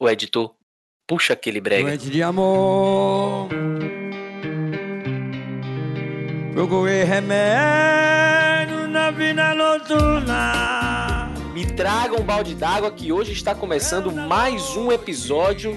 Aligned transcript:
O 0.00 0.08
editor, 0.08 0.54
puxa 1.08 1.32
aquele 1.32 1.60
brega. 1.60 1.88
Noite 1.88 2.08
de 2.08 2.22
amor. 2.22 3.48
Procurei 6.52 7.02
remédio 7.02 8.86
na 8.86 9.10
vida 9.10 9.56
noturna. 9.56 11.32
Me 11.52 11.66
traga 11.66 12.14
um 12.14 12.22
balde 12.22 12.54
d'água 12.54 12.92
que 12.92 13.10
hoje 13.10 13.32
está 13.32 13.56
começando 13.56 14.12
mais 14.12 14.76
um 14.76 14.92
episódio 14.92 15.76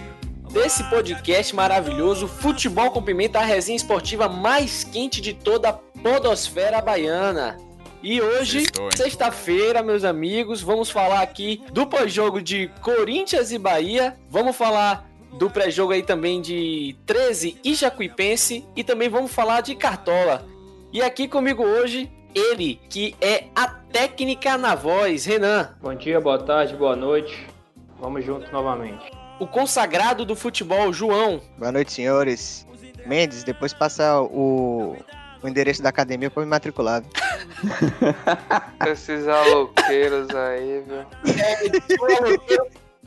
desse 0.51 0.83
podcast 0.83 1.56
maravilhoso 1.56 2.28
Futebol 2.28 2.92
com 2.92 3.01
Pimenta, 3.01 3.40
a 3.40 3.44
resenha 3.44 3.76
esportiva 3.76 4.29
mais 4.29 4.83
quente 4.83 5.19
de 5.19 5.33
toda 5.33 5.69
a 5.69 5.74
podosfera 5.74 6.79
baiana. 6.79 7.58
E 8.04 8.20
hoje, 8.20 8.63
sexta-feira, 8.96 9.83
meus 9.83 10.04
amigos, 10.04 10.60
vamos 10.60 10.90
falar 10.90 11.22
aqui 11.22 11.62
do 11.72 11.86
pós-jogo 11.86 12.42
de 12.42 12.68
Corinthians 12.81 13.51
e 13.51 13.60
Bahia. 13.60 14.18
Vamos 14.28 14.56
falar 14.56 15.08
do 15.38 15.51
pré-jogo 15.51 15.94
aí 15.94 16.02
também 16.02 16.41
de 16.41 16.96
13 17.05 17.60
e 17.64 17.76
Jacuipense 17.76 18.66
e 18.76 18.84
também 18.84 19.08
vamos 19.08 19.32
falar 19.32 19.62
de 19.62 19.76
Cartola. 19.76 20.44
E 20.91 21.00
aqui 21.00 21.27
comigo 21.27 21.64
hoje, 21.64 22.12
ele 22.34 22.80
que 22.90 23.16
é 23.22 23.44
a 23.55 23.68
técnica 23.68 24.58
na 24.58 24.74
voz, 24.74 25.26
Renan. 25.26 25.76
Bom 25.80 25.94
dia, 25.94 26.20
boa 26.20 26.40
tarde, 26.40 26.76
boa 26.76 26.96
noite. 26.96 27.46
Vamos 27.99 28.26
juntos 28.26 28.52
novamente. 28.52 29.12
O 29.40 29.46
consagrado 29.46 30.26
do 30.26 30.36
futebol, 30.36 30.91
João. 30.91 31.40
Boa 31.55 31.72
noite, 31.72 31.94
senhores. 31.94 32.66
Mendes, 33.05 33.44
depois 33.44 33.74
passa 33.76 34.20
o, 34.22 34.96
o 35.41 35.48
endereço 35.48 35.81
da 35.81 35.90
academia 35.90 36.30
para 36.30 36.44
me 36.44 36.50
matricular. 36.50 37.04
Esses 38.88 39.27
aloqueiros 39.27 40.30
aí, 40.36 40.84
viu? 40.88 41.05
É, 41.41 41.70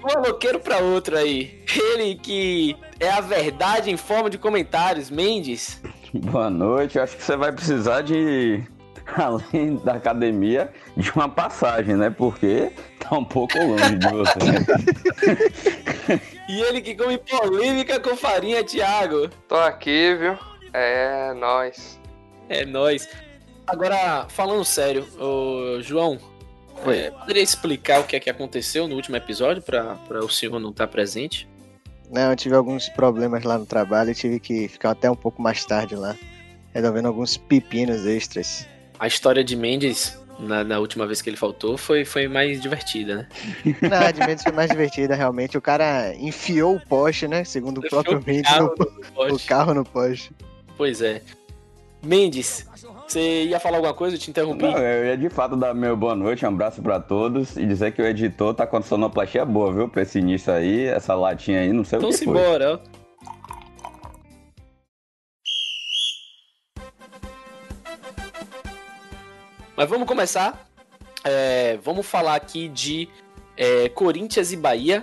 um 0.02 0.19
aloqueiro, 0.19 0.59
um 0.59 0.61
pra 0.61 0.78
outro 0.78 1.16
aí. 1.16 1.65
Ele 1.75 2.16
que 2.16 2.77
é 3.01 3.11
a 3.11 3.20
verdade 3.20 3.91
em 3.91 3.97
forma 3.97 4.28
de 4.28 4.39
comentários, 4.39 5.11
Mendes. 5.11 5.81
Boa 6.12 6.50
noite. 6.50 6.98
Eu 6.98 7.05
acho 7.05 7.17
que 7.17 7.22
você 7.22 7.36
vai 7.36 7.53
precisar 7.53 8.03
de, 8.03 8.62
além 9.16 9.77
da 9.77 9.94
academia, 9.94 10.72
de 10.97 11.11
uma 11.12 11.28
passagem, 11.28 11.97
né? 11.97 12.11
Porque 12.11 12.72
tá 12.98 13.16
um 13.16 13.25
pouco 13.25 13.59
longe 13.59 13.97
de 13.97 14.09
você. 14.09 14.39
E 16.48 16.61
ele 16.61 16.83
que 16.83 16.94
come 16.94 17.16
polêmica 17.19 17.98
com 17.98 18.16
farinha, 18.16 18.62
Thiago. 18.62 19.28
Tô 19.48 19.56
aqui, 19.56 20.14
viu? 20.14 20.37
É, 20.72 21.33
nós. 21.34 21.98
É 22.48 22.64
nóis. 22.64 23.09
Agora, 23.67 24.27
falando 24.28 24.64
sério, 24.64 25.06
ô, 25.19 25.81
João, 25.81 26.19
é, 26.87 27.11
poderia 27.11 27.42
explicar 27.42 28.00
o 28.00 28.05
que 28.05 28.17
é 28.17 28.20
que 28.20 28.28
aconteceu 28.28 28.87
no 28.87 28.95
último 28.95 29.17
episódio 29.17 29.62
pra 29.62 29.97
o 30.23 30.28
senhor 30.28 30.59
não 30.59 30.70
estar 30.70 30.87
presente? 30.87 31.48
Não, 32.11 32.31
eu 32.31 32.37
tive 32.37 32.55
alguns 32.55 32.89
problemas 32.89 33.42
lá 33.45 33.59
no 33.59 33.65
trabalho 33.65 34.11
e 34.11 34.15
tive 34.15 34.39
que 34.39 34.69
ficar 34.69 34.91
até 34.91 35.11
um 35.11 35.17
pouco 35.17 35.41
mais 35.41 35.65
tarde 35.65 35.97
lá, 35.97 36.15
resolvendo 36.72 37.06
alguns 37.06 37.37
pepinos 37.37 38.05
extras. 38.06 38.69
A 38.98 39.06
história 39.06 39.42
de 39.42 39.56
Mendes, 39.56 40.19
na, 40.39 40.62
na 40.62 40.78
última 40.78 41.06
vez 41.06 41.22
que 41.22 41.31
ele 41.31 41.37
faltou, 41.37 41.78
foi, 41.78 42.05
foi 42.05 42.28
mais 42.28 42.61
divertida, 42.61 43.17
né? 43.17 43.28
Não, 43.81 44.06
a 44.06 44.11
de 44.11 44.20
Mendes 44.20 44.45
foi 44.45 44.53
mais 44.53 44.70
divertida, 44.70 45.15
realmente. 45.15 45.56
O 45.56 45.62
cara 45.62 46.15
enfiou 46.17 46.77
o 46.77 46.81
poste, 46.81 47.27
né? 47.27 47.42
Segundo 47.45 47.78
o 47.78 47.89
próprio 47.89 48.22
Mendes, 48.25 48.53
o 48.53 48.69
poste. 49.15 49.48
carro 49.48 49.72
no 49.72 49.84
poste. 49.84 50.31
Pois 50.77 51.00
é. 51.00 51.22
Mendes, 52.05 52.66
você 53.06 53.44
ia 53.44 53.58
falar 53.58 53.78
alguma 53.78 53.94
coisa? 53.94 54.16
Eu 54.16 54.20
te 54.20 54.30
interrompi. 54.30 54.62
Não, 54.64 54.78
eu 54.78 55.06
ia 55.06 55.16
de 55.16 55.28
fato 55.30 55.56
dar 55.56 55.74
meu 55.74 55.97
boa 55.97 56.14
noite, 56.14 56.44
um 56.44 56.48
abraço 56.48 56.83
pra 56.83 57.00
todos 57.00 57.56
e 57.56 57.64
dizer 57.66 57.92
que 57.92 58.02
o 58.02 58.06
editor 58.06 58.55
tá 58.55 58.66
com 58.66 58.80
sonoplastia 58.83 59.44
boa, 59.44 59.72
viu? 59.72 59.88
Pra 59.88 60.02
esse 60.02 60.19
início 60.19 60.52
aí, 60.52 60.86
essa 60.86 61.14
latinha 61.14 61.60
aí, 61.60 61.72
não 61.72 61.84
sei 61.84 61.98
Então 61.98 62.08
o 62.08 62.12
que 62.12 62.19
se 62.19 62.25
foi. 62.25 62.34
embora, 62.38 62.75
ó. 62.75 63.05
Mas 69.76 69.88
vamos 69.88 70.06
começar. 70.06 70.66
É, 71.25 71.78
vamos 71.82 72.06
falar 72.06 72.34
aqui 72.34 72.69
de 72.69 73.09
é, 73.56 73.88
Corinthians 73.88 74.53
e 74.53 74.56
Bahia. 74.56 75.03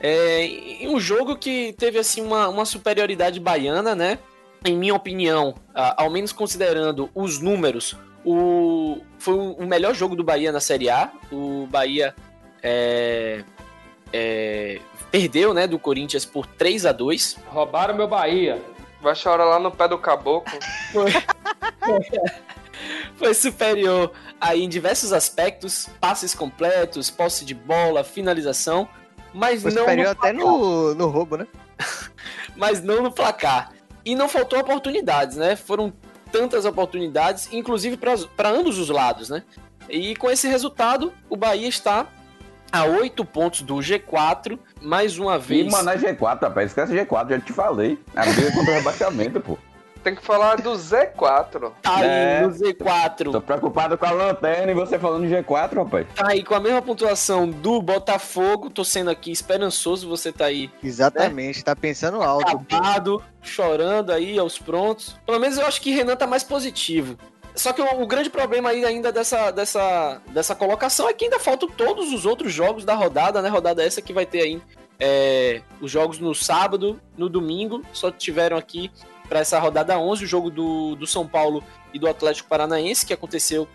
É, 0.00 0.48
um 0.84 0.98
jogo 0.98 1.36
que 1.36 1.74
teve 1.74 1.98
assim 1.98 2.22
uma, 2.22 2.48
uma 2.48 2.64
superioridade 2.64 3.38
baiana, 3.40 3.94
né? 3.94 4.18
Em 4.64 4.76
minha 4.76 4.94
opinião, 4.94 5.54
a- 5.74 6.02
ao 6.02 6.10
menos 6.10 6.32
considerando 6.32 7.10
os 7.14 7.40
números, 7.40 7.96
o, 8.24 8.98
foi 9.18 9.34
o 9.34 9.66
melhor 9.66 9.94
jogo 9.94 10.14
do 10.14 10.22
Bahia 10.22 10.52
na 10.52 10.60
Série 10.60 10.90
A. 10.90 11.10
O 11.32 11.66
Bahia 11.70 12.14
é, 12.62 13.42
é, 14.12 14.78
perdeu, 15.10 15.54
né, 15.54 15.66
do 15.66 15.78
Corinthians 15.78 16.26
por 16.26 16.46
3 16.46 16.84
a 16.84 16.92
2 16.92 17.38
Roubaram 17.46 17.94
meu 17.94 18.06
Bahia. 18.06 18.60
Vai 19.00 19.14
chorar 19.14 19.46
lá 19.46 19.58
no 19.58 19.70
pé 19.70 19.88
do 19.88 19.96
caboclo. 19.98 20.58
Foi 23.16 23.34
superior 23.34 24.12
aí 24.40 24.62
em 24.62 24.68
diversos 24.68 25.12
aspectos, 25.12 25.88
passes 26.00 26.34
completos, 26.34 27.10
posse 27.10 27.44
de 27.44 27.54
bola, 27.54 28.02
finalização, 28.04 28.88
mas 29.32 29.62
Foi 29.62 29.72
não 29.72 29.82
superior 29.82 30.14
no 30.14 30.20
até 30.20 30.32
no, 30.32 30.94
no 30.94 31.08
roubo, 31.08 31.36
né? 31.36 31.46
mas 32.56 32.82
não 32.82 33.02
no 33.02 33.12
placar. 33.12 33.72
E 34.04 34.14
não 34.14 34.28
faltou 34.28 34.58
oportunidades, 34.58 35.36
né? 35.36 35.56
Foram 35.56 35.92
tantas 36.32 36.64
oportunidades, 36.64 37.48
inclusive 37.52 37.96
para 37.96 38.48
ambos 38.48 38.78
os 38.78 38.88
lados, 38.88 39.28
né? 39.28 39.42
E 39.88 40.14
com 40.16 40.30
esse 40.30 40.46
resultado, 40.46 41.12
o 41.28 41.36
Bahia 41.36 41.68
está 41.68 42.06
a 42.70 42.84
8 42.84 43.24
pontos 43.24 43.62
do 43.62 43.74
G4, 43.76 44.58
mais 44.80 45.18
uma 45.18 45.36
E, 45.36 45.40
vez. 45.40 45.72
mano, 45.72 45.90
é 45.90 45.96
G4, 45.98 46.40
rapaz. 46.42 46.70
Esquece 46.70 46.94
G4, 46.94 47.30
já 47.30 47.40
te 47.40 47.52
falei. 47.52 47.98
A 48.14 48.24
briga 48.26 48.52
contra 48.52 48.72
o 48.72 48.74
rebaixamento, 48.76 49.40
pô. 49.40 49.58
Tem 50.02 50.14
que 50.14 50.22
falar 50.24 50.56
do 50.62 50.70
Z4. 50.72 51.72
tá 51.82 51.96
aí 51.96 52.06
É. 52.08 52.40
no 52.42 52.48
Z4. 52.48 53.30
Tô 53.32 53.40
preocupado 53.40 53.98
com 53.98 54.06
a 54.06 54.10
lanterna 54.10 54.72
e 54.72 54.74
você 54.74 54.98
falando 54.98 55.26
de 55.28 55.34
G4, 55.34 55.74
rapaz. 55.74 56.06
Tá 56.14 56.28
aí 56.28 56.42
com 56.42 56.54
a 56.54 56.60
mesma 56.60 56.80
pontuação 56.80 57.48
do 57.48 57.82
Botafogo. 57.82 58.70
Tô 58.70 58.82
sendo 58.84 59.10
aqui 59.10 59.30
esperançoso, 59.30 60.08
você 60.08 60.32
tá 60.32 60.46
aí 60.46 60.70
Exatamente, 60.82 61.62
tá 61.62 61.76
pensando 61.76 62.22
alto. 62.22 62.46
acabado, 62.56 63.22
chorando 63.42 64.10
aí 64.10 64.38
aos 64.38 64.58
prontos. 64.58 65.16
Pelo 65.26 65.38
menos 65.38 65.58
eu 65.58 65.66
acho 65.66 65.80
que 65.82 65.90
Renan 65.92 66.16
tá 66.16 66.26
mais 66.26 66.42
positivo. 66.44 67.18
Só 67.54 67.72
que 67.72 67.82
o, 67.82 68.02
o 68.02 68.06
grande 68.06 68.30
problema 68.30 68.70
aí 68.70 68.84
ainda 68.84 69.12
dessa, 69.12 69.50
dessa, 69.50 70.22
dessa 70.28 70.54
colocação 70.54 71.08
é 71.08 71.12
que 71.12 71.24
ainda 71.24 71.38
faltam 71.38 71.68
todos 71.68 72.12
os 72.12 72.24
outros 72.24 72.52
jogos 72.52 72.84
da 72.84 72.94
rodada, 72.94 73.42
né? 73.42 73.48
Rodada 73.48 73.82
essa 73.84 74.00
que 74.00 74.12
vai 74.12 74.24
ter 74.24 74.40
aí 74.40 74.62
é, 74.98 75.60
os 75.80 75.90
jogos 75.90 76.18
no 76.18 76.34
sábado, 76.34 76.98
no 77.18 77.28
domingo. 77.28 77.82
Só 77.92 78.10
tiveram 78.10 78.56
aqui 78.56 78.90
para 79.30 79.38
essa 79.38 79.60
rodada 79.60 79.96
11 79.96 80.24
o 80.24 80.26
jogo 80.26 80.50
do, 80.50 80.96
do 80.96 81.06
São 81.06 81.26
Paulo 81.26 81.62
e 81.94 81.98
do 82.00 82.08
Atlético 82.08 82.48
Paranaense, 82.48 83.06
que 83.06 83.14
aconteceu 83.14 83.68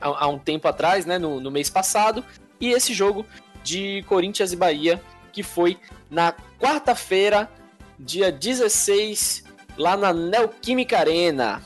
há, 0.00 0.24
há 0.24 0.28
um 0.28 0.38
tempo 0.38 0.68
atrás, 0.68 1.04
né? 1.04 1.18
No, 1.18 1.40
no 1.40 1.50
mês 1.50 1.68
passado. 1.68 2.24
E 2.60 2.68
esse 2.68 2.94
jogo 2.94 3.26
de 3.64 4.04
Corinthians 4.04 4.52
e 4.52 4.56
Bahia, 4.56 5.02
que 5.32 5.42
foi 5.42 5.76
na 6.08 6.32
quarta-feira, 6.60 7.50
dia 7.98 8.30
16, 8.30 9.44
lá 9.76 9.96
na 9.96 10.12
Neoquímica 10.12 10.98
Arena. 10.98 11.60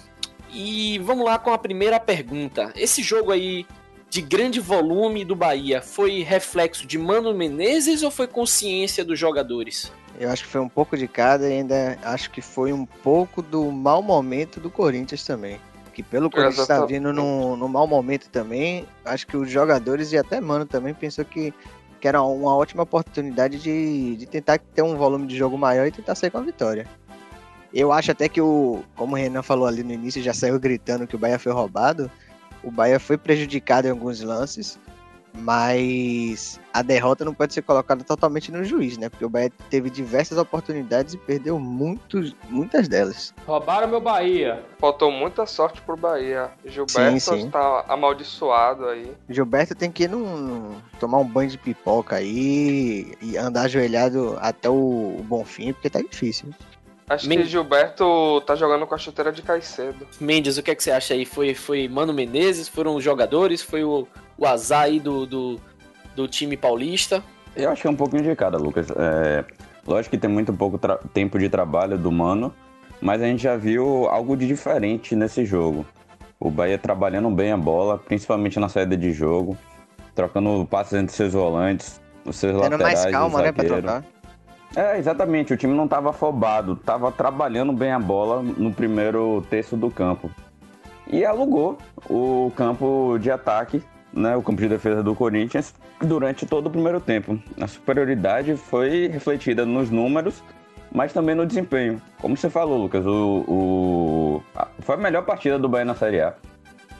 E 0.50 0.98
vamos 1.00 1.26
lá 1.26 1.38
com 1.38 1.52
a 1.52 1.58
primeira 1.58 2.00
pergunta. 2.00 2.72
Esse 2.74 3.02
jogo 3.02 3.30
aí 3.30 3.66
de 4.08 4.22
grande 4.22 4.60
volume 4.60 5.24
do 5.24 5.34
Bahia 5.34 5.82
foi 5.82 6.22
reflexo 6.22 6.86
de 6.86 6.96
Mano 6.96 7.34
Menezes 7.34 8.02
ou 8.02 8.10
foi 8.10 8.26
consciência 8.26 9.04
dos 9.04 9.18
jogadores? 9.18 9.92
Eu 10.18 10.30
acho 10.30 10.44
que 10.44 10.48
foi 10.48 10.60
um 10.60 10.68
pouco 10.68 10.96
de 10.96 11.08
cada 11.08 11.48
e 11.48 11.54
ainda 11.54 11.98
acho 12.02 12.30
que 12.30 12.40
foi 12.40 12.72
um 12.72 12.86
pouco 12.86 13.42
do 13.42 13.70
mau 13.70 14.02
momento 14.02 14.60
do 14.60 14.70
Corinthians 14.70 15.24
também. 15.24 15.60
Que 15.92 16.02
pelo 16.02 16.30
Corinthians 16.30 16.58
está 16.58 16.84
vindo 16.84 17.12
num, 17.12 17.56
num 17.56 17.68
mau 17.68 17.86
momento 17.86 18.28
também, 18.28 18.86
acho 19.04 19.26
que 19.26 19.36
os 19.36 19.48
jogadores 19.48 20.12
e 20.12 20.18
até 20.18 20.40
Mano 20.40 20.66
também 20.66 20.92
pensou 20.92 21.24
que, 21.24 21.54
que 22.00 22.08
era 22.08 22.20
uma 22.22 22.54
ótima 22.56 22.82
oportunidade 22.82 23.58
de, 23.58 24.16
de 24.16 24.26
tentar 24.26 24.58
ter 24.58 24.82
um 24.82 24.96
volume 24.96 25.26
de 25.26 25.36
jogo 25.36 25.56
maior 25.56 25.86
e 25.86 25.92
tentar 25.92 26.14
sair 26.14 26.30
com 26.30 26.38
a 26.38 26.42
vitória. 26.42 26.86
Eu 27.72 27.92
acho 27.92 28.12
até 28.12 28.28
que 28.28 28.40
o, 28.40 28.84
como 28.94 29.14
o 29.14 29.18
Renan 29.18 29.42
falou 29.42 29.66
ali 29.66 29.82
no 29.82 29.92
início, 29.92 30.22
já 30.22 30.32
saiu 30.32 30.58
gritando 30.60 31.06
que 31.08 31.16
o 31.16 31.18
Bahia 31.18 31.40
foi 31.40 31.52
roubado. 31.52 32.10
O 32.62 32.70
Bahia 32.70 33.00
foi 33.00 33.18
prejudicado 33.18 33.88
em 33.88 33.90
alguns 33.90 34.20
lances, 34.20 34.78
mas 35.36 36.60
a 36.72 36.82
derrota 36.82 37.24
não 37.24 37.34
pode 37.34 37.52
ser 37.54 37.62
colocada 37.62 38.02
totalmente 38.04 38.50
no 38.50 38.64
juiz, 38.64 38.96
né? 38.96 39.08
Porque 39.08 39.24
o 39.24 39.28
Bahia 39.28 39.52
teve 39.70 39.90
diversas 39.90 40.38
oportunidades 40.38 41.14
e 41.14 41.18
perdeu 41.18 41.58
muitos, 41.58 42.34
muitas 42.48 42.88
delas. 42.88 43.34
Roubaram 43.46 43.88
meu 43.88 44.00
Bahia. 44.00 44.64
Faltou 44.78 45.10
muita 45.10 45.46
sorte 45.46 45.80
pro 45.82 45.96
Bahia. 45.96 46.50
Gilberto 46.64 47.20
Sim, 47.20 47.38
sim. 47.40 47.46
está 47.46 47.84
amaldiçoado 47.88 48.86
aí. 48.86 49.12
Gilberto 49.28 49.74
tem 49.74 49.90
que 49.90 50.04
ir 50.04 50.08
num, 50.10 50.76
tomar 50.98 51.18
um 51.18 51.24
banho 51.26 51.50
de 51.50 51.58
pipoca 51.58 52.16
aí 52.16 53.12
e 53.20 53.36
andar 53.36 53.62
ajoelhado 53.62 54.36
até 54.40 54.68
o, 54.68 55.16
o 55.18 55.24
Bonfim, 55.26 55.72
porque 55.72 55.90
tá 55.90 56.00
difícil. 56.00 56.48
Acho 57.06 57.28
Men- 57.28 57.38
que 57.42 57.44
Gilberto 57.44 58.40
tá 58.46 58.54
jogando 58.56 58.86
com 58.86 58.94
a 58.94 58.98
chuteira 58.98 59.30
de 59.30 59.42
Caicedo. 59.42 60.06
Mendes, 60.18 60.56
o 60.56 60.62
que, 60.62 60.70
é 60.70 60.74
que 60.74 60.82
você 60.82 60.90
acha 60.90 61.12
aí? 61.12 61.26
Foi, 61.26 61.54
foi 61.54 61.86
Mano 61.86 62.14
Menezes? 62.14 62.66
Foram 62.66 62.96
os 62.96 63.04
jogadores? 63.04 63.60
Foi 63.60 63.84
o, 63.84 64.08
o 64.36 64.46
azar 64.46 64.82
aí 64.82 65.00
do, 65.00 65.26
do, 65.26 65.60
do 66.14 66.28
time 66.28 66.56
paulista? 66.56 67.22
Eu 67.56 67.70
acho 67.70 67.82
que 67.82 67.88
é 67.88 67.90
um 67.90 67.96
pouco 67.96 68.16
indicada, 68.16 68.58
Lucas. 68.58 68.88
É, 68.90 69.44
lógico 69.86 70.16
que 70.16 70.20
tem 70.20 70.30
muito 70.30 70.52
pouco 70.52 70.78
tempo 71.12 71.38
de 71.38 71.48
trabalho 71.48 71.96
do 71.96 72.10
Mano, 72.10 72.52
mas 73.00 73.22
a 73.22 73.26
gente 73.26 73.42
já 73.42 73.56
viu 73.56 74.08
algo 74.08 74.36
de 74.36 74.46
diferente 74.46 75.14
nesse 75.14 75.44
jogo. 75.44 75.86
O 76.40 76.50
Bahia 76.50 76.76
trabalhando 76.76 77.30
bem 77.30 77.52
a 77.52 77.56
bola, 77.56 77.98
principalmente 77.98 78.58
na 78.58 78.68
saída 78.68 78.96
de 78.96 79.12
jogo, 79.12 79.56
trocando 80.14 80.66
passes 80.66 80.94
entre 80.94 81.14
seus 81.14 81.32
volantes, 81.32 82.00
os 82.24 82.36
seus 82.36 82.60
Tendo 82.60 82.72
laterais. 82.72 83.02
mais 83.02 83.12
calma, 83.12 83.42
né, 83.42 83.52
pra 83.52 83.64
trocar. 83.64 84.04
É, 84.76 84.98
exatamente. 84.98 85.52
O 85.52 85.56
time 85.56 85.74
não 85.74 85.84
estava 85.84 86.10
afobado, 86.10 86.72
estava 86.72 87.12
trabalhando 87.12 87.72
bem 87.72 87.92
a 87.92 87.98
bola 87.98 88.42
no 88.42 88.72
primeiro 88.72 89.44
terço 89.48 89.76
do 89.76 89.90
campo. 89.90 90.30
E 91.06 91.24
alugou 91.24 91.78
o 92.08 92.50
campo 92.56 93.18
de 93.20 93.30
ataque, 93.30 93.82
né, 94.14 94.36
o 94.36 94.42
campo 94.42 94.60
de 94.60 94.68
defesa 94.68 95.02
do 95.02 95.14
Corinthians, 95.14 95.74
durante 96.00 96.46
todo 96.46 96.66
o 96.66 96.70
primeiro 96.70 97.00
tempo. 97.00 97.38
A 97.60 97.66
superioridade 97.66 98.56
foi 98.56 99.08
refletida 99.08 99.66
nos 99.66 99.90
números, 99.90 100.42
mas 100.92 101.12
também 101.12 101.34
no 101.34 101.44
desempenho. 101.44 102.00
Como 102.20 102.36
você 102.36 102.48
falou, 102.48 102.78
Lucas, 102.78 103.04
o, 103.04 103.44
o... 103.48 104.42
foi 104.80 104.94
a 104.94 104.98
melhor 104.98 105.24
partida 105.24 105.58
do 105.58 105.68
Bahia 105.68 105.84
na 105.84 105.94
Série 105.94 106.20
A. 106.20 106.34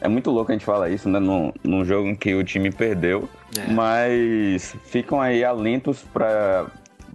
É 0.01 0.09
muito 0.09 0.31
louco 0.31 0.51
a 0.51 0.55
gente 0.55 0.65
falar 0.65 0.91
isso, 0.91 1.09
né? 1.09 1.19
Num, 1.19 1.53
num 1.63 1.85
jogo 1.85 2.09
em 2.09 2.15
que 2.15 2.35
o 2.35 2.45
time 2.45 2.71
perdeu. 2.71 3.29
É. 3.57 3.73
Mas 3.73 4.77
ficam 4.85 5.21
aí 5.21 5.45
alentos 5.45 6.03
para 6.13 6.67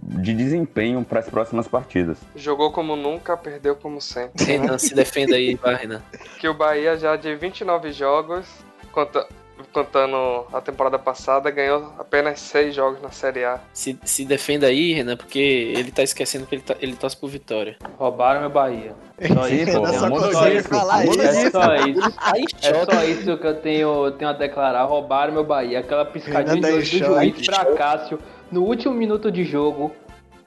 de 0.02 0.34
desempenho 0.34 1.04
para 1.04 1.20
as 1.20 1.28
próximas 1.28 1.68
partidas. 1.68 2.18
Jogou 2.34 2.72
como 2.72 2.96
nunca, 2.96 3.36
perdeu 3.36 3.76
como 3.76 4.00
sempre. 4.00 4.44
Renan, 4.44 4.78
se 4.78 4.94
defenda 4.94 5.36
aí, 5.36 5.54
vai, 5.54 5.76
Renan. 5.76 6.02
Que 6.38 6.48
o 6.48 6.54
Bahia 6.54 6.96
já 6.96 7.16
de 7.16 7.34
29 7.36 7.92
jogos, 7.92 8.46
conta, 8.92 9.28
contando 9.72 10.46
a 10.52 10.60
temporada 10.60 10.98
passada, 10.98 11.50
ganhou 11.50 11.92
apenas 11.98 12.40
seis 12.40 12.74
jogos 12.74 13.00
na 13.00 13.10
Série 13.10 13.44
A. 13.44 13.60
Se, 13.72 13.98
se 14.04 14.24
defenda 14.24 14.66
aí, 14.66 14.92
Renan, 14.92 15.16
porque 15.16 15.72
ele 15.76 15.90
tá 15.90 16.02
esquecendo 16.02 16.46
que 16.46 16.56
ele, 16.56 16.62
tá, 16.62 16.76
ele 16.80 16.96
torce 16.96 17.16
por 17.16 17.28
vitória. 17.30 17.76
Roubaram 17.96 18.40
meu 18.40 18.50
Bahia. 18.50 18.94
Só 19.34 19.48
isso, 19.48 19.78
pô, 19.78 19.86
só, 19.86 20.32
só 20.32 20.48
isso. 20.48 20.74
É 21.20 21.50
só 21.50 21.74
isso. 21.76 22.56
É 22.62 22.84
só 22.84 23.04
isso 23.04 23.38
que 23.38 23.46
eu 23.46 23.60
tenho, 23.60 24.10
tenho 24.12 24.30
a 24.30 24.34
declarar. 24.34 24.84
Roubaram 24.84 25.32
meu 25.32 25.44
Bahia. 25.44 25.80
Aquela 25.80 26.04
piscadinha 26.04 26.60
do, 26.60 26.76
do 26.78 26.80
juiz 26.82 27.46
pra 27.46 27.74
Cássio 27.74 28.18
no 28.50 28.64
último 28.64 28.94
minuto 28.94 29.30
de 29.30 29.44
jogo. 29.44 29.94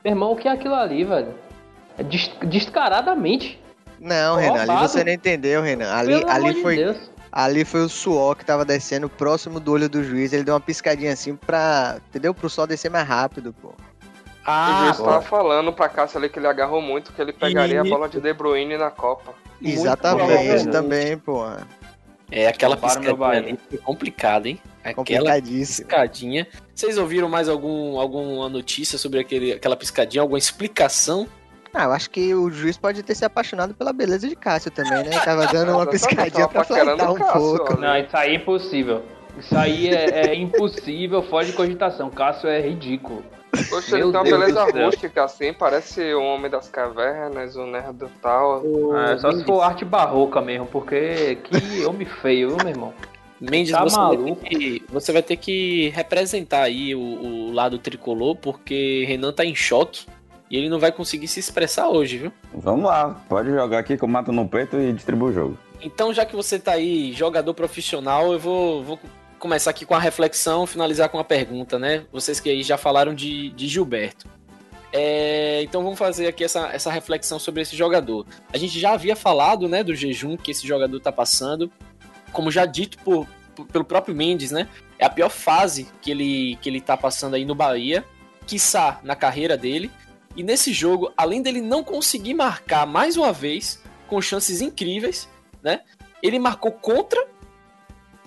Meu 0.04 0.14
irmão, 0.14 0.32
o 0.34 0.36
que 0.36 0.48
é 0.48 0.52
aquilo 0.52 0.76
ali, 0.76 1.04
velho? 1.04 1.34
É 1.98 2.04
descaradamente. 2.46 3.62
Não, 4.00 4.36
Renan, 4.36 4.64
ali 4.64 4.88
você 4.88 5.04
não 5.04 5.14
entendeu, 5.14 5.62
Renan. 5.62 5.94
Ali, 5.94 6.22
ali 6.28 6.62
foi. 6.62 6.76
Deus. 6.76 7.13
Ali 7.36 7.66
foi 7.66 7.82
o 7.82 7.90
suor 7.90 8.36
que 8.36 8.46
tava 8.46 8.64
descendo 8.64 9.10
próximo 9.10 9.60
do 9.60 9.72
olho 9.72 9.90
do 9.90 10.04
juiz. 10.04 10.32
Ele 10.32 10.44
deu 10.44 10.54
uma 10.54 10.60
piscadinha 10.60 11.12
assim 11.14 11.36
pra. 11.36 11.98
Entendeu? 12.08 12.32
Pro 12.32 12.48
sol 12.48 12.68
descer 12.68 12.92
mais 12.92 13.08
rápido, 13.08 13.52
pô. 13.60 13.74
Ah, 14.46 14.82
o 14.82 14.86
juiz 14.86 14.98
tava 14.98 15.22
falando 15.24 15.74
pra 15.74 15.90
Cássio 15.90 16.20
ali 16.20 16.30
que 16.30 16.38
ele 16.38 16.46
agarrou 16.46 16.80
muito, 16.80 17.12
que 17.12 17.20
ele 17.20 17.34
pegaria 17.34 17.82
a 17.82 17.84
bola 17.84 18.08
de 18.08 18.22
De 18.22 18.34
Bruyne 18.34 18.78
na 18.78 18.92
Copa. 18.92 19.34
Exatamente, 19.60 20.68
também, 20.68 21.18
pô. 21.18 21.44
É 22.30 22.48
aquela 22.48 22.78
piscadinha 22.78 23.28
ali 23.28 23.60
foi 23.68 23.78
complicada, 23.80 24.48
hein? 24.48 24.62
Aquela 24.84 25.42
piscadinha. 25.42 26.48
Vocês 26.76 27.00
ouviram 27.00 27.30
mais 27.30 27.50
algum, 27.50 28.00
alguma 28.00 28.48
notícia 28.48 28.98
sobre 29.00 29.20
aquele, 29.20 29.54
aquela 29.54 29.76
piscadinha? 29.76 30.22
Alguma 30.22 30.38
explicação 30.38 31.28
ah, 31.74 31.86
eu 31.86 31.92
acho 31.92 32.10
que 32.12 32.34
o 32.36 32.52
juiz 32.52 32.78
pode 32.78 33.02
ter 33.02 33.16
se 33.16 33.26
apaixonado 33.26 33.74
pela 33.74 33.92
beleza 33.92 34.30
de 34.30 34.36
Cássio 34.36 34.70
também, 34.70 35.04
né? 35.06 35.20
Tava 35.20 35.48
dando 35.48 35.72
uma 35.76 35.88
piscadinha 35.88 36.48
pra 36.48 36.64
flertar 36.64 37.12
um 37.12 37.18
pouco. 37.18 37.80
Não, 37.80 37.98
isso 37.98 38.16
aí 38.16 38.32
é 38.32 38.36
impossível. 38.36 39.02
Isso 39.40 39.58
aí 39.58 39.90
é, 39.90 40.28
é 40.28 40.36
impossível, 40.38 41.24
foge 41.24 41.50
de 41.50 41.58
cogitação. 41.58 42.12
Cássio 42.12 42.48
é 42.48 42.62
ridículo. 42.62 43.24
Poxa, 43.70 43.96
ele 43.98 44.12
tem 44.12 44.12
uma 44.12 44.24
beleza 44.24 44.64
rústica 44.64 45.24
assim, 45.24 45.54
parece 45.54 46.14
o 46.14 46.24
Homem 46.24 46.50
das 46.50 46.70
Cavernas, 46.70 47.56
o 47.56 47.66
Nerd 47.66 48.04
tal. 48.22 48.64
É, 48.96 49.18
só 49.18 49.32
se 49.32 49.44
for 49.44 49.62
arte 49.62 49.86
barroca 49.86 50.42
mesmo, 50.42 50.66
porque 50.68 51.38
que 51.44 51.86
homem 51.86 52.08
feio, 52.08 52.50
viu, 52.50 52.58
meu 52.58 52.70
irmão? 52.70 52.94
Mendes, 53.40 53.72
tá 53.72 53.84
você, 53.84 53.98
maluco. 53.98 54.42
Vai 54.42 54.50
que, 54.50 54.84
você 54.90 55.12
vai 55.12 55.22
ter 55.22 55.38
que 55.38 55.90
representar 55.90 56.64
aí 56.64 56.96
o, 56.96 57.00
o 57.00 57.52
lado 57.52 57.78
tricolor, 57.78 58.36
porque 58.38 59.06
Renan 59.08 59.32
tá 59.32 59.46
em 59.46 59.54
choque 59.54 60.06
e 60.54 60.58
ele 60.58 60.70
não 60.70 60.78
vai 60.78 60.92
conseguir 60.92 61.28
se 61.28 61.40
expressar 61.40 61.90
hoje, 61.90 62.20
viu? 62.20 62.32
Vamos 62.54 62.86
lá, 62.86 63.20
pode 63.28 63.50
jogar 63.50 63.80
aqui 63.80 63.98
que 63.98 64.04
eu 64.04 64.08
mato 64.08 64.32
no 64.32 64.48
peito 64.48 64.80
e 64.80 64.94
distribuo 64.94 65.30
o 65.30 65.34
jogo. 65.34 65.58
Então, 65.82 66.14
já 66.14 66.28
que 66.28 66.36
você 66.36 66.60
tá 66.60 66.74
aí, 66.74 67.12
jogador 67.12 67.56
profissional, 67.56 68.32
eu 68.32 68.38
vou, 68.38 68.84
vou 68.84 69.00
começar 69.40 69.72
aqui 69.72 69.84
com 69.84 69.96
a 69.96 70.00
reflexão, 70.00 70.68
finalizar 70.68 71.10
com 71.10 71.18
uma 71.18 71.24
pergunta, 71.24 71.80
né? 71.80 72.06
Vocês 72.12 72.40
que 72.40 72.52
aí 72.52 72.62
já 72.62 72.78
falaram 72.78 73.16
de, 73.16 73.50
de 73.50 73.68
Gilberto. 73.68 74.30
É, 74.92 75.64
então 75.64 75.82
vamos 75.82 75.98
fazer 75.98 76.28
aqui 76.28 76.44
essa, 76.44 76.68
essa 76.68 76.92
reflexão 76.92 77.40
sobre 77.40 77.64
esse 77.64 77.76
jogador. 77.76 78.24
A 78.54 78.58
gente 78.60 78.80
já 78.80 78.94
havia 78.94 79.16
falado, 79.16 79.68
né, 79.68 79.84
do 79.84 79.96
jejum 79.96 80.38
que 80.38 80.52
esse 80.52 80.68
jogador 80.68 81.00
tá 81.00 81.12
passando. 81.12 81.72
Como 82.32 82.52
já 82.52 82.68
dito 82.68 83.00
por, 83.00 83.26
por, 83.56 83.66
pelo 83.66 83.84
próprio 83.84 84.16
Mendes, 84.16 84.52
né? 84.52 84.70
É 85.00 85.06
a 85.06 85.10
pior 85.10 85.30
fase 85.30 85.88
que 86.00 86.12
ele, 86.12 86.60
que 86.62 86.70
ele 86.70 86.80
tá 86.80 86.96
passando 86.96 87.34
aí 87.34 87.44
no 87.44 87.56
Bahia, 87.56 88.06
quiçá 88.46 89.00
na 89.04 89.16
carreira 89.16 89.58
dele. 89.58 89.90
E 90.36 90.44
nesse 90.44 90.74
jogo, 90.74 91.12
além 91.16 91.42
dele 91.42 91.62
não 91.62 91.84
conseguir 91.84 92.34
marcar 92.34 92.86
mais 92.86 93.18
uma 93.18 93.32
vez, 93.32 93.82
com 94.08 94.22
chances 94.22 94.62
incríveis, 94.62 95.30
né? 95.62 95.82
Ele 96.22 96.40
marcou 96.40 96.72
contra. 96.72 97.24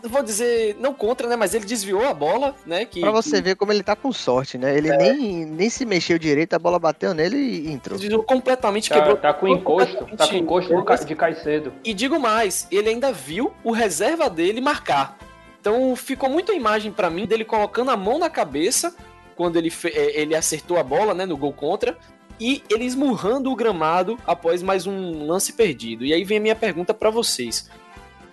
Vou 0.05 0.23
dizer, 0.23 0.76
não 0.79 0.94
contra, 0.94 1.26
né? 1.26 1.35
Mas 1.35 1.55
ele 1.55 1.64
desviou 1.64 2.05
a 2.06 2.14
bola, 2.14 2.55
né? 2.64 2.85
Que, 2.85 3.00
pra 3.00 3.11
você 3.11 3.37
que... 3.37 3.43
ver 3.43 3.56
como 3.56 3.73
ele 3.73 3.82
tá 3.82 3.97
com 3.97 4.12
sorte, 4.12 4.56
né? 4.56 4.76
Ele 4.76 4.88
é... 4.88 4.97
nem, 4.97 5.44
nem 5.44 5.69
se 5.69 5.85
mexeu 5.85 6.19
direito, 6.19 6.55
a 6.55 6.58
bola 6.58 6.79
bateu 6.79 7.12
nele 7.12 7.37
e 7.37 7.73
entrou. 7.73 7.99
Desviou 7.99 8.23
completamente, 8.23 8.88
tá, 8.88 8.94
quebrou. 8.94 9.17
Tá 9.17 9.32
com 9.32 9.49
encosto, 9.49 10.06
tá 10.17 10.29
com 10.29 10.37
encosto 10.37 11.06
de 11.06 11.17
Caicedo. 11.17 11.73
E 11.82 11.93
digo 11.93 12.20
mais, 12.20 12.69
ele 12.70 12.88
ainda 12.88 13.11
viu 13.11 13.52
o 13.64 13.73
reserva 13.73 14.31
dele 14.31 14.61
marcar. 14.61 15.19
Então 15.61 15.97
ficou 15.97 16.29
muita 16.29 16.52
imagem 16.52 16.93
para 16.93 17.11
mim 17.11 17.26
dele 17.26 17.44
colocando 17.44 17.91
a 17.91 17.97
mão 17.97 18.19
na 18.19 18.31
cabeça 18.31 18.94
quando 19.37 19.56
ele, 19.56 19.73
é, 19.85 20.21
ele 20.21 20.35
acertou 20.35 20.79
a 20.79 20.83
bola 20.83 21.15
né, 21.15 21.27
no 21.27 21.37
gol 21.37 21.53
contra, 21.53 21.97
e 22.41 22.62
ele 22.69 22.85
esmurrando 22.85 23.50
o 23.50 23.56
gramado 23.56 24.19
após 24.27 24.62
mais 24.62 24.87
um 24.87 25.27
lance 25.27 25.53
perdido. 25.53 26.05
E 26.05 26.12
aí 26.12 26.25
vem 26.25 26.38
a 26.38 26.41
minha 26.41 26.56
pergunta 26.56 26.93
para 26.93 27.11
vocês. 27.11 27.71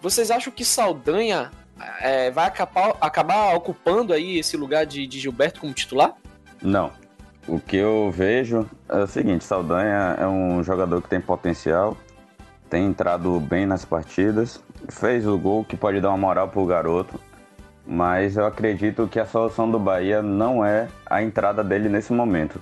Vocês 0.01 0.31
acham 0.31 0.51
que 0.51 0.65
Saldanha 0.65 1.51
é, 1.99 2.31
vai 2.31 2.47
acabar, 2.47 2.97
acabar, 2.99 3.55
ocupando 3.55 4.13
aí 4.13 4.37
esse 4.39 4.57
lugar 4.57 4.85
de, 4.85 5.07
de 5.07 5.19
Gilberto 5.19 5.61
como 5.61 5.73
titular? 5.73 6.15
Não. 6.61 6.91
O 7.47 7.59
que 7.59 7.75
eu 7.75 8.09
vejo 8.09 8.69
é 8.87 8.99
o 8.99 9.07
seguinte, 9.07 9.43
Saldanha 9.43 10.15
é 10.17 10.27
um 10.27 10.63
jogador 10.63 11.01
que 11.01 11.09
tem 11.09 11.19
potencial, 11.19 11.97
tem 12.69 12.85
entrado 12.85 13.37
bem 13.39 13.65
nas 13.65 13.83
partidas, 13.83 14.61
fez 14.89 15.27
o 15.27 15.37
gol 15.37 15.65
que 15.65 15.75
pode 15.75 15.99
dar 15.99 16.09
uma 16.09 16.17
moral 16.17 16.47
pro 16.47 16.65
garoto 16.65 17.19
mas 17.85 18.37
eu 18.37 18.45
acredito 18.45 19.07
que 19.07 19.19
a 19.19 19.25
solução 19.25 19.69
do 19.69 19.79
Bahia 19.79 20.21
não 20.21 20.65
é 20.65 20.87
a 21.05 21.21
entrada 21.21 21.63
dele 21.63 21.89
nesse 21.89 22.13
momento. 22.13 22.61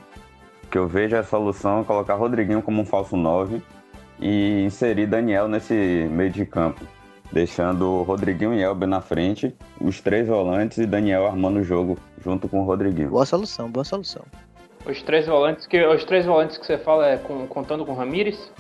O 0.64 0.68
que 0.68 0.78
eu 0.78 0.88
vejo 0.88 1.16
é 1.16 1.20
a 1.20 1.24
solução 1.24 1.82
é 1.82 1.84
colocar 1.84 2.16
Rodriguinho 2.16 2.62
como 2.62 2.82
um 2.82 2.86
falso 2.86 3.16
9 3.16 3.62
e 4.20 4.64
inserir 4.64 5.08
Daniel 5.08 5.48
nesse 5.48 6.08
meio 6.12 6.30
de 6.30 6.46
campo, 6.46 6.82
deixando 7.32 8.04
Rodriguinho 8.04 8.54
e 8.54 8.62
Elber 8.62 8.88
na 8.88 9.02
frente, 9.02 9.54
os 9.80 10.00
três 10.00 10.28
volantes 10.28 10.78
e 10.78 10.86
Daniel 10.86 11.28
armando 11.28 11.60
o 11.60 11.64
jogo 11.64 11.98
junto 12.24 12.48
com 12.48 12.62
o 12.62 12.66
Rodriguinho. 12.66 13.10
Boa 13.10 13.26
solução, 13.26 13.70
boa 13.70 13.84
solução. 13.84 14.24
Os 14.86 15.02
três 15.04 15.28
volantes 15.28 15.68
que 15.68 15.86
os 15.86 16.04
três 16.06 16.26
volantes 16.26 16.58
que 16.58 16.66
você 16.66 16.78
fala 16.78 17.08
é 17.08 17.18
com, 17.18 17.46
contando 17.48 17.86
com 17.86 17.94
Ramires? 17.94 18.52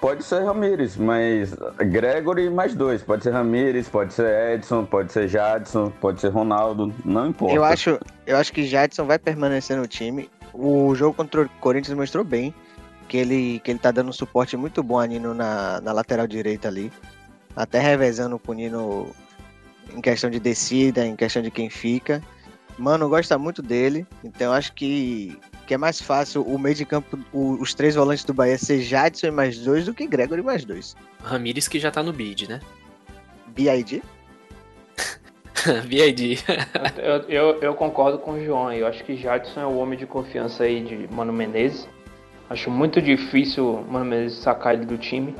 Pode 0.00 0.22
ser 0.22 0.44
Ramires, 0.44 0.96
mas 0.96 1.54
Gregory 1.76 2.48
mais 2.48 2.74
dois. 2.74 3.02
Pode 3.02 3.24
ser 3.24 3.32
Ramires, 3.32 3.88
pode 3.88 4.14
ser 4.14 4.54
Edson, 4.54 4.84
pode 4.84 5.12
ser 5.12 5.26
Jadson, 5.26 5.90
pode 5.90 6.20
ser 6.20 6.28
Ronaldo, 6.28 6.94
não 7.04 7.28
importa. 7.28 7.54
Eu 7.56 7.64
acho, 7.64 7.98
eu 8.24 8.36
acho 8.36 8.52
que 8.52 8.64
Jadson 8.64 9.06
vai 9.06 9.18
permanecer 9.18 9.76
no 9.76 9.88
time. 9.88 10.30
O 10.54 10.94
jogo 10.94 11.14
contra 11.14 11.42
o 11.42 11.48
Corinthians 11.60 11.96
mostrou 11.96 12.22
bem 12.22 12.54
que 13.08 13.16
ele, 13.16 13.60
que 13.64 13.72
ele 13.72 13.78
tá 13.80 13.90
dando 13.90 14.10
um 14.10 14.12
suporte 14.12 14.56
muito 14.56 14.84
bom 14.84 15.00
a 15.00 15.06
Nino 15.06 15.34
na, 15.34 15.80
na 15.80 15.92
lateral 15.92 16.28
direita 16.28 16.68
ali. 16.68 16.92
Até 17.56 17.80
revezando 17.80 18.38
com 18.38 18.52
o 18.52 18.54
Nino 18.54 19.10
em 19.92 20.00
questão 20.00 20.30
de 20.30 20.38
descida, 20.38 21.04
em 21.04 21.16
questão 21.16 21.42
de 21.42 21.50
quem 21.50 21.68
fica. 21.68 22.22
Mano, 22.78 23.08
gosta 23.08 23.36
muito 23.36 23.60
dele, 23.60 24.06
então 24.22 24.52
acho 24.52 24.72
que 24.74 25.36
que 25.68 25.74
é 25.74 25.78
mais 25.78 26.00
fácil 26.00 26.42
o 26.42 26.58
meio 26.58 26.74
de 26.74 26.86
campo, 26.86 27.18
o, 27.30 27.60
os 27.60 27.74
três 27.74 27.94
volantes 27.94 28.24
do 28.24 28.32
Bahia 28.32 28.56
ser 28.56 28.80
Jadson 28.80 29.26
e 29.26 29.30
mais 29.30 29.58
dois 29.58 29.84
do 29.84 29.92
que 29.92 30.06
Gregory 30.06 30.42
mais 30.42 30.64
dois. 30.64 30.96
Ramires 31.22 31.68
que 31.68 31.78
já 31.78 31.90
tá 31.90 32.02
no 32.02 32.10
bid, 32.10 32.48
né? 32.48 32.58
BID? 33.48 34.02
BID. 35.86 36.42
eu, 36.96 37.16
eu, 37.28 37.60
eu, 37.60 37.74
concordo 37.74 38.18
com 38.18 38.32
o 38.32 38.42
João. 38.42 38.72
Eu 38.72 38.86
acho 38.86 39.04
que 39.04 39.14
Jadson 39.14 39.60
é 39.60 39.66
o 39.66 39.76
homem 39.76 39.98
de 39.98 40.06
confiança 40.06 40.64
aí 40.64 40.82
de 40.82 41.06
Mano 41.12 41.34
Menezes. 41.34 41.86
Acho 42.48 42.70
muito 42.70 43.02
difícil 43.02 43.74
o 43.74 43.92
Mano 43.92 44.06
Menezes 44.06 44.38
sacar 44.38 44.72
ele 44.72 44.86
do 44.86 44.96
time. 44.96 45.36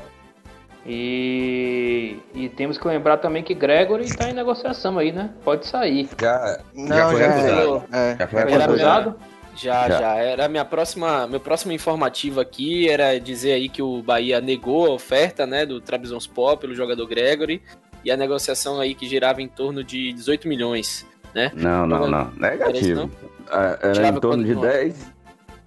E, 0.85 2.19
e 2.35 2.49
temos 2.49 2.77
que 2.77 2.87
lembrar 2.87 3.17
também 3.17 3.41
que 3.41 3.55
Gregory 3.55 4.03
está 4.03 4.29
em 4.29 4.33
negociação 4.33 4.99
aí, 4.99 5.11
né? 5.11 5.31
Pode 5.43 5.65
sair. 5.65 6.07
Já, 6.21 6.59
Não, 6.75 6.87
já 6.87 7.09
foi 7.09 7.19
já 7.19 7.29
acusado. 7.29 7.83
É. 7.91 8.15
Já 8.19 8.27
foi 8.27 8.39
Era 8.39 8.65
acusado. 8.65 9.15
Já, 9.59 9.89
Já. 9.89 9.99
já, 9.99 10.15
Era 10.15 10.47
minha 10.47 10.63
próxima, 10.63 11.27
meu 11.27 11.39
próximo 11.39 11.73
informativo 11.73 12.39
aqui 12.39 12.89
era 12.89 13.19
dizer 13.19 13.53
aí 13.53 13.67
que 13.67 13.81
o 13.81 14.01
Bahia 14.01 14.39
negou 14.39 14.87
a 14.87 14.91
oferta, 14.91 15.45
né, 15.45 15.65
do 15.65 15.81
Trabzonspor 15.81 16.57
pelo 16.57 16.73
jogador 16.73 17.05
Gregory 17.07 17.61
e 18.03 18.09
a 18.09 18.15
negociação 18.15 18.79
aí 18.79 18.95
que 18.95 19.07
girava 19.07 19.41
em 19.41 19.47
torno 19.47 19.83
de 19.83 20.13
18 20.13 20.47
milhões, 20.47 21.05
né? 21.33 21.51
Não, 21.53 21.85
não, 21.85 22.07
não. 22.07 22.31
Negativo. 22.37 23.11
Ah, 23.49 23.77
Era 23.81 24.07
em 24.07 24.19
torno 24.19 24.43
de 24.43 24.53
no 24.53 24.63
ano? 24.63 24.71
10, 24.71 25.13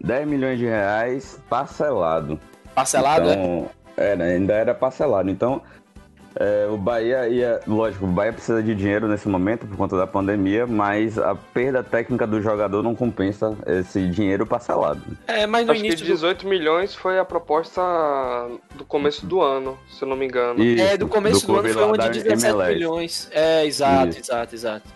10 0.00 0.26
milhões 0.26 0.58
de 0.58 0.64
reais 0.64 1.38
parcelado. 1.50 2.40
Parcelado, 2.74 3.26
né? 3.26 3.34
então, 3.34 3.70
era, 3.96 4.24
ainda 4.24 4.54
era 4.54 4.74
parcelado. 4.74 5.28
Então, 5.28 5.60
é, 6.36 6.66
o 6.70 6.76
Bahia 6.76 7.28
ia. 7.28 7.60
Lógico, 7.66 8.04
o 8.04 8.08
Bahia 8.08 8.32
precisa 8.32 8.62
de 8.62 8.74
dinheiro 8.74 9.06
nesse 9.08 9.28
momento 9.28 9.66
por 9.66 9.76
conta 9.76 9.96
da 9.96 10.06
pandemia, 10.06 10.66
mas 10.66 11.18
a 11.18 11.34
perda 11.34 11.82
técnica 11.82 12.26
do 12.26 12.40
jogador 12.40 12.82
não 12.82 12.94
compensa 12.94 13.56
esse 13.66 14.06
dinheiro 14.08 14.46
parcelado. 14.46 15.00
É, 15.26 15.46
mas 15.46 15.66
no 15.66 15.72
Acho 15.72 15.80
que 15.82 15.86
início 15.88 16.06
do... 16.06 16.12
18 16.12 16.46
milhões 16.46 16.94
foi 16.94 17.18
a 17.18 17.24
proposta 17.24 17.82
do 18.74 18.84
começo 18.84 19.26
do 19.26 19.40
ano, 19.40 19.78
se 19.90 20.02
eu 20.02 20.08
não 20.08 20.16
me 20.16 20.26
engano. 20.26 20.62
Isso, 20.62 20.82
É, 20.82 20.96
do 20.96 21.08
começo 21.08 21.46
do, 21.46 21.52
ano 21.52 21.62
clube 21.62 21.72
foi 21.74 21.82
lá 21.82 21.88
uma 21.88 21.96
da 21.98 22.08
de 22.08 22.22
17 22.22 22.46
MLS. 22.54 22.74
milhões. 22.74 23.28
É, 23.32 23.64
exato, 23.66 24.08
Isso. 24.10 24.18
exato, 24.20 24.54
exato. 24.54 24.88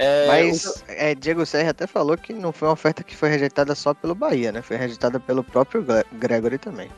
É, 0.00 0.26
Mas 0.28 0.84
é, 0.86 1.12
Diego 1.14 1.44
Serra 1.44 1.70
até 1.70 1.84
falou 1.86 2.16
que 2.16 2.32
não 2.32 2.52
foi 2.52 2.68
uma 2.68 2.74
oferta 2.74 3.02
que 3.02 3.16
foi 3.16 3.28
rejeitada 3.30 3.74
só 3.74 3.92
pelo 3.92 4.14
Bahia, 4.14 4.52
né? 4.52 4.62
Foi 4.62 4.76
rejeitada 4.76 5.18
pelo 5.18 5.42
próprio 5.42 5.82
Gre- 5.82 6.04
Gregory 6.12 6.56
também. 6.56 6.88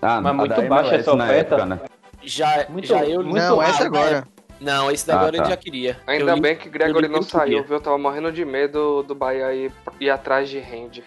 Ah, 0.00 0.20
Mas 0.20 0.36
muito 0.36 0.62
baixa 0.62 0.94
MLS 0.94 0.94
essa 1.00 1.16
na 1.16 1.24
oferta. 1.24 1.54
época, 1.56 1.66
né? 1.66 1.80
Já, 2.22 2.66
Muito- 2.68 2.86
já 2.88 3.04
eu 3.04 3.22
muito 3.22 3.36
não, 3.36 3.60
alto, 3.60 3.70
essa 3.70 3.84
agora. 3.84 4.28
Não, 4.60 4.90
esse 4.90 5.06
da 5.06 5.14
Ah, 5.14 5.16
agora 5.18 5.36
tá. 5.36 5.42
ele 5.44 5.50
já 5.50 5.56
queria. 5.56 6.00
Ainda 6.06 6.32
Eu 6.32 6.40
bem 6.40 6.56
que 6.56 6.68
Gregory 6.68 7.06
eu 7.06 7.10
não 7.10 7.18
eu 7.18 7.22
saiu, 7.22 7.62
viu? 7.62 7.76
Eu 7.76 7.80
tava 7.80 7.96
morrendo 7.96 8.32
de 8.32 8.44
medo 8.44 9.02
do 9.04 9.14
Bahia 9.14 9.54
ir, 9.54 9.72
ir 10.00 10.10
atrás 10.10 10.48
de 10.48 10.58
Rende. 10.58 11.04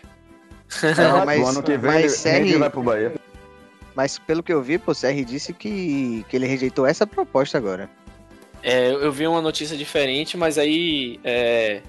Não, 0.97 1.25
mas, 1.25 1.41
o 1.41 1.47
ano 1.47 1.63
que 1.63 1.77
vem 1.77 1.91
mas 1.91 2.25
ele, 2.25 2.57
vai 2.57 2.69
pro 2.69 2.81
Bahia. 2.81 3.13
Mas 3.93 4.17
pelo 4.17 4.41
que 4.41 4.53
eu 4.53 4.61
vi, 4.61 4.77
pô, 4.77 4.93
o 4.93 4.95
CR 4.95 5.25
disse 5.25 5.53
que, 5.53 6.25
que 6.29 6.35
ele 6.37 6.45
rejeitou 6.47 6.85
essa 6.85 7.05
proposta 7.05 7.57
agora. 7.57 7.89
É, 8.63 8.89
eu 8.89 9.11
vi 9.11 9.27
uma 9.27 9.41
notícia 9.41 9.75
diferente, 9.75 10.37
mas 10.37 10.57
aí 10.57 11.19
é, 11.25 11.81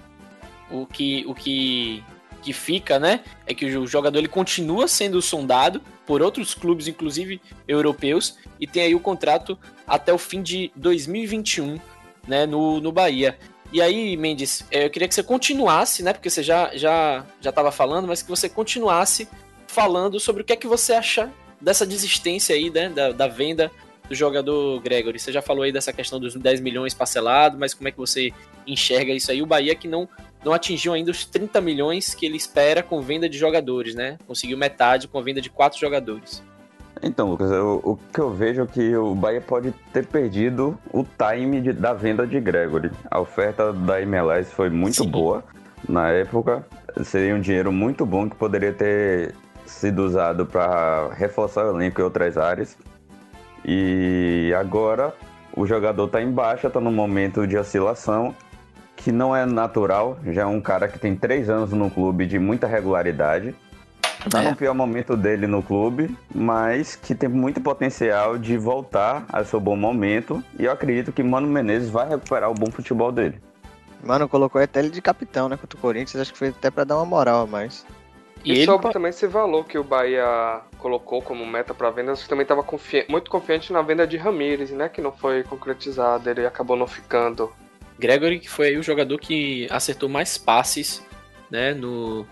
o 0.68 0.84
que 0.84 1.24
o 1.28 1.34
que 1.34 2.02
que 2.42 2.52
fica, 2.52 2.98
né, 2.98 3.20
é 3.46 3.54
que 3.54 3.64
o 3.64 3.86
jogador 3.86 4.18
ele 4.18 4.28
continua 4.28 4.88
sendo 4.88 5.22
sondado 5.22 5.80
por 6.04 6.20
outros 6.20 6.54
clubes, 6.54 6.88
inclusive 6.88 7.40
europeus, 7.66 8.36
e 8.60 8.66
tem 8.66 8.82
aí 8.82 8.94
o 8.94 9.00
contrato 9.00 9.58
até 9.86 10.12
o 10.12 10.18
fim 10.18 10.42
de 10.42 10.70
2021, 10.76 11.78
né, 12.26 12.44
no, 12.44 12.80
no 12.80 12.92
Bahia. 12.92 13.38
E 13.72 13.80
aí, 13.80 14.16
Mendes, 14.16 14.64
é, 14.70 14.84
eu 14.84 14.90
queria 14.90 15.08
que 15.08 15.14
você 15.14 15.22
continuasse, 15.22 16.02
né, 16.02 16.12
porque 16.12 16.28
você 16.28 16.42
já 16.42 16.76
já 16.76 17.24
já 17.40 17.50
estava 17.50 17.72
falando, 17.72 18.08
mas 18.08 18.22
que 18.22 18.28
você 18.28 18.48
continuasse 18.48 19.28
falando 19.66 20.20
sobre 20.20 20.42
o 20.42 20.44
que 20.44 20.52
é 20.52 20.56
que 20.56 20.66
você 20.66 20.92
acha 20.92 21.32
dessa 21.60 21.86
desistência 21.86 22.54
aí, 22.54 22.68
né, 22.68 22.88
da, 22.90 23.12
da 23.12 23.28
venda 23.28 23.70
do 24.08 24.14
jogador 24.14 24.80
Gregory. 24.80 25.18
Você 25.18 25.32
já 25.32 25.40
falou 25.40 25.62
aí 25.62 25.72
dessa 25.72 25.92
questão 25.92 26.20
dos 26.20 26.34
10 26.34 26.60
milhões 26.60 26.92
parcelado, 26.92 27.56
mas 27.58 27.72
como 27.72 27.88
é 27.88 27.90
que 27.92 27.98
você 27.98 28.32
enxerga 28.66 29.12
isso 29.12 29.30
aí? 29.30 29.40
O 29.40 29.46
Bahia 29.46 29.74
que 29.74 29.88
não, 29.88 30.08
não 30.44 30.52
atingiu 30.52 30.92
ainda 30.92 31.10
os 31.10 31.24
30 31.24 31.60
milhões 31.60 32.14
que 32.14 32.26
ele 32.26 32.36
espera 32.36 32.82
com 32.82 33.00
venda 33.00 33.28
de 33.28 33.38
jogadores, 33.38 33.94
né? 33.94 34.18
Conseguiu 34.26 34.58
metade 34.58 35.06
com 35.08 35.18
a 35.18 35.22
venda 35.22 35.40
de 35.40 35.48
quatro 35.50 35.78
jogadores. 35.78 36.42
Então, 37.02 37.30
Lucas, 37.30 37.50
eu- 37.50 37.80
o 37.82 37.96
que 37.96 38.20
eu 38.20 38.30
vejo 38.30 38.62
é 38.62 38.66
que 38.66 38.94
o 38.96 39.14
Bahia 39.14 39.40
pode 39.40 39.72
ter 39.92 40.06
perdido 40.06 40.78
o 40.92 41.04
time 41.04 41.60
de- 41.60 41.72
da 41.72 41.92
venda 41.92 42.26
de 42.26 42.40
Gregory. 42.40 42.90
A 43.10 43.18
oferta 43.18 43.72
da 43.72 44.00
MLS 44.02 44.52
foi 44.52 44.70
muito 44.70 45.02
Sim. 45.02 45.08
boa 45.10 45.42
na 45.88 46.10
época. 46.10 46.64
Seria 47.02 47.34
um 47.34 47.40
dinheiro 47.40 47.72
muito 47.72 48.06
bom 48.06 48.28
que 48.28 48.36
poderia 48.36 48.72
ter 48.72 49.34
sido 49.66 50.04
usado 50.04 50.46
para 50.46 51.12
reforçar 51.14 51.64
o 51.66 51.74
elenco 51.76 52.00
em 52.00 52.04
outras 52.04 52.36
áreas. 52.36 52.76
E 53.64 54.52
agora 54.58 55.14
o 55.56 55.66
jogador 55.66 56.06
está 56.06 56.22
em 56.22 56.30
baixa, 56.30 56.68
está 56.68 56.80
num 56.80 56.92
momento 56.92 57.46
de 57.46 57.56
oscilação 57.56 58.34
que 59.02 59.10
não 59.12 59.34
é 59.34 59.44
natural. 59.44 60.18
Já 60.26 60.42
é 60.42 60.46
um 60.46 60.60
cara 60.60 60.86
que 60.88 60.98
tem 60.98 61.16
três 61.16 61.50
anos 61.50 61.72
no 61.72 61.90
clube 61.90 62.26
de 62.26 62.38
muita 62.38 62.66
regularidade. 62.66 63.54
Tá 64.30 64.40
É. 64.40 64.50
no 64.50 64.56
pior 64.56 64.72
momento 64.72 65.16
dele 65.16 65.48
no 65.48 65.60
clube, 65.62 66.16
mas 66.32 66.94
que 66.94 67.12
tem 67.12 67.28
muito 67.28 67.60
potencial 67.60 68.38
de 68.38 68.56
voltar 68.56 69.24
a 69.32 69.42
seu 69.42 69.58
bom 69.58 69.74
momento. 69.74 70.42
E 70.56 70.64
eu 70.64 70.70
acredito 70.70 71.10
que 71.10 71.24
Mano 71.24 71.48
Menezes 71.48 71.90
vai 71.90 72.08
recuperar 72.08 72.48
o 72.48 72.54
bom 72.54 72.70
futebol 72.70 73.10
dele. 73.10 73.40
Mano, 74.04 74.28
colocou 74.28 74.60
até 74.62 74.78
ele 74.78 74.90
de 74.90 75.02
capitão, 75.02 75.48
né? 75.48 75.56
Contra 75.56 75.76
o 75.76 75.80
Corinthians, 75.80 76.20
acho 76.22 76.32
que 76.32 76.38
foi 76.38 76.48
até 76.48 76.70
pra 76.70 76.84
dar 76.84 76.96
uma 76.96 77.04
moral 77.04 77.42
a 77.42 77.46
mais. 77.46 77.84
E, 78.44 78.52
E, 78.52 78.56
ele 78.58 78.64
sobre 78.64 78.92
também 78.92 79.10
esse 79.10 79.26
valor 79.26 79.64
que 79.64 79.78
o 79.78 79.84
Bahia 79.84 80.60
colocou 80.78 81.20
como 81.22 81.44
meta 81.46 81.74
para 81.74 81.90
venda, 81.90 82.14
você 82.14 82.28
também 82.28 82.42
estava 82.42 82.64
muito 83.08 83.30
confiante 83.30 83.72
na 83.72 83.82
venda 83.82 84.06
de 84.06 84.16
Ramires, 84.16 84.70
né? 84.70 84.88
Que 84.88 85.00
não 85.00 85.12
foi 85.12 85.42
concretizado, 85.42 86.30
ele 86.30 86.46
acabou 86.46 86.76
não 86.76 86.86
ficando. 86.86 87.52
Gregory, 88.02 88.40
que 88.40 88.50
foi 88.50 88.76
o 88.76 88.82
jogador 88.82 89.16
que 89.18 89.68
acertou 89.70 90.08
mais 90.08 90.36
passes, 90.36 91.06
né, 91.48 91.72
no, 91.72 92.26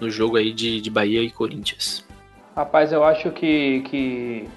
no 0.00 0.10
jogo 0.10 0.36
aí 0.36 0.52
de, 0.52 0.80
de 0.80 0.90
Bahia 0.90 1.22
e 1.22 1.30
Corinthians. 1.30 2.04
Rapaz, 2.56 2.92
eu 2.92 3.04
acho 3.04 3.30
que, 3.30 3.82
que, 3.82 4.48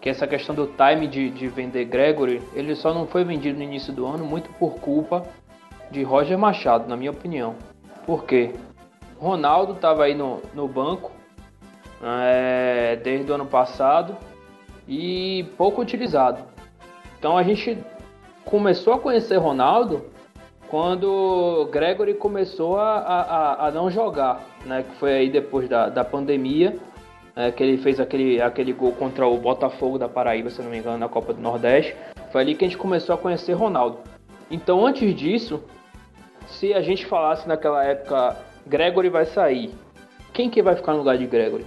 que 0.00 0.08
essa 0.08 0.26
questão 0.26 0.56
do 0.56 0.66
time 0.66 1.06
de, 1.06 1.30
de 1.30 1.46
vender 1.46 1.84
Gregory, 1.84 2.42
ele 2.52 2.74
só 2.74 2.92
não 2.92 3.06
foi 3.06 3.22
vendido 3.22 3.56
no 3.56 3.62
início 3.62 3.92
do 3.92 4.04
ano 4.04 4.24
muito 4.24 4.50
por 4.58 4.74
culpa 4.80 5.24
de 5.90 6.02
Roger 6.02 6.36
Machado, 6.36 6.88
na 6.88 6.96
minha 6.96 7.12
opinião. 7.12 7.54
Por 8.04 8.24
quê? 8.24 8.52
Ronaldo 9.18 9.74
estava 9.74 10.04
aí 10.04 10.14
no, 10.14 10.42
no 10.52 10.66
banco 10.66 11.12
é, 12.02 12.96
desde 13.02 13.30
o 13.30 13.34
ano 13.36 13.46
passado 13.46 14.16
e 14.88 15.46
pouco 15.56 15.80
utilizado. 15.80 16.42
Então 17.18 17.38
a 17.38 17.42
gente 17.42 17.78
começou 18.46 18.94
a 18.94 18.98
conhecer 18.98 19.36
Ronaldo 19.36 20.06
quando 20.68 21.68
Gregory 21.70 22.14
começou 22.14 22.76
a, 22.78 22.98
a, 22.98 23.66
a- 23.66 23.70
não 23.70 23.90
jogar, 23.90 24.40
né? 24.64 24.82
Que 24.88 24.96
foi 24.96 25.12
aí 25.12 25.28
depois 25.30 25.68
da, 25.68 25.88
da 25.88 26.04
pandemia, 26.04 26.76
né, 27.36 27.52
que 27.52 27.62
ele 27.62 27.76
fez 27.78 28.00
aquele, 28.00 28.40
aquele 28.40 28.72
gol 28.72 28.92
contra 28.92 29.26
o 29.26 29.36
Botafogo 29.36 29.98
da 29.98 30.08
Paraíba, 30.08 30.50
se 30.50 30.60
não 30.62 30.70
me 30.70 30.78
engano, 30.78 30.98
na 30.98 31.08
Copa 31.08 31.32
do 31.32 31.40
Nordeste. 31.40 31.94
Foi 32.32 32.40
ali 32.40 32.54
que 32.54 32.64
a 32.64 32.68
gente 32.68 32.78
começou 32.78 33.14
a 33.14 33.18
conhecer 33.18 33.52
Ronaldo. 33.52 33.98
Então 34.50 34.84
antes 34.84 35.14
disso, 35.14 35.62
se 36.46 36.72
a 36.74 36.80
gente 36.80 37.06
falasse 37.06 37.46
naquela 37.46 37.84
época, 37.84 38.36
Gregory 38.66 39.08
vai 39.08 39.24
sair, 39.26 39.72
quem 40.32 40.50
que 40.50 40.62
vai 40.62 40.74
ficar 40.74 40.92
no 40.92 40.98
lugar 40.98 41.16
de 41.18 41.26
Gregory? 41.26 41.64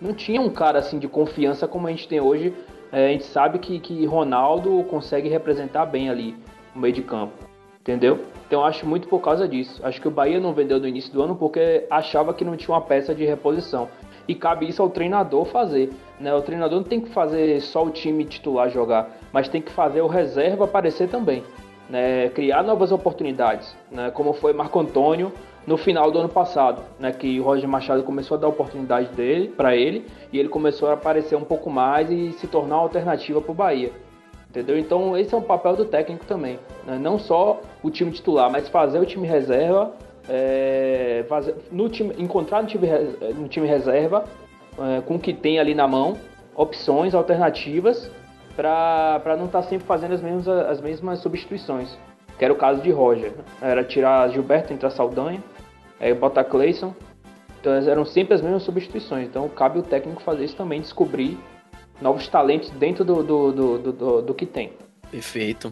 Não 0.00 0.14
tinha 0.14 0.40
um 0.40 0.48
cara 0.50 0.78
assim 0.78 0.98
de 0.98 1.06
confiança 1.08 1.68
como 1.68 1.86
a 1.86 1.90
gente 1.90 2.08
tem 2.08 2.20
hoje. 2.20 2.54
É, 2.92 3.06
a 3.06 3.08
gente 3.10 3.24
sabe 3.24 3.58
que, 3.58 3.78
que 3.78 4.04
Ronaldo 4.04 4.82
consegue 4.84 5.28
representar 5.28 5.86
bem 5.86 6.10
ali 6.10 6.36
no 6.74 6.80
meio 6.80 6.94
de 6.94 7.02
campo. 7.02 7.32
Entendeu? 7.80 8.20
Então 8.46 8.64
acho 8.64 8.86
muito 8.86 9.08
por 9.08 9.20
causa 9.20 9.48
disso. 9.48 9.80
Acho 9.84 10.00
que 10.00 10.08
o 10.08 10.10
Bahia 10.10 10.38
não 10.38 10.52
vendeu 10.52 10.78
no 10.78 10.86
início 10.86 11.12
do 11.12 11.22
ano 11.22 11.34
porque 11.34 11.86
achava 11.90 12.34
que 12.34 12.44
não 12.44 12.56
tinha 12.56 12.74
uma 12.74 12.80
peça 12.80 13.14
de 13.14 13.24
reposição. 13.24 13.88
E 14.28 14.34
cabe 14.34 14.68
isso 14.68 14.82
ao 14.82 14.90
treinador 14.90 15.46
fazer. 15.46 15.90
Né? 16.18 16.34
O 16.34 16.42
treinador 16.42 16.78
não 16.78 16.84
tem 16.86 17.00
que 17.00 17.08
fazer 17.08 17.60
só 17.60 17.84
o 17.84 17.90
time 17.90 18.24
titular 18.24 18.68
jogar, 18.68 19.16
mas 19.32 19.48
tem 19.48 19.62
que 19.62 19.72
fazer 19.72 20.02
o 20.02 20.06
reserva 20.06 20.64
aparecer 20.64 21.08
também. 21.08 21.42
Né? 21.88 22.28
Criar 22.28 22.62
novas 22.62 22.92
oportunidades, 22.92 23.74
né? 23.90 24.10
como 24.10 24.34
foi 24.34 24.52
Marco 24.52 24.78
Antônio 24.78 25.32
no 25.66 25.76
final 25.76 26.10
do 26.10 26.18
ano 26.18 26.28
passado, 26.28 26.82
né? 26.98 27.12
que 27.12 27.38
o 27.38 27.44
Roger 27.44 27.68
Machado 27.68 28.02
começou 28.02 28.36
a 28.36 28.40
dar 28.40 28.48
oportunidade 28.48 29.08
dele 29.14 29.48
para 29.48 29.76
ele 29.76 30.06
e 30.32 30.38
ele 30.38 30.48
começou 30.48 30.88
a 30.88 30.94
aparecer 30.94 31.36
um 31.36 31.44
pouco 31.44 31.70
mais 31.70 32.10
e 32.10 32.32
se 32.32 32.46
tornar 32.46 32.76
uma 32.76 32.82
alternativa 32.82 33.40
para 33.40 33.52
o 33.52 33.54
Bahia. 33.54 33.92
Entendeu? 34.48 34.76
Então 34.78 35.16
esse 35.16 35.32
é 35.32 35.36
um 35.38 35.42
papel 35.42 35.76
do 35.76 35.84
técnico 35.84 36.24
também. 36.24 36.58
né? 36.86 36.98
Não 36.98 37.18
só 37.18 37.60
o 37.82 37.90
time 37.90 38.10
titular, 38.10 38.50
mas 38.50 38.68
fazer 38.68 38.98
o 38.98 39.06
time 39.06 39.26
reserva, 39.28 39.92
é, 40.28 41.24
fazer- 41.28 41.54
no 41.70 41.88
time, 41.88 42.14
encontrar 42.18 42.62
no 42.62 42.68
time, 42.68 42.88
no 43.36 43.46
time 43.46 43.66
reserva, 43.66 44.24
é, 44.78 45.00
com 45.02 45.16
o 45.16 45.18
que 45.20 45.32
tem 45.32 45.60
ali 45.60 45.74
na 45.74 45.86
mão, 45.86 46.16
opções, 46.56 47.14
alternativas, 47.14 48.10
para 48.56 49.36
não 49.38 49.46
estar 49.46 49.62
sempre 49.62 49.86
fazendo 49.86 50.14
as 50.14 50.20
mesmas, 50.20 50.48
as 50.48 50.80
mesmas 50.80 51.18
substituições. 51.20 51.96
Que 52.40 52.44
era 52.46 52.54
o 52.54 52.56
caso 52.56 52.80
de 52.80 52.90
Roger. 52.90 53.34
Era 53.60 53.84
tirar 53.84 54.26
Gilberto, 54.30 54.72
entrar 54.72 54.88
Saldanha, 54.88 55.44
aí 56.00 56.14
botar 56.14 56.42
Clayson. 56.42 56.94
Então 57.60 57.70
eram 57.70 58.06
sempre 58.06 58.32
as 58.32 58.40
mesmas 58.40 58.62
substituições. 58.62 59.28
Então 59.28 59.46
cabe 59.50 59.78
o 59.78 59.82
técnico 59.82 60.22
fazer 60.22 60.46
isso 60.46 60.56
também, 60.56 60.80
descobrir 60.80 61.38
novos 62.00 62.26
talentos 62.28 62.70
dentro 62.70 63.04
do, 63.04 63.22
do, 63.22 63.52
do, 63.52 63.78
do, 63.78 63.92
do- 63.92 64.22
do 64.22 64.34
que 64.34 64.46
tem. 64.46 64.72
Perfeito. 65.10 65.70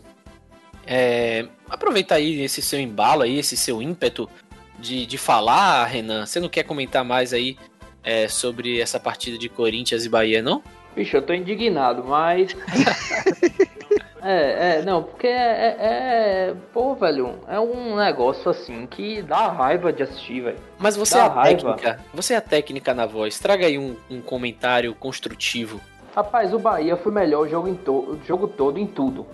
É, 0.86 1.46
aproveita 1.70 2.16
aí 2.16 2.42
esse 2.42 2.60
seu 2.60 2.78
embalo 2.78 3.22
aí, 3.22 3.38
esse 3.38 3.56
seu 3.56 3.80
ímpeto 3.80 4.28
de, 4.78 5.06
de 5.06 5.16
falar, 5.16 5.86
Renan. 5.86 6.26
Você 6.26 6.38
não 6.38 6.50
quer 6.50 6.64
comentar 6.64 7.02
mais 7.02 7.32
aí 7.32 7.56
é, 8.04 8.28
sobre 8.28 8.78
essa 8.78 9.00
partida 9.00 9.38
de 9.38 9.48
Corinthians 9.48 10.04
e 10.04 10.08
Bahia, 10.10 10.42
não? 10.42 10.62
Bicho, 10.94 11.16
eu 11.16 11.22
tô 11.22 11.32
indignado, 11.32 12.04
mas. 12.04 12.54
é, 14.22 14.78
é, 14.78 14.82
não, 14.82 15.02
porque 15.02 15.26
é, 15.26 15.30
é, 15.30 15.76
é, 15.80 16.54
Pô, 16.72 16.94
velho, 16.94 17.38
é 17.46 17.58
um 17.60 17.96
negócio 17.96 18.50
assim 18.50 18.86
que 18.86 19.22
dá 19.22 19.48
raiva 19.48 19.92
de 19.92 20.02
assistir, 20.02 20.40
velho. 20.40 20.58
Mas 20.78 20.96
você 20.96 21.14
dá 21.14 21.20
é 21.20 21.26
a 21.26 21.28
raiva. 21.28 21.74
técnica. 21.74 22.04
Você 22.12 22.34
é 22.34 22.36
a 22.36 22.40
técnica 22.40 22.94
na 22.94 23.06
voz. 23.06 23.38
Traga 23.38 23.66
aí 23.66 23.78
um, 23.78 23.96
um 24.10 24.20
comentário 24.20 24.94
construtivo. 24.94 25.80
Rapaz, 26.14 26.52
o 26.52 26.58
Bahia 26.58 26.96
foi 26.96 27.12
melhor 27.12 27.46
o 27.46 27.48
jogo, 27.48 27.68
em 27.68 27.74
to... 27.74 28.18
jogo 28.26 28.48
todo, 28.48 28.78
em 28.78 28.86
tudo. 28.86 29.26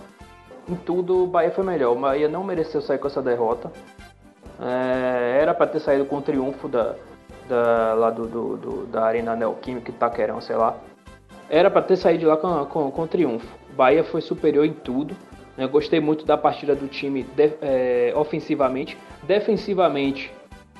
Em 0.68 0.74
tudo, 0.74 1.24
o 1.24 1.26
Bahia 1.26 1.50
foi 1.50 1.64
melhor. 1.64 1.96
O 1.96 2.00
Bahia 2.00 2.28
não 2.28 2.44
mereceu 2.44 2.82
sair 2.82 2.98
com 2.98 3.06
essa 3.06 3.22
derrota. 3.22 3.72
É... 4.60 5.38
Era 5.40 5.54
para 5.54 5.66
ter 5.66 5.80
saído 5.80 6.04
com 6.04 6.18
o 6.18 6.22
triunfo 6.22 6.68
da, 6.68 6.94
da, 7.48 7.94
lá 7.94 8.10
do, 8.10 8.26
do, 8.26 8.56
do 8.56 8.86
da 8.86 9.04
Arena 9.04 9.34
Neoquímica 9.34 9.90
Itaquerão, 9.90 10.40
sei 10.40 10.56
lá. 10.56 10.76
Era 11.48 11.70
para 11.70 11.82
ter 11.82 11.96
saído 11.96 12.26
lá 12.26 12.36
com, 12.36 12.64
com, 12.66 12.90
com 12.90 13.06
triunfo. 13.06 13.46
Bahia 13.76 14.04
foi 14.04 14.20
superior 14.20 14.64
em 14.64 14.72
tudo. 14.72 15.14
Né? 15.56 15.66
Gostei 15.66 16.00
muito 16.00 16.24
da 16.24 16.36
partida 16.36 16.74
do 16.74 16.88
time 16.88 17.22
de, 17.22 17.52
é, 17.60 18.12
ofensivamente. 18.16 18.96
Defensivamente, 19.22 20.32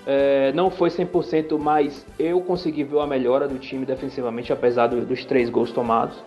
é, 0.07 0.53
não 0.53 0.71
foi 0.71 0.91
100%, 0.91 1.59
mas 1.59 2.07
eu 2.19 2.41
consegui 2.41 2.85
ver 2.85 2.97
uma 2.97 3.07
melhora 3.07 3.49
do 3.49 3.59
time 3.59 3.87
defensivamente, 3.87 4.53
apesar 4.53 4.89
do, 4.89 5.05
dos 5.05 5.25
três 5.25 5.49
gols 5.49 5.73
tomados. 5.73 6.23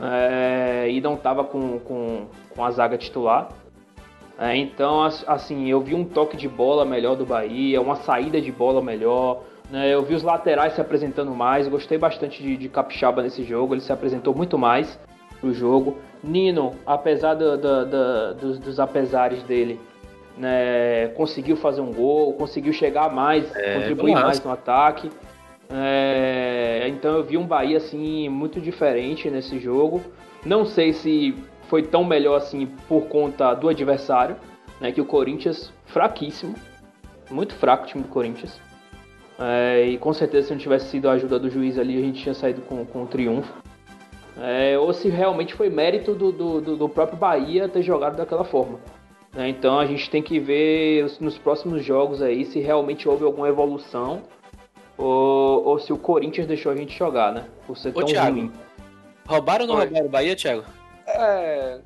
É, 0.00 0.88
e 0.90 1.00
não 1.00 1.14
estava 1.14 1.42
com, 1.44 1.78
com, 1.80 2.26
com, 2.54 2.64
a 2.64 2.70
zaga 2.70 2.98
titular. 2.98 3.48
É, 4.38 4.54
então, 4.56 5.02
assim, 5.02 5.68
eu 5.68 5.80
vi 5.80 5.94
um 5.94 6.04
toque 6.04 6.36
de 6.36 6.48
bola 6.48 6.84
melhor 6.84 7.16
do 7.16 7.24
Bahia, 7.24 7.80
uma 7.80 7.96
saída 7.96 8.40
de 8.40 8.52
bola 8.52 8.82
melhor. 8.82 9.42
Né? 9.70 9.92
Eu 9.92 10.02
vi 10.02 10.14
os 10.14 10.22
laterais 10.22 10.74
se 10.74 10.80
apresentando 10.80 11.34
mais. 11.34 11.68
Gostei 11.68 11.98
bastante 11.98 12.42
de, 12.42 12.56
de 12.56 12.68
Capixaba 12.68 13.22
nesse 13.22 13.44
jogo, 13.44 13.74
ele 13.74 13.80
se 13.80 13.92
apresentou 13.92 14.34
muito 14.34 14.58
mais 14.58 14.98
pro 15.40 15.52
jogo. 15.52 15.98
Nino, 16.22 16.74
apesar 16.86 17.34
do, 17.34 17.56
do, 17.56 17.86
do, 17.86 18.34
dos, 18.34 18.58
dos 18.58 18.80
apesares 18.80 19.42
dele, 19.42 19.80
né, 20.36 21.08
conseguiu 21.08 21.56
fazer 21.56 21.80
um 21.80 21.92
gol, 21.92 22.32
conseguiu 22.34 22.72
chegar 22.72 23.12
mais, 23.12 23.54
é, 23.54 23.74
contribuir 23.74 24.14
mais 24.14 24.42
no 24.42 24.50
ataque. 24.50 25.10
É, 25.68 26.86
então 26.88 27.16
eu 27.16 27.24
vi 27.24 27.36
um 27.36 27.46
Bahia 27.46 27.76
assim 27.76 28.28
muito 28.28 28.60
diferente 28.60 29.30
nesse 29.30 29.58
jogo. 29.58 30.00
Não 30.44 30.64
sei 30.64 30.92
se 30.92 31.34
foi 31.68 31.82
tão 31.82 32.04
melhor 32.04 32.36
assim 32.36 32.66
por 32.88 33.06
conta 33.06 33.54
do 33.54 33.68
adversário, 33.68 34.36
né, 34.80 34.92
que 34.92 35.00
o 35.00 35.04
Corinthians 35.04 35.72
fraquíssimo, 35.86 36.54
muito 37.30 37.54
fraco 37.54 37.84
o 37.84 37.86
time 37.86 38.04
do 38.04 38.08
Corinthians. 38.08 38.60
É, 39.38 39.84
e 39.86 39.98
com 39.98 40.12
certeza 40.12 40.48
se 40.48 40.52
não 40.52 40.60
tivesse 40.60 40.88
sido 40.88 41.08
a 41.08 41.12
ajuda 41.12 41.38
do 41.38 41.50
juiz 41.50 41.78
ali 41.78 41.98
a 41.98 42.00
gente 42.00 42.22
tinha 42.22 42.34
saído 42.34 42.62
com, 42.62 42.84
com 42.86 43.02
um 43.02 43.06
triunfo. 43.06 43.52
É, 44.38 44.78
ou 44.78 44.92
se 44.92 45.08
realmente 45.08 45.54
foi 45.54 45.70
mérito 45.70 46.14
do, 46.14 46.32
do, 46.32 46.76
do 46.76 46.88
próprio 46.88 47.18
Bahia 47.18 47.68
ter 47.68 47.82
jogado 47.82 48.16
daquela 48.16 48.44
forma. 48.44 48.78
Né? 49.34 49.48
Então 49.48 49.78
a 49.78 49.86
gente 49.86 50.08
tem 50.10 50.22
que 50.22 50.38
ver 50.38 51.10
nos 51.20 51.38
próximos 51.38 51.84
jogos 51.84 52.22
aí 52.22 52.44
se 52.44 52.58
realmente 52.60 53.08
houve 53.08 53.24
alguma 53.24 53.48
evolução 53.48 54.22
ou, 54.96 55.64
ou 55.64 55.78
se 55.78 55.92
o 55.92 55.98
Corinthians 55.98 56.46
deixou 56.46 56.72
a 56.72 56.76
gente 56.76 56.96
jogar, 56.96 57.32
né? 57.32 57.44
Por 57.66 57.76
ser 57.76 57.90
Ô, 57.90 57.92
tão 57.92 58.06
Thiago, 58.06 58.36
ruim. 58.36 58.52
Roubaram 59.26 59.64
ou 59.64 59.68
não 59.68 59.76
roubaram 59.76 60.06
o 60.06 60.08
Bahia, 60.08 60.34
Thiago? 60.34 60.64
É. 61.06 61.78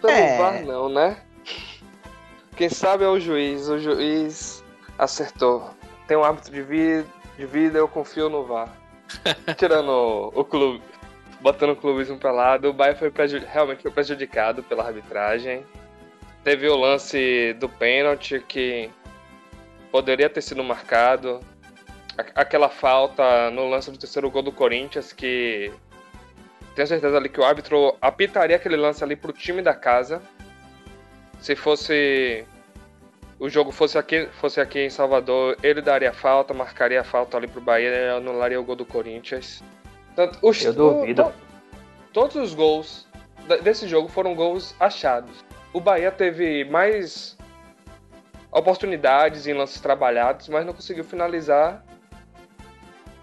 Pelo 0.00 0.12
é. 0.12 0.38
VAR 0.38 0.64
não, 0.64 0.88
né? 0.88 1.18
Quem 2.56 2.68
sabe 2.68 3.04
é 3.04 3.08
o 3.08 3.20
juiz. 3.20 3.68
O 3.68 3.78
juiz 3.78 4.64
acertou. 4.98 5.75
Tem 6.06 6.16
um 6.16 6.24
árbitro 6.24 6.52
de 6.52 6.62
vida, 6.62 7.06
de 7.36 7.46
vida 7.46 7.78
eu 7.78 7.88
confio 7.88 8.28
no 8.28 8.44
VAR. 8.44 8.68
Tirando 9.56 9.90
o, 9.90 10.40
o 10.40 10.44
clube, 10.44 10.82
botando 11.40 11.70
o 11.70 11.76
clubismo 11.76 12.18
pra 12.18 12.32
lado, 12.32 12.68
o 12.68 12.72
Bahia 12.72 12.94
foi 12.94 13.12
realmente 13.52 13.82
foi 13.82 13.90
prejudicado 13.90 14.62
pela 14.62 14.84
arbitragem. 14.84 15.64
Teve 16.44 16.68
o 16.68 16.76
lance 16.76 17.54
do 17.54 17.68
pênalti 17.68 18.40
que 18.46 18.90
poderia 19.90 20.28
ter 20.28 20.42
sido 20.42 20.62
marcado. 20.62 21.40
Aquela 22.34 22.68
falta 22.68 23.50
no 23.50 23.68
lance 23.68 23.90
do 23.90 23.98
terceiro 23.98 24.30
gol 24.30 24.42
do 24.42 24.52
Corinthians 24.52 25.12
que 25.12 25.72
tenho 26.74 26.88
certeza 26.88 27.16
ali 27.16 27.28
que 27.28 27.40
o 27.40 27.44
árbitro 27.44 27.96
apitaria 28.00 28.56
aquele 28.56 28.76
lance 28.76 29.02
ali 29.02 29.16
pro 29.16 29.32
time 29.32 29.62
da 29.62 29.74
casa. 29.74 30.22
Se 31.40 31.56
fosse 31.56 32.46
o 33.38 33.48
jogo 33.48 33.70
fosse 33.70 33.98
aqui, 33.98 34.28
fosse 34.40 34.60
aqui 34.60 34.80
em 34.80 34.90
Salvador, 34.90 35.56
ele 35.62 35.82
daria 35.82 36.12
falta, 36.12 36.54
marcaria 36.54 37.00
a 37.00 37.04
falta 37.04 37.36
ali 37.36 37.46
pro 37.46 37.60
Bahia 37.60 37.88
e 37.88 38.10
anularia 38.10 38.60
o 38.60 38.64
gol 38.64 38.76
do 38.76 38.84
Corinthians. 38.84 39.62
Tanto, 40.14 40.38
os, 40.42 40.64
Eu 40.64 40.72
duvido. 40.72 41.22
O, 41.22 41.24
to, 41.26 41.32
todos 42.12 42.36
os 42.36 42.54
gols 42.54 43.06
desse 43.62 43.86
jogo 43.86 44.08
foram 44.08 44.34
gols 44.34 44.74
achados 44.80 45.44
o 45.76 45.80
Bahia 45.80 46.10
teve 46.10 46.64
mais 46.64 47.36
oportunidades 48.50 49.46
em 49.46 49.52
lances 49.52 49.78
trabalhados, 49.78 50.48
mas 50.48 50.64
não 50.64 50.72
conseguiu 50.72 51.04
finalizar 51.04 51.84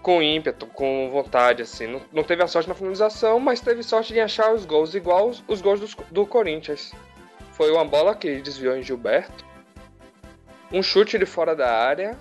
com 0.00 0.22
ímpeto, 0.22 0.64
com 0.66 1.10
vontade, 1.10 1.62
assim. 1.62 1.88
Não, 1.88 2.00
não 2.12 2.22
teve 2.22 2.44
a 2.44 2.46
sorte 2.46 2.68
na 2.68 2.74
finalização, 2.76 3.40
mas 3.40 3.60
teve 3.60 3.82
sorte 3.82 4.14
em 4.14 4.20
achar 4.20 4.52
os 4.52 4.64
gols 4.64 4.94
igual 4.94 5.30
os, 5.30 5.42
os 5.48 5.60
gols 5.60 5.80
do, 5.80 6.04
do 6.12 6.26
Corinthians. 6.26 6.92
Foi 7.50 7.72
uma 7.72 7.84
bola 7.84 8.14
que 8.14 8.40
desviou 8.40 8.76
em 8.76 8.84
Gilberto, 8.84 9.44
um 10.74 10.82
chute 10.82 11.16
de 11.16 11.24
fora 11.24 11.54
da 11.54 11.72
área 11.72 12.18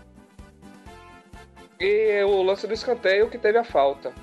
e 1.79 2.23
o 2.23 2.43
lance 2.43 2.67
do 2.67 2.73
escanteio 2.73 3.27
que 3.27 3.39
teve 3.39 3.57
a 3.57 3.63
falta. 3.63 4.13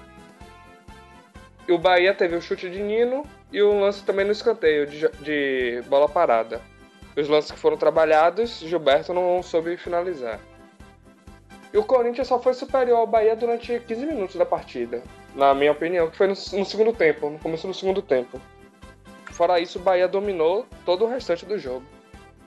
E 1.66 1.72
o 1.72 1.78
Bahia 1.78 2.14
teve 2.14 2.36
o 2.36 2.40
chute 2.40 2.70
de 2.70 2.80
Nino 2.80 3.24
e 3.52 3.60
um 3.60 3.80
lance 3.80 4.04
também 4.04 4.24
no 4.24 4.30
escanteio 4.30 4.86
de, 4.86 5.08
de 5.20 5.82
bola 5.88 6.08
parada. 6.08 6.60
Os 7.16 7.28
lances 7.28 7.50
que 7.50 7.58
foram 7.58 7.76
trabalhados, 7.76 8.60
Gilberto 8.60 9.12
não 9.12 9.42
soube 9.42 9.76
finalizar. 9.76 10.38
E 11.72 11.78
o 11.78 11.84
Corinthians 11.84 12.28
só 12.28 12.38
foi 12.38 12.54
superior 12.54 12.98
ao 12.98 13.08
Bahia 13.08 13.34
durante 13.34 13.80
15 13.80 14.06
minutos 14.06 14.36
da 14.36 14.46
partida, 14.46 15.02
na 15.34 15.52
minha 15.54 15.72
opinião, 15.72 16.08
que 16.08 16.16
foi 16.16 16.28
no, 16.28 16.34
no 16.34 16.64
segundo 16.64 16.92
tempo, 16.92 17.30
no 17.30 17.38
começo 17.40 17.66
do 17.66 17.74
segundo 17.74 18.00
tempo. 18.00 18.40
Fora 19.32 19.58
isso, 19.58 19.80
o 19.80 19.82
Bahia 19.82 20.06
dominou 20.06 20.66
todo 20.84 21.04
o 21.04 21.08
restante 21.08 21.44
do 21.44 21.58
jogo. 21.58 21.84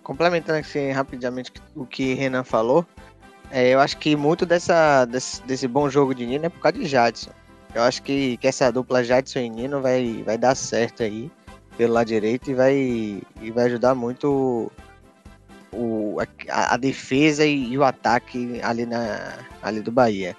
Complementando 0.03 0.59
assim, 0.59 0.91
rapidamente 0.91 1.51
o 1.75 1.85
que 1.85 2.13
Renan 2.13 2.43
falou, 2.43 2.85
é, 3.49 3.69
eu 3.69 3.79
acho 3.79 3.97
que 3.97 4.15
muito 4.15 4.45
dessa, 4.45 5.05
desse, 5.05 5.41
desse 5.43 5.67
bom 5.67 5.89
jogo 5.89 6.13
de 6.13 6.25
Nino 6.25 6.45
é 6.45 6.49
por 6.49 6.59
causa 6.59 6.77
de 6.77 6.85
Jadson. 6.85 7.31
Eu 7.73 7.83
acho 7.83 8.03
que, 8.03 8.37
que 8.37 8.47
essa 8.47 8.71
dupla 8.71 9.03
Jadson 9.03 9.39
e 9.39 9.49
Nino 9.49 9.81
vai, 9.81 10.23
vai 10.25 10.37
dar 10.37 10.55
certo 10.55 11.03
aí 11.03 11.31
pelo 11.77 11.93
lado 11.93 12.07
direito 12.07 12.51
e 12.51 12.53
vai, 12.53 12.75
e 12.75 13.51
vai 13.53 13.65
ajudar 13.65 13.95
muito 13.95 14.71
o, 15.71 16.17
a, 16.49 16.73
a 16.73 16.77
defesa 16.77 17.45
e, 17.45 17.71
e, 17.71 17.77
o 17.77 17.83
ataque 17.83 18.59
ali, 18.61 18.85
na, 18.85 19.33
ali 19.61 19.81
do 19.81 19.91
Bahia. 19.91 20.35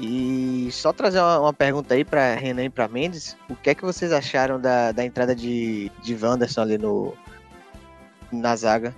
E 0.00 0.68
só 0.72 0.92
trazer 0.92 1.20
uma, 1.20 1.40
uma 1.40 1.52
pergunta 1.52 1.94
aí 1.94 2.04
para 2.04 2.34
Renan 2.34 2.64
e 2.64 2.70
para 2.70 2.88
Mendes: 2.88 3.36
o 3.48 3.54
que 3.54 3.70
é 3.70 3.74
que 3.74 3.84
vocês 3.84 4.10
acharam 4.10 4.60
da, 4.60 4.90
da 4.92 5.04
entrada 5.04 5.34
de, 5.34 5.90
de 6.02 6.14
Wanderson 6.14 6.62
ali 6.62 6.78
no, 6.78 7.14
na 8.32 8.56
zaga? 8.56 8.94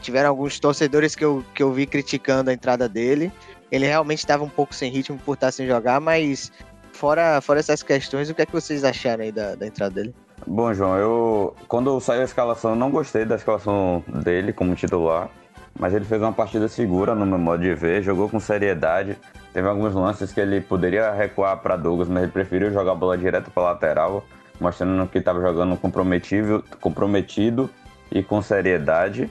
Tiveram 0.00 0.28
alguns 0.28 0.60
torcedores 0.60 1.16
que 1.16 1.24
eu, 1.24 1.44
que 1.54 1.62
eu 1.62 1.72
vi 1.72 1.86
criticando 1.86 2.50
a 2.50 2.52
entrada 2.52 2.88
dele. 2.88 3.32
Ele 3.72 3.86
realmente 3.86 4.18
estava 4.18 4.44
um 4.44 4.48
pouco 4.48 4.74
sem 4.74 4.90
ritmo 4.90 5.18
por 5.24 5.34
estar 5.34 5.50
sem 5.50 5.66
jogar, 5.66 6.00
mas 6.00 6.52
fora, 6.92 7.40
fora 7.40 7.60
essas 7.60 7.82
questões, 7.82 8.28
o 8.28 8.34
que 8.34 8.42
é 8.42 8.46
que 8.46 8.52
vocês 8.52 8.84
acharam 8.84 9.24
aí 9.24 9.32
da, 9.32 9.54
da 9.54 9.66
entrada 9.66 9.94
dele? 9.94 10.14
Bom, 10.46 10.72
João, 10.74 10.96
eu 10.96 11.54
quando 11.68 11.98
saiu 12.00 12.22
a 12.22 12.24
escalação, 12.24 12.74
não 12.74 12.90
gostei 12.90 13.24
da 13.24 13.36
escalação 13.36 14.02
dele 14.08 14.52
como 14.52 14.74
titular, 14.74 15.30
mas 15.78 15.94
ele 15.94 16.04
fez 16.04 16.20
uma 16.20 16.32
partida 16.32 16.68
segura 16.68 17.14
no 17.14 17.26
meu 17.26 17.38
modo 17.38 17.62
de 17.62 17.74
ver, 17.74 18.02
jogou 18.02 18.28
com 18.28 18.40
seriedade. 18.40 19.16
Teve 19.52 19.68
alguns 19.68 19.94
lances 19.94 20.32
que 20.32 20.40
ele 20.40 20.60
poderia 20.60 21.12
recuar 21.12 21.56
para 21.58 21.76
Douglas, 21.76 22.08
mas 22.08 22.22
ele 22.22 22.32
preferiu 22.32 22.72
jogar 22.72 22.92
a 22.92 22.94
bola 22.94 23.18
direto 23.18 23.50
para 23.50 23.64
lateral, 23.64 24.24
mostrando 24.60 25.06
que 25.08 25.18
estava 25.18 25.40
jogando 25.40 25.76
comprometido, 25.76 26.64
comprometido 26.80 27.70
e 28.10 28.22
com 28.22 28.42
seriedade. 28.42 29.30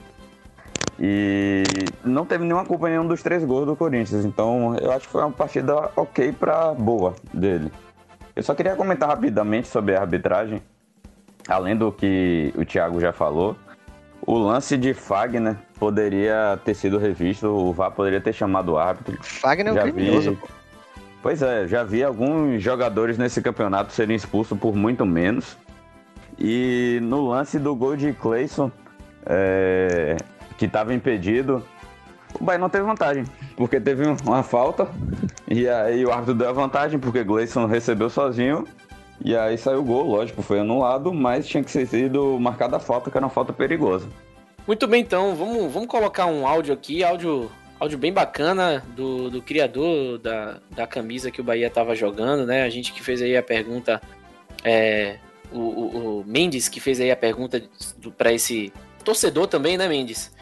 E 0.98 1.62
não 2.04 2.26
teve 2.26 2.44
nenhuma 2.44 2.64
culpa 2.64 2.88
em 2.88 2.92
nenhum 2.92 3.06
dos 3.06 3.22
três 3.22 3.44
gols 3.44 3.66
do 3.66 3.74
Corinthians. 3.74 4.24
Então 4.24 4.76
eu 4.78 4.92
acho 4.92 5.06
que 5.06 5.12
foi 5.12 5.22
uma 5.22 5.30
partida 5.30 5.90
ok 5.96 6.32
para 6.32 6.74
boa 6.74 7.14
dele. 7.32 7.72
Eu 8.36 8.42
só 8.42 8.54
queria 8.54 8.76
comentar 8.76 9.08
rapidamente 9.08 9.68
sobre 9.68 9.96
a 9.96 10.00
arbitragem. 10.00 10.62
Além 11.48 11.74
do 11.74 11.90
que 11.90 12.52
o 12.56 12.64
Thiago 12.64 13.00
já 13.00 13.12
falou, 13.12 13.56
o 14.26 14.36
lance 14.36 14.76
de 14.76 14.92
Fagner 14.92 15.56
poderia 15.78 16.58
ter 16.64 16.74
sido 16.74 16.98
revisto, 16.98 17.48
o 17.48 17.72
VAR 17.72 17.90
poderia 17.90 18.20
ter 18.20 18.32
chamado 18.32 18.72
o 18.72 18.78
árbitro. 18.78 19.18
Fagner 19.22 19.74
é 19.74 19.80
um 19.80 19.82
criminoso. 19.82 20.32
Vi... 20.32 20.38
Pois 21.22 21.42
é, 21.42 21.66
já 21.66 21.82
vi 21.82 22.04
alguns 22.04 22.62
jogadores 22.62 23.18
nesse 23.18 23.42
campeonato 23.42 23.92
serem 23.92 24.16
expulsos 24.16 24.58
por 24.58 24.74
muito 24.74 25.04
menos. 25.04 25.56
E 26.40 26.98
no 27.02 27.28
lance 27.28 27.58
do 27.58 27.74
gol 27.76 27.96
de 27.96 28.12
Clayson, 28.12 28.70
é 29.26 30.16
que 30.60 30.66
estava 30.66 30.92
impedido. 30.92 31.64
o 32.38 32.44
Bahia 32.44 32.58
não 32.58 32.68
teve 32.68 32.84
vantagem, 32.84 33.24
porque 33.56 33.80
teve 33.80 34.04
uma 34.26 34.42
falta, 34.42 34.86
e 35.48 35.66
aí 35.66 36.04
o 36.04 36.12
árbitro 36.12 36.34
deu 36.34 36.50
a 36.50 36.52
vantagem, 36.52 37.00
porque 37.00 37.24
Gleison 37.24 37.64
recebeu 37.64 38.10
sozinho, 38.10 38.66
e 39.24 39.34
aí 39.34 39.56
saiu 39.56 39.80
o 39.80 39.82
gol, 39.82 40.04
lógico, 40.04 40.42
foi 40.42 40.60
anulado, 40.60 41.14
mas 41.14 41.48
tinha 41.48 41.64
que 41.64 41.70
ser 41.70 41.86
sido 41.86 42.38
marcada 42.38 42.76
a 42.76 42.80
falta, 42.80 43.10
que 43.10 43.16
era 43.16 43.24
uma 43.24 43.32
falta 43.32 43.54
perigosa. 43.54 44.06
Muito 44.66 44.86
bem, 44.86 45.00
então, 45.00 45.34
vamos, 45.34 45.72
vamos 45.72 45.88
colocar 45.88 46.26
um 46.26 46.46
áudio 46.46 46.74
aqui, 46.74 47.02
áudio, 47.02 47.50
áudio 47.78 47.96
bem 47.96 48.12
bacana 48.12 48.84
do, 48.94 49.30
do 49.30 49.40
criador 49.40 50.18
da, 50.18 50.58
da 50.70 50.86
camisa 50.86 51.30
que 51.30 51.40
o 51.40 51.44
Bahia 51.44 51.68
estava 51.68 51.96
jogando, 51.96 52.44
né? 52.44 52.64
A 52.64 52.68
gente 52.68 52.92
que 52.92 53.02
fez 53.02 53.22
aí 53.22 53.34
a 53.34 53.42
pergunta, 53.42 53.98
é, 54.62 55.16
o, 55.52 55.58
o, 55.58 56.20
o 56.20 56.24
Mendes 56.26 56.68
que 56.68 56.80
fez 56.80 57.00
aí 57.00 57.10
a 57.10 57.16
pergunta 57.16 57.62
para 58.16 58.32
esse 58.32 58.72
torcedor 59.04 59.46
também, 59.46 59.76
né, 59.76 59.88
Mendes? 59.88 60.32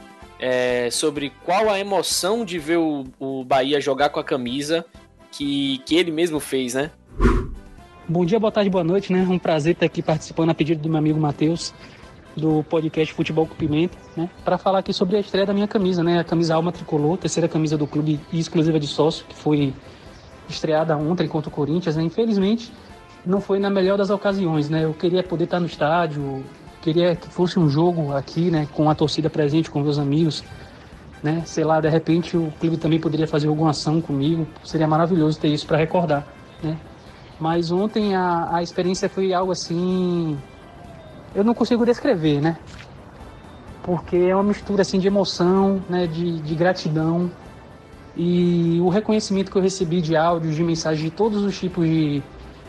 É, 0.40 0.88
sobre 0.90 1.32
qual 1.44 1.68
a 1.68 1.80
emoção 1.80 2.44
de 2.44 2.58
ver 2.58 2.78
o, 2.78 3.04
o 3.18 3.44
Bahia 3.44 3.80
jogar 3.80 4.10
com 4.10 4.20
a 4.20 4.24
camisa 4.24 4.84
que, 5.32 5.78
que 5.84 5.96
ele 5.96 6.10
mesmo 6.10 6.38
fez, 6.38 6.74
né? 6.74 6.90
Bom 8.08 8.24
dia, 8.24 8.38
boa 8.38 8.52
tarde, 8.52 8.70
boa 8.70 8.84
noite, 8.84 9.12
né? 9.12 9.26
Um 9.28 9.38
prazer 9.38 9.74
estar 9.74 9.86
aqui 9.86 10.00
participando 10.00 10.50
a 10.50 10.54
pedido 10.54 10.80
do 10.80 10.88
meu 10.88 10.98
amigo 10.98 11.18
Matheus 11.20 11.74
do 12.38 12.62
podcast 12.62 13.12
Futebol 13.12 13.46
com 13.46 13.54
Pimenta, 13.54 13.98
né? 14.16 14.30
Para 14.44 14.56
falar 14.56 14.78
aqui 14.78 14.92
sobre 14.92 15.16
a 15.16 15.20
estreia 15.20 15.44
da 15.44 15.52
minha 15.52 15.68
camisa, 15.68 16.02
né? 16.02 16.20
A 16.20 16.24
camisa 16.24 16.54
Alma 16.54 16.72
Tricolor, 16.72 17.18
terceira 17.18 17.48
camisa 17.48 17.76
do 17.76 17.86
clube 17.86 18.20
exclusiva 18.32 18.78
de 18.78 18.86
sócio, 18.86 19.26
que 19.26 19.34
foi 19.34 19.74
estreada 20.48 20.96
ontem 20.96 21.28
contra 21.28 21.50
o 21.50 21.52
Corinthians, 21.52 21.96
né? 21.96 22.02
Infelizmente, 22.02 22.72
não 23.28 23.42
foi 23.42 23.58
na 23.58 23.68
melhor 23.68 23.98
das 23.98 24.08
ocasiões, 24.08 24.70
né? 24.70 24.84
Eu 24.84 24.94
queria 24.94 25.22
poder 25.22 25.44
estar 25.44 25.60
no 25.60 25.66
estádio, 25.66 26.42
queria 26.80 27.14
que 27.14 27.28
fosse 27.28 27.58
um 27.58 27.68
jogo 27.68 28.14
aqui, 28.14 28.50
né, 28.50 28.66
com 28.72 28.88
a 28.88 28.94
torcida 28.94 29.28
presente, 29.28 29.70
com 29.70 29.80
meus 29.80 29.98
amigos, 29.98 30.42
né? 31.22 31.42
Sei 31.44 31.62
lá, 31.62 31.78
de 31.78 31.90
repente 31.90 32.38
o 32.38 32.50
clube 32.58 32.78
também 32.78 32.98
poderia 32.98 33.28
fazer 33.28 33.48
alguma 33.48 33.70
ação 33.70 34.00
comigo, 34.00 34.46
seria 34.64 34.88
maravilhoso 34.88 35.38
ter 35.38 35.48
isso 35.48 35.66
para 35.66 35.76
recordar, 35.76 36.26
né? 36.62 36.78
Mas 37.38 37.70
ontem 37.70 38.16
a, 38.16 38.48
a 38.50 38.62
experiência 38.62 39.10
foi 39.10 39.34
algo 39.34 39.52
assim, 39.52 40.38
eu 41.34 41.44
não 41.44 41.52
consigo 41.52 41.84
descrever, 41.84 42.40
né? 42.40 42.56
Porque 43.82 44.16
é 44.16 44.34
uma 44.34 44.44
mistura 44.44 44.80
assim 44.80 44.98
de 44.98 45.06
emoção, 45.06 45.82
né, 45.86 46.06
de, 46.06 46.40
de 46.40 46.54
gratidão 46.54 47.30
e 48.16 48.80
o 48.80 48.88
reconhecimento 48.88 49.50
que 49.50 49.58
eu 49.58 49.62
recebi 49.62 50.00
de 50.00 50.16
áudios, 50.16 50.56
de 50.56 50.64
mensagens 50.64 51.04
de 51.04 51.10
todos 51.10 51.42
os 51.42 51.58
tipos 51.58 51.86
de 51.86 52.22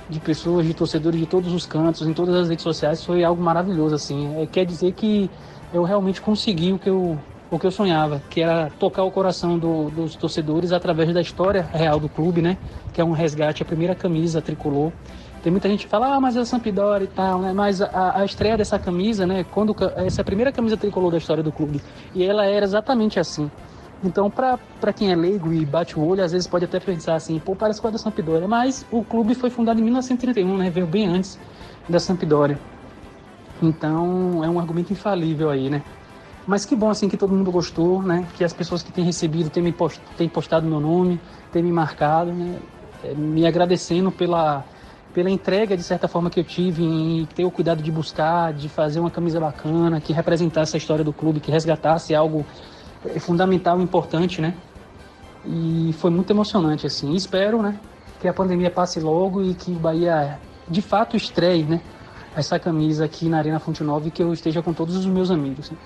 de 0.10 0.20
pessoas, 0.20 0.66
de 0.66 0.74
torcedores 0.74 1.20
de 1.20 1.26
todos 1.26 1.54
os 1.54 1.66
cantos, 1.66 2.08
em 2.08 2.14
todas 2.14 2.36
as 2.36 2.50
redes 2.50 2.64
sociais, 2.64 3.06
foi 3.06 3.24
algo 3.24 3.42
maravilhoso, 3.42 3.94
assim. 3.94 4.42
É, 4.42 4.46
quer 4.48 4.66
dizer 4.66 4.94
que 4.94 5.30
eu 5.72 5.84
realmente 5.84 6.20
consegui 6.20 6.74
o 6.74 6.80
que 6.80 6.90
eu, 6.90 7.18
o 7.52 7.60
que 7.60 7.68
eu 7.68 7.72
sonhava, 7.72 8.22
que 8.30 8.42
era 8.42 8.72
tocar 8.80 9.04
o 9.04 9.12
coração 9.12 9.60
do, 9.60 9.90
dos 9.92 10.16
torcedores 10.16 10.72
através 10.72 11.14
da 11.14 11.22
história 11.22 11.70
real 11.72 12.00
do 12.00 12.10
clube, 12.10 12.42
né? 12.42 12.58
Que 12.92 13.02
é 13.02 13.04
um 13.04 13.12
resgate, 13.12 13.62
a 13.62 13.66
primeira 13.66 13.94
camisa 13.94 14.42
tricolor. 14.42 14.92
Tem 15.44 15.52
muita 15.52 15.70
gente 15.70 15.86
que 15.86 15.90
fala, 15.90 16.16
ah, 16.16 16.20
mas 16.20 16.36
é 16.36 16.40
a 16.40 16.46
Sampdoria 16.46 17.06
e 17.06 17.08
tal, 17.08 17.40
né? 17.40 17.54
Mas 17.54 17.82
a, 17.82 18.20
a 18.20 18.26
estreia 18.26 18.58
dessa 18.58 18.78
camisa, 18.78 19.26
né? 19.26 19.46
Quando 19.52 19.76
essa 19.96 20.22
é 20.22 20.24
a 20.24 20.26
primeira 20.26 20.52
camisa 20.52 20.76
tricolor 20.76 21.12
da 21.12 21.18
história 21.18 21.44
do 21.44 21.52
clube. 21.52 21.82
E 22.14 22.24
ela 22.24 22.46
era 22.46 22.66
exatamente 22.66 23.20
assim. 23.20 23.50
Então, 24.04 24.30
para 24.32 24.94
quem 24.94 25.12
é 25.12 25.16
leigo 25.16 25.52
e 25.52 25.66
bate 25.66 26.00
o 26.00 26.06
olho, 26.06 26.24
às 26.24 26.32
vezes 26.32 26.48
pode 26.48 26.64
até 26.64 26.80
pensar 26.80 27.16
assim, 27.16 27.38
pô, 27.38 27.56
parece 27.56 27.82
com 27.82 27.88
a 27.88 27.92
da 27.92 27.98
Sampdoria. 27.98 28.48
Mas 28.48 28.86
o 28.90 29.04
clube 29.04 29.36
foi 29.36 29.50
fundado 29.50 29.80
em 29.80 29.84
1931, 29.84 30.58
né? 30.58 30.70
Veio 30.70 30.88
bem 30.88 31.08
antes 31.08 31.38
da 31.88 32.00
Sampdoria. 32.00 32.58
Então, 33.62 34.44
é 34.44 34.50
um 34.50 34.58
argumento 34.58 34.94
infalível 34.94 35.50
aí, 35.50 35.70
né? 35.70 35.84
Mas 36.48 36.66
que 36.66 36.76
bom, 36.76 36.90
assim, 36.90 37.10
que 37.10 37.18
todo 37.18 37.34
mundo 37.34 37.52
gostou, 37.52 38.02
né? 38.02 38.26
Que 38.38 38.44
as 38.44 38.54
pessoas 38.54 38.82
que 38.82 38.92
têm 38.92 39.04
recebido 39.04 39.50
têm, 39.50 39.62
me 39.62 39.74
post... 39.74 40.02
têm 40.18 40.30
postado 40.30 40.66
meu 40.66 40.80
nome, 40.80 41.20
têm 41.52 41.62
me 41.62 41.72
marcado, 41.72 42.32
né? 42.32 42.58
É, 43.04 43.14
me 43.14 43.46
agradecendo 43.46 44.12
pela, 44.12 44.64
pela 45.14 45.30
entrega, 45.30 45.76
de 45.76 45.84
certa 45.84 46.08
forma, 46.08 46.30
que 46.30 46.40
eu 46.40 46.44
tive 46.44 46.84
em 46.84 47.28
ter 47.36 47.44
o 47.44 47.52
cuidado 47.52 47.84
de 47.84 47.92
buscar, 47.92 48.54
de 48.54 48.70
fazer 48.70 49.02
uma 49.02 49.12
camisa 49.12 49.42
bacana, 49.42 50.00
que 50.00 50.14
representasse 50.14 50.76
a 50.76 50.80
história 50.80 51.04
do 51.04 51.12
clube, 51.12 51.42
que 51.42 51.52
resgatasse 51.52 52.16
algo 52.16 52.46
é 53.06 53.20
fundamental, 53.20 53.80
importante, 53.82 54.42
né? 54.42 54.54
E 55.46 55.94
foi 55.98 56.12
muito 56.12 56.32
emocionante, 56.32 56.86
assim. 56.86 57.14
Espero, 57.16 57.62
né, 57.62 57.80
que 58.20 58.28
a 58.28 58.34
pandemia 58.34 58.70
passe 58.70 59.00
logo 59.00 59.42
e 59.42 59.54
que 59.54 59.72
o 59.72 59.76
Bahia, 59.76 60.40
de 60.68 60.82
fato, 60.82 61.16
estreie, 61.16 61.64
né, 61.64 61.82
essa 62.36 62.60
camisa 62.60 63.06
aqui 63.06 63.30
na 63.30 63.38
Arena 63.38 63.60
Fonte 63.60 63.84
Nova 63.84 64.08
e 64.08 64.12
que 64.12 64.22
eu 64.22 64.34
esteja 64.34 64.62
com 64.62 64.74
todos 64.74 64.96
os 64.96 65.06
meus 65.06 65.32
amigos. 65.32 65.72
Né? 65.72 65.78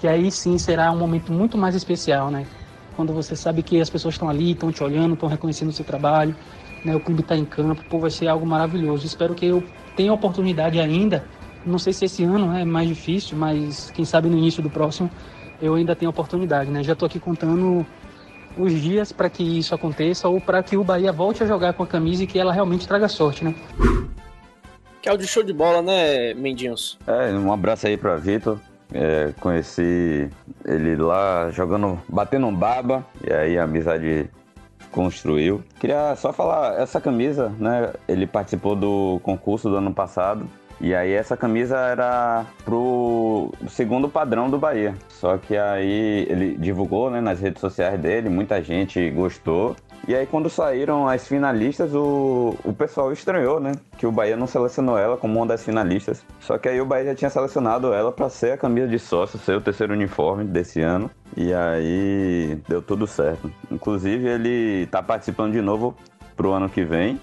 Que 0.00 0.08
aí 0.08 0.30
sim 0.30 0.58
será 0.58 0.90
um 0.90 0.98
momento 0.98 1.32
muito 1.32 1.56
mais 1.56 1.74
especial, 1.74 2.30
né? 2.30 2.46
Quando 2.96 3.12
você 3.12 3.36
sabe 3.36 3.62
que 3.62 3.80
as 3.80 3.88
pessoas 3.88 4.14
estão 4.14 4.28
ali, 4.28 4.52
estão 4.52 4.72
te 4.72 4.82
olhando, 4.82 5.14
estão 5.14 5.28
reconhecendo 5.28 5.68
o 5.68 5.72
seu 5.72 5.84
trabalho, 5.84 6.34
né? 6.84 6.94
O 6.94 7.00
clube 7.00 7.20
está 7.20 7.36
em 7.36 7.44
campo, 7.44 7.82
pô, 7.88 7.98
vai 7.98 8.10
ser 8.10 8.26
algo 8.26 8.46
maravilhoso. 8.46 9.06
Espero 9.06 9.34
que 9.34 9.46
eu 9.46 9.62
tenha 9.96 10.12
oportunidade 10.12 10.80
ainda, 10.80 11.24
não 11.64 11.78
sei 11.78 11.92
se 11.92 12.06
esse 12.06 12.24
ano 12.24 12.54
é 12.56 12.64
mais 12.64 12.88
difícil, 12.88 13.36
mas 13.36 13.90
quem 13.90 14.04
sabe 14.04 14.28
no 14.28 14.38
início 14.38 14.62
do 14.62 14.70
próximo, 14.70 15.10
eu 15.60 15.74
ainda 15.74 15.94
tenho 15.94 16.10
oportunidade, 16.10 16.70
né? 16.70 16.82
Já 16.82 16.92
estou 16.92 17.06
aqui 17.06 17.18
contando 17.18 17.84
os 18.56 18.72
dias 18.72 19.12
para 19.12 19.30
que 19.30 19.42
isso 19.42 19.74
aconteça 19.74 20.28
ou 20.28 20.40
para 20.40 20.62
que 20.62 20.76
o 20.76 20.84
Bahia 20.84 21.12
volte 21.12 21.42
a 21.42 21.46
jogar 21.46 21.72
com 21.74 21.82
a 21.82 21.86
camisa 21.86 22.24
e 22.24 22.26
que 22.26 22.38
ela 22.38 22.52
realmente 22.52 22.86
traga 22.86 23.08
sorte, 23.08 23.44
né? 23.44 23.54
Que 25.00 25.08
é 25.08 25.12
o 25.12 25.16
de 25.16 25.26
show 25.26 25.42
de 25.42 25.52
bola, 25.52 25.80
né, 25.80 26.34
Mendinhos? 26.34 26.98
É, 27.06 27.32
um 27.32 27.52
abraço 27.52 27.86
aí 27.86 27.96
para 27.96 28.16
Vitor. 28.16 28.58
É, 28.92 29.32
conheci 29.40 30.28
ele 30.64 30.96
lá 30.96 31.50
jogando, 31.50 31.98
batendo 32.08 32.46
um 32.46 32.54
baba, 32.54 33.06
e 33.24 33.32
aí 33.32 33.58
a 33.58 33.62
amizade 33.62 34.28
construiu. 34.90 35.62
Queria 35.78 36.16
só 36.16 36.32
falar, 36.32 36.80
essa 36.80 37.00
camisa, 37.00 37.50
né? 37.58 37.92
Ele 38.08 38.26
participou 38.26 38.74
do 38.74 39.20
concurso 39.22 39.70
do 39.70 39.76
ano 39.76 39.94
passado 39.94 40.46
e 40.80 40.94
aí 40.94 41.12
essa 41.12 41.36
camisa 41.36 41.76
era 41.76 42.46
pro 42.64 43.52
segundo 43.68 44.08
padrão 44.08 44.48
do 44.48 44.58
Bahia. 44.58 44.94
Só 45.08 45.36
que 45.36 45.56
aí 45.56 46.26
ele 46.28 46.56
divulgou 46.56 47.10
né, 47.10 47.20
nas 47.20 47.38
redes 47.38 47.60
sociais 47.60 48.00
dele, 48.00 48.30
muita 48.30 48.62
gente 48.62 49.10
gostou. 49.10 49.76
E 50.08 50.14
aí 50.14 50.26
quando 50.26 50.48
saíram 50.48 51.06
as 51.06 51.28
finalistas, 51.28 51.94
o, 51.94 52.56
o 52.64 52.72
pessoal 52.72 53.12
estranhou, 53.12 53.60
né? 53.60 53.72
Que 53.98 54.06
o 54.06 54.12
Bahia 54.12 54.36
não 54.36 54.46
selecionou 54.46 54.96
ela 54.96 55.18
como 55.18 55.38
uma 55.38 55.46
das 55.46 55.62
finalistas. 55.62 56.24
Só 56.40 56.56
que 56.56 56.70
aí 56.70 56.80
o 56.80 56.86
Bahia 56.86 57.06
já 57.06 57.14
tinha 57.14 57.30
selecionado 57.30 57.92
ela 57.92 58.10
para 58.10 58.30
ser 58.30 58.52
a 58.52 58.56
camisa 58.56 58.88
de 58.88 58.98
sócio, 58.98 59.38
ser 59.38 59.56
o 59.56 59.60
terceiro 59.60 59.92
uniforme 59.92 60.44
desse 60.44 60.80
ano. 60.80 61.10
E 61.36 61.52
aí 61.52 62.58
deu 62.66 62.80
tudo 62.80 63.06
certo. 63.06 63.52
Inclusive 63.70 64.26
ele 64.26 64.86
tá 64.86 65.02
participando 65.02 65.52
de 65.52 65.60
novo 65.60 65.94
pro 66.34 66.52
ano 66.52 66.70
que 66.70 66.82
vem 66.82 67.20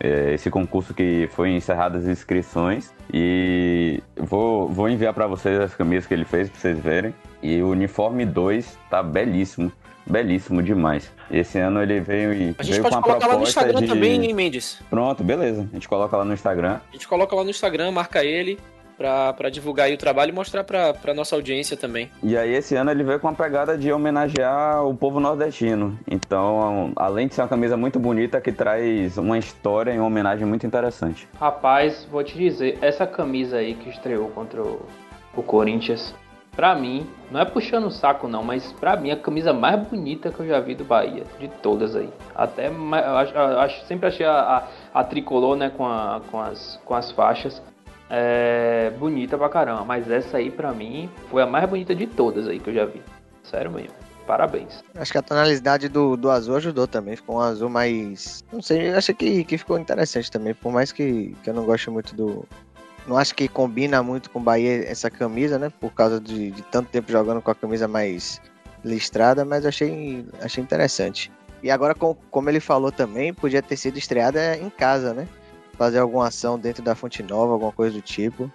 é, 0.00 0.34
esse 0.34 0.50
concurso 0.50 0.94
que 0.94 1.28
foi 1.32 1.50
encerrado 1.50 1.98
as 1.98 2.04
inscrições 2.04 2.92
e 3.12 4.02
vou, 4.16 4.68
vou 4.68 4.88
enviar 4.88 5.12
para 5.14 5.26
vocês 5.26 5.58
as 5.60 5.74
camisas 5.74 6.06
que 6.06 6.14
ele 6.14 6.24
fez 6.24 6.48
para 6.48 6.60
vocês 6.60 6.78
verem. 6.78 7.14
E 7.42 7.62
o 7.62 7.68
uniforme 7.68 8.24
2 8.24 8.78
tá 8.90 9.02
belíssimo, 9.02 9.70
belíssimo 10.06 10.62
demais. 10.62 11.10
Esse 11.30 11.58
ano 11.58 11.82
ele 11.82 12.00
veio 12.00 12.32
e 12.32 12.54
a 12.58 12.62
gente 12.62 12.70
veio 12.70 12.82
pode 12.82 12.96
com 12.96 13.02
colocar 13.02 13.26
lá 13.26 13.36
no 13.36 13.42
Instagram 13.42 13.80
de... 13.80 13.86
também, 13.86 14.24
hein, 14.24 14.34
Mendes? 14.34 14.80
Pronto, 14.88 15.22
beleza. 15.22 15.68
A 15.70 15.74
gente 15.74 15.88
coloca 15.88 16.16
lá 16.16 16.24
no 16.24 16.32
Instagram. 16.32 16.80
A 16.88 16.92
gente 16.92 17.06
coloca 17.06 17.34
lá 17.34 17.44
no 17.44 17.50
Instagram, 17.50 17.90
marca 17.92 18.24
ele 18.24 18.58
para 18.96 19.50
divulgar 19.50 19.90
o 19.90 19.96
trabalho 19.96 20.30
e 20.30 20.34
mostrar 20.34 20.64
para 20.64 21.14
nossa 21.14 21.36
audiência 21.36 21.76
também. 21.76 22.10
E 22.22 22.36
aí 22.36 22.54
esse 22.54 22.74
ano 22.74 22.90
ele 22.90 23.04
veio 23.04 23.20
com 23.20 23.28
a 23.28 23.32
pegada 23.32 23.76
de 23.76 23.92
homenagear 23.92 24.84
o 24.86 24.94
povo 24.94 25.20
nordestino. 25.20 25.98
Então, 26.10 26.92
além 26.96 27.28
de 27.28 27.34
ser 27.34 27.42
uma 27.42 27.48
camisa 27.48 27.76
muito 27.76 27.98
bonita, 27.98 28.40
que 28.40 28.52
traz 28.52 29.18
uma 29.18 29.38
história 29.38 29.92
e 29.92 29.98
uma 29.98 30.06
homenagem 30.06 30.46
muito 30.46 30.66
interessante. 30.66 31.28
Rapaz, 31.38 32.06
vou 32.10 32.24
te 32.24 32.36
dizer, 32.36 32.78
essa 32.80 33.06
camisa 33.06 33.58
aí 33.58 33.74
que 33.74 33.90
estreou 33.90 34.28
contra 34.30 34.62
o, 34.62 34.86
o 35.36 35.42
Corinthians, 35.42 36.14
pra 36.52 36.74
mim, 36.74 37.06
não 37.30 37.40
é 37.40 37.44
puxando 37.44 37.86
o 37.86 37.90
saco 37.90 38.26
não, 38.26 38.42
mas 38.42 38.72
pra 38.72 38.96
mim 38.96 39.10
a 39.10 39.16
camisa 39.16 39.52
mais 39.52 39.78
bonita 39.86 40.30
que 40.30 40.40
eu 40.40 40.46
já 40.46 40.58
vi 40.58 40.74
do 40.74 40.84
Bahia, 40.84 41.24
de 41.38 41.48
todas 41.48 41.94
aí. 41.94 42.08
Até, 42.34 42.68
eu 42.68 43.16
acho, 43.16 43.34
eu 43.34 43.60
acho 43.60 43.84
sempre 43.84 44.06
achei 44.08 44.24
a, 44.24 44.32
a, 44.94 45.00
a 45.00 45.04
tricolor, 45.04 45.54
né, 45.54 45.70
com, 45.76 45.84
a, 45.84 46.22
com, 46.30 46.40
as, 46.40 46.80
com 46.84 46.94
as 46.94 47.10
faixas 47.10 47.62
é 48.08 48.92
bonita 48.98 49.36
pra 49.36 49.48
caramba, 49.48 49.84
mas 49.84 50.10
essa 50.10 50.38
aí 50.38 50.50
pra 50.50 50.72
mim 50.72 51.10
foi 51.30 51.42
a 51.42 51.46
mais 51.46 51.68
bonita 51.68 51.94
de 51.94 52.06
todas 52.06 52.46
aí 52.48 52.58
que 52.58 52.70
eu 52.70 52.74
já 52.74 52.84
vi. 52.84 53.02
Sério 53.42 53.70
mesmo. 53.70 53.94
Parabéns. 54.26 54.82
Acho 54.96 55.12
que 55.12 55.18
a 55.18 55.22
tonalidade 55.22 55.88
do, 55.88 56.16
do 56.16 56.30
azul 56.30 56.56
ajudou 56.56 56.86
também. 56.88 57.14
Ficou 57.14 57.36
um 57.36 57.40
azul 57.40 57.70
mais. 57.70 58.42
Não 58.52 58.60
sei, 58.60 58.92
acho 58.92 59.14
que, 59.14 59.44
que 59.44 59.56
ficou 59.56 59.78
interessante 59.78 60.30
também. 60.30 60.52
Por 60.52 60.72
mais 60.72 60.90
que, 60.90 61.34
que 61.42 61.50
eu 61.50 61.54
não 61.54 61.64
goste 61.64 61.88
muito 61.90 62.14
do. 62.14 62.44
Não 63.06 63.16
acho 63.16 63.32
que 63.36 63.46
combina 63.46 64.02
muito 64.02 64.28
com 64.30 64.40
o 64.40 64.42
Bahia 64.42 64.84
essa 64.90 65.08
camisa, 65.08 65.60
né? 65.60 65.70
Por 65.80 65.92
causa 65.92 66.20
de, 66.20 66.50
de 66.50 66.62
tanto 66.62 66.88
tempo 66.90 67.10
jogando 67.12 67.40
com 67.40 67.52
a 67.52 67.54
camisa 67.54 67.86
mais 67.86 68.40
listrada, 68.84 69.44
mas 69.44 69.64
achei, 69.64 70.26
achei 70.42 70.62
interessante. 70.62 71.30
E 71.62 71.70
agora, 71.70 71.94
com, 71.94 72.16
como 72.30 72.50
ele 72.50 72.58
falou 72.60 72.90
também, 72.90 73.32
podia 73.32 73.62
ter 73.62 73.76
sido 73.76 73.96
estreada 73.96 74.56
em 74.56 74.68
casa, 74.68 75.14
né? 75.14 75.28
Fazer 75.76 75.98
alguma 75.98 76.26
ação 76.28 76.58
dentro 76.58 76.82
da 76.82 76.94
Fonte 76.94 77.22
Nova, 77.22 77.52
alguma 77.52 77.72
coisa 77.72 77.94
do 77.94 78.02
tipo. 78.02 78.50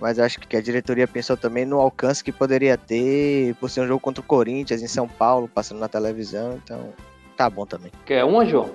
mas 0.00 0.18
acho 0.18 0.40
que 0.40 0.56
a 0.56 0.60
diretoria 0.60 1.06
pensou 1.06 1.36
também 1.36 1.64
no 1.64 1.78
alcance 1.78 2.24
que 2.24 2.32
poderia 2.32 2.76
ter 2.76 3.54
por 3.60 3.70
ser 3.70 3.82
um 3.82 3.86
jogo 3.86 4.00
contra 4.00 4.20
o 4.20 4.24
Corinthians 4.26 4.82
em 4.82 4.88
São 4.88 5.06
Paulo, 5.06 5.46
passando 5.48 5.78
na 5.78 5.86
televisão, 5.88 6.60
então 6.64 6.92
tá 7.36 7.48
bom 7.48 7.64
também. 7.64 7.92
Quer 8.04 8.24
uma, 8.24 8.44
João? 8.44 8.68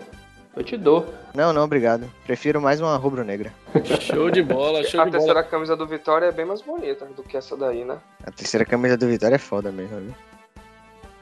Eu 0.56 0.64
te 0.64 0.76
dou. 0.78 1.06
Não, 1.36 1.52
não, 1.54 1.64
obrigado. 1.66 2.10
Prefiro 2.26 2.60
mais 2.62 2.80
uma 2.82 2.96
rubro-negra. 2.98 3.52
Show 4.02 4.32
de 4.32 4.42
bola, 4.42 4.84
show 4.86 5.02
A 5.02 5.06
de 5.06 5.12
terceira 5.12 5.42
bola. 5.42 5.46
camisa 5.52 5.76
do 5.76 5.86
Vitória 5.86 6.26
é 6.28 6.32
bem 6.32 6.46
mais 6.46 6.62
bonita 6.62 7.06
do 7.06 7.22
que 7.24 7.36
essa 7.38 7.56
daí, 7.58 7.84
né? 7.86 7.98
A 8.24 8.32
terceira 8.32 8.66
camisa 8.66 8.98
do 8.98 9.06
Vitória 9.08 9.36
é 9.36 9.40
foda 9.40 9.72
mesmo, 9.72 10.00
viu? 10.00 10.16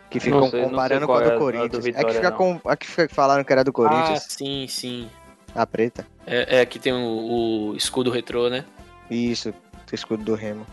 Que 0.10 0.20
ficam 0.22 0.50
sei, 0.50 0.64
comparando 0.64 1.08
com 1.08 1.14
a 1.16 1.22
é 1.22 1.22
a- 1.22 1.24
do 1.24 1.30
a 1.30 1.34
do 1.34 1.40
Corinthians. 1.40 1.74
é 1.86 1.92
que 1.92 1.98
Vitória, 1.98 2.14
fica 2.16 2.32
com. 2.32 2.62
A 2.64 2.78
que 2.78 2.88
falaram 3.10 3.44
que 3.44 3.52
era 3.52 3.64
do 3.64 3.72
Ah, 3.72 3.74
Corinthians, 3.74 4.26
sim, 4.30 4.66
sim. 4.70 5.10
A 5.56 5.66
preta. 5.66 6.06
É, 6.28 6.60
é 6.60 6.66
que 6.66 6.78
tem 6.78 6.94
o, 6.94 7.72
o 7.72 7.76
escudo 7.76 8.12
retrô, 8.12 8.50
né? 8.50 8.66
Isso, 9.10 9.50
o 9.50 9.96
escudo 9.96 10.24
do 10.24 10.36
Remo. 10.36 10.68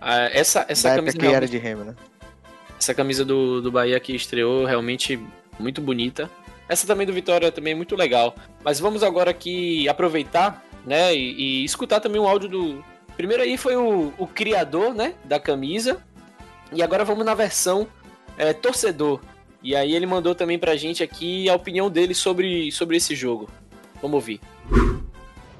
Ah, 0.00 0.28
essa 0.32 0.66
essa 0.68 0.90
da 0.90 0.96
camisa 0.96 1.18
que 1.18 1.26
era 1.26 1.46
de 1.46 1.58
Remo, 1.58 1.84
né? 1.84 1.94
Essa 2.78 2.92
camisa 2.92 3.24
do, 3.24 3.62
do 3.62 3.72
Bahia 3.72 3.98
que 3.98 4.14
estreou 4.14 4.64
realmente 4.64 5.18
muito 5.58 5.80
bonita. 5.80 6.30
Essa 6.68 6.86
também 6.86 7.06
do 7.06 7.12
Vitória 7.12 7.50
também 7.52 7.72
é 7.72 7.76
muito 7.76 7.96
legal. 7.96 8.34
Mas 8.62 8.80
vamos 8.80 9.02
agora 9.02 9.30
aqui 9.30 9.88
aproveitar, 9.88 10.64
né, 10.84 11.14
e, 11.14 11.62
e 11.62 11.64
escutar 11.64 12.00
também 12.00 12.20
o 12.20 12.26
áudio 12.26 12.48
do. 12.48 12.84
Primeiro 13.16 13.42
aí 13.42 13.56
foi 13.56 13.76
o, 13.76 14.12
o 14.18 14.26
criador, 14.26 14.94
né, 14.94 15.14
da 15.24 15.40
camisa. 15.40 16.02
E 16.72 16.82
agora 16.82 17.04
vamos 17.04 17.24
na 17.24 17.34
versão 17.34 17.86
é, 18.36 18.52
torcedor. 18.52 19.20
E 19.62 19.74
aí 19.74 19.94
ele 19.94 20.06
mandou 20.06 20.34
também 20.34 20.58
pra 20.58 20.76
gente 20.76 21.02
aqui 21.02 21.48
a 21.48 21.54
opinião 21.54 21.88
dele 21.88 22.14
sobre, 22.14 22.70
sobre 22.72 22.96
esse 22.96 23.14
jogo. 23.14 23.48
Vamos 24.00 24.14
ouvir. 24.14 24.40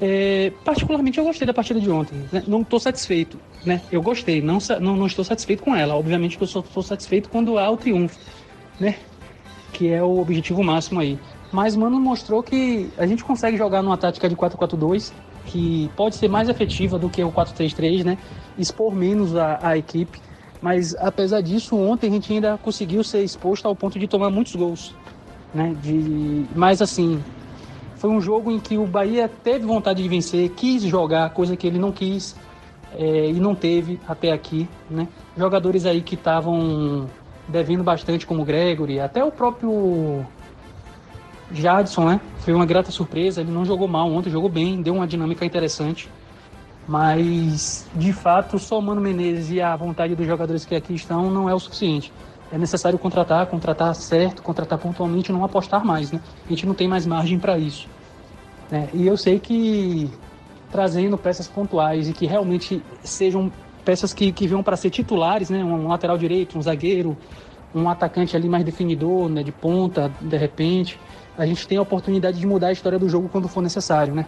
É, 0.01 0.53
particularmente 0.64 1.18
eu 1.18 1.25
gostei 1.25 1.46
da 1.46 1.55
partida 1.55 1.81
de 1.81 1.90
ontem. 1.90 2.16
né? 2.31 2.42
Não 2.46 2.62
estou 2.62 2.79
satisfeito, 2.79 3.38
né? 3.64 3.81
Eu 3.90 4.03
gostei, 4.03 4.42
não, 4.42 4.59
não, 4.81 4.96
não 4.96 5.07
estou 5.07 5.25
satisfeito 5.25 5.62
com 5.62 5.75
ela. 5.75 5.94
Obviamente 5.94 6.37
que 6.37 6.42
eu 6.42 6.49
só 6.49 6.61
estou 6.61 6.83
satisfeito 6.83 7.31
quando 7.31 7.59
há 7.59 7.70
o 7.70 7.77
triunfo, 7.77 8.18
né? 8.79 8.96
Que 9.72 9.88
é 9.88 10.03
o 10.03 10.18
objetivo 10.18 10.62
máximo 10.62 11.01
aí. 11.01 11.18
Mas 11.51 11.75
mano 11.77 11.99
mostrou 11.99 12.42
que 12.42 12.90
a 12.99 13.07
gente 13.07 13.25
consegue 13.25 13.57
jogar 13.57 13.83
numa 13.83 13.96
tática 13.96 14.29
de 14.29 14.37
4-4-2 14.37 15.12
que 15.46 15.88
pode 15.96 16.16
ser 16.16 16.29
mais 16.29 16.49
efetiva 16.49 16.99
do 16.99 17.09
que 17.09 17.22
o 17.22 17.33
4-3-3, 17.33 18.05
né? 18.05 18.18
Expor 18.59 18.94
menos 18.94 19.35
a, 19.35 19.59
a 19.62 19.79
equipe. 19.79 20.20
Mas 20.61 20.94
apesar 20.96 21.40
disso, 21.40 21.77
ontem 21.77 22.09
a 22.09 22.12
gente 22.12 22.33
ainda 22.33 22.59
conseguiu 22.59 23.05
ser 23.05 23.22
exposto 23.22 23.66
ao 23.66 23.77
ponto 23.77 23.99
de 23.99 24.09
tomar 24.09 24.31
muitos 24.31 24.55
gols, 24.57 24.94
né? 25.55 25.75
De, 25.81 26.44
mas 26.55 26.83
assim, 26.83 27.22
foi 27.96 28.11
um 28.11 28.20
jogo 28.20 28.50
em 28.50 28.61
que 28.61 28.76
o 28.78 28.87
Bahia 28.87 29.28
teve 29.42 29.64
vontade 29.66 30.02
de 30.02 30.09
vencer, 30.09 30.50
quis 30.50 30.82
jogar, 30.82 31.30
coisa 31.30 31.56
que 31.56 31.66
ele 31.66 31.78
não 31.78 31.90
quis 31.92 32.37
é, 32.94 33.30
e 33.30 33.35
não 33.35 33.54
teve 33.54 33.98
até 34.06 34.32
aqui, 34.32 34.68
né? 34.90 35.09
Jogadores 35.37 35.87
aí 35.87 36.02
que 36.02 36.14
estavam 36.14 37.09
devendo 37.48 37.82
bastante, 37.82 38.26
como 38.26 38.42
o 38.42 38.44
Gregory, 38.44 39.00
até 39.00 39.24
o 39.24 39.30
próprio 39.30 40.24
Jadson, 41.52 42.04
né? 42.06 42.20
Foi 42.38 42.52
uma 42.52 42.66
grata 42.66 42.90
surpresa, 42.90 43.40
ele 43.40 43.50
não 43.50 43.64
jogou 43.64 43.88
mal 43.88 44.11
ontem, 44.11 44.30
jogou 44.30 44.48
bem, 44.48 44.82
deu 44.82 44.94
uma 44.94 45.06
dinâmica 45.06 45.44
interessante. 45.44 46.09
Mas, 46.88 47.88
de 47.94 48.12
fato, 48.12 48.59
só 48.59 48.78
o 48.78 48.82
Mano 48.82 49.00
Menezes 49.00 49.50
e 49.50 49.61
a 49.61 49.74
vontade 49.74 50.14
dos 50.14 50.26
jogadores 50.26 50.64
que 50.64 50.74
aqui 50.74 50.94
estão 50.94 51.30
não 51.30 51.48
é 51.48 51.54
o 51.54 51.59
suficiente. 51.59 52.12
É 52.52 52.59
necessário 52.59 52.98
contratar, 52.98 53.46
contratar 53.46 53.94
certo, 53.94 54.42
contratar 54.42 54.78
pontualmente 54.78 55.30
e 55.30 55.32
não 55.35 55.44
apostar 55.44 55.85
mais, 55.85 56.12
né? 56.12 56.20
A 56.46 56.48
gente 56.48 56.64
não 56.66 56.74
tem 56.74 56.87
mais 56.87 57.04
margem 57.04 57.38
para 57.38 57.59
isso. 57.59 57.88
né? 58.70 58.88
E 58.94 59.06
eu 59.06 59.16
sei 59.16 59.38
que 59.40 60.11
trazendo 60.70 61.16
peças 61.18 61.48
pontuais 61.48 62.09
e 62.09 62.12
que 62.12 62.26
realmente 62.26 62.82
sejam 63.02 63.50
peças 63.85 64.12
que, 64.12 64.32
que 64.32 64.46
venham 64.46 64.62
para 64.62 64.76
ser 64.76 64.90
titulares, 64.90 65.50
né? 65.50 65.64
Um 65.64 65.88
lateral 65.88 66.18
direito, 66.18 66.59
um 66.59 66.62
zagueiro, 66.62 67.16
um 67.74 67.88
atacante 67.88 68.37
ali 68.37 68.48
mais 68.48 68.64
definidor, 68.64 69.28
né? 69.28 69.42
De 69.42 69.52
ponta, 69.52 70.11
de 70.20 70.37
repente, 70.37 70.98
a 71.37 71.46
gente 71.46 71.66
tem 71.66 71.78
a 71.78 71.82
oportunidade 71.82 72.38
de 72.38 72.46
mudar 72.46 72.68
a 72.68 72.72
história 72.72 72.98
do 72.98 73.09
jogo 73.09 73.28
quando 73.28 73.48
for 73.48 73.61
necessário, 73.61 74.14
né? 74.14 74.26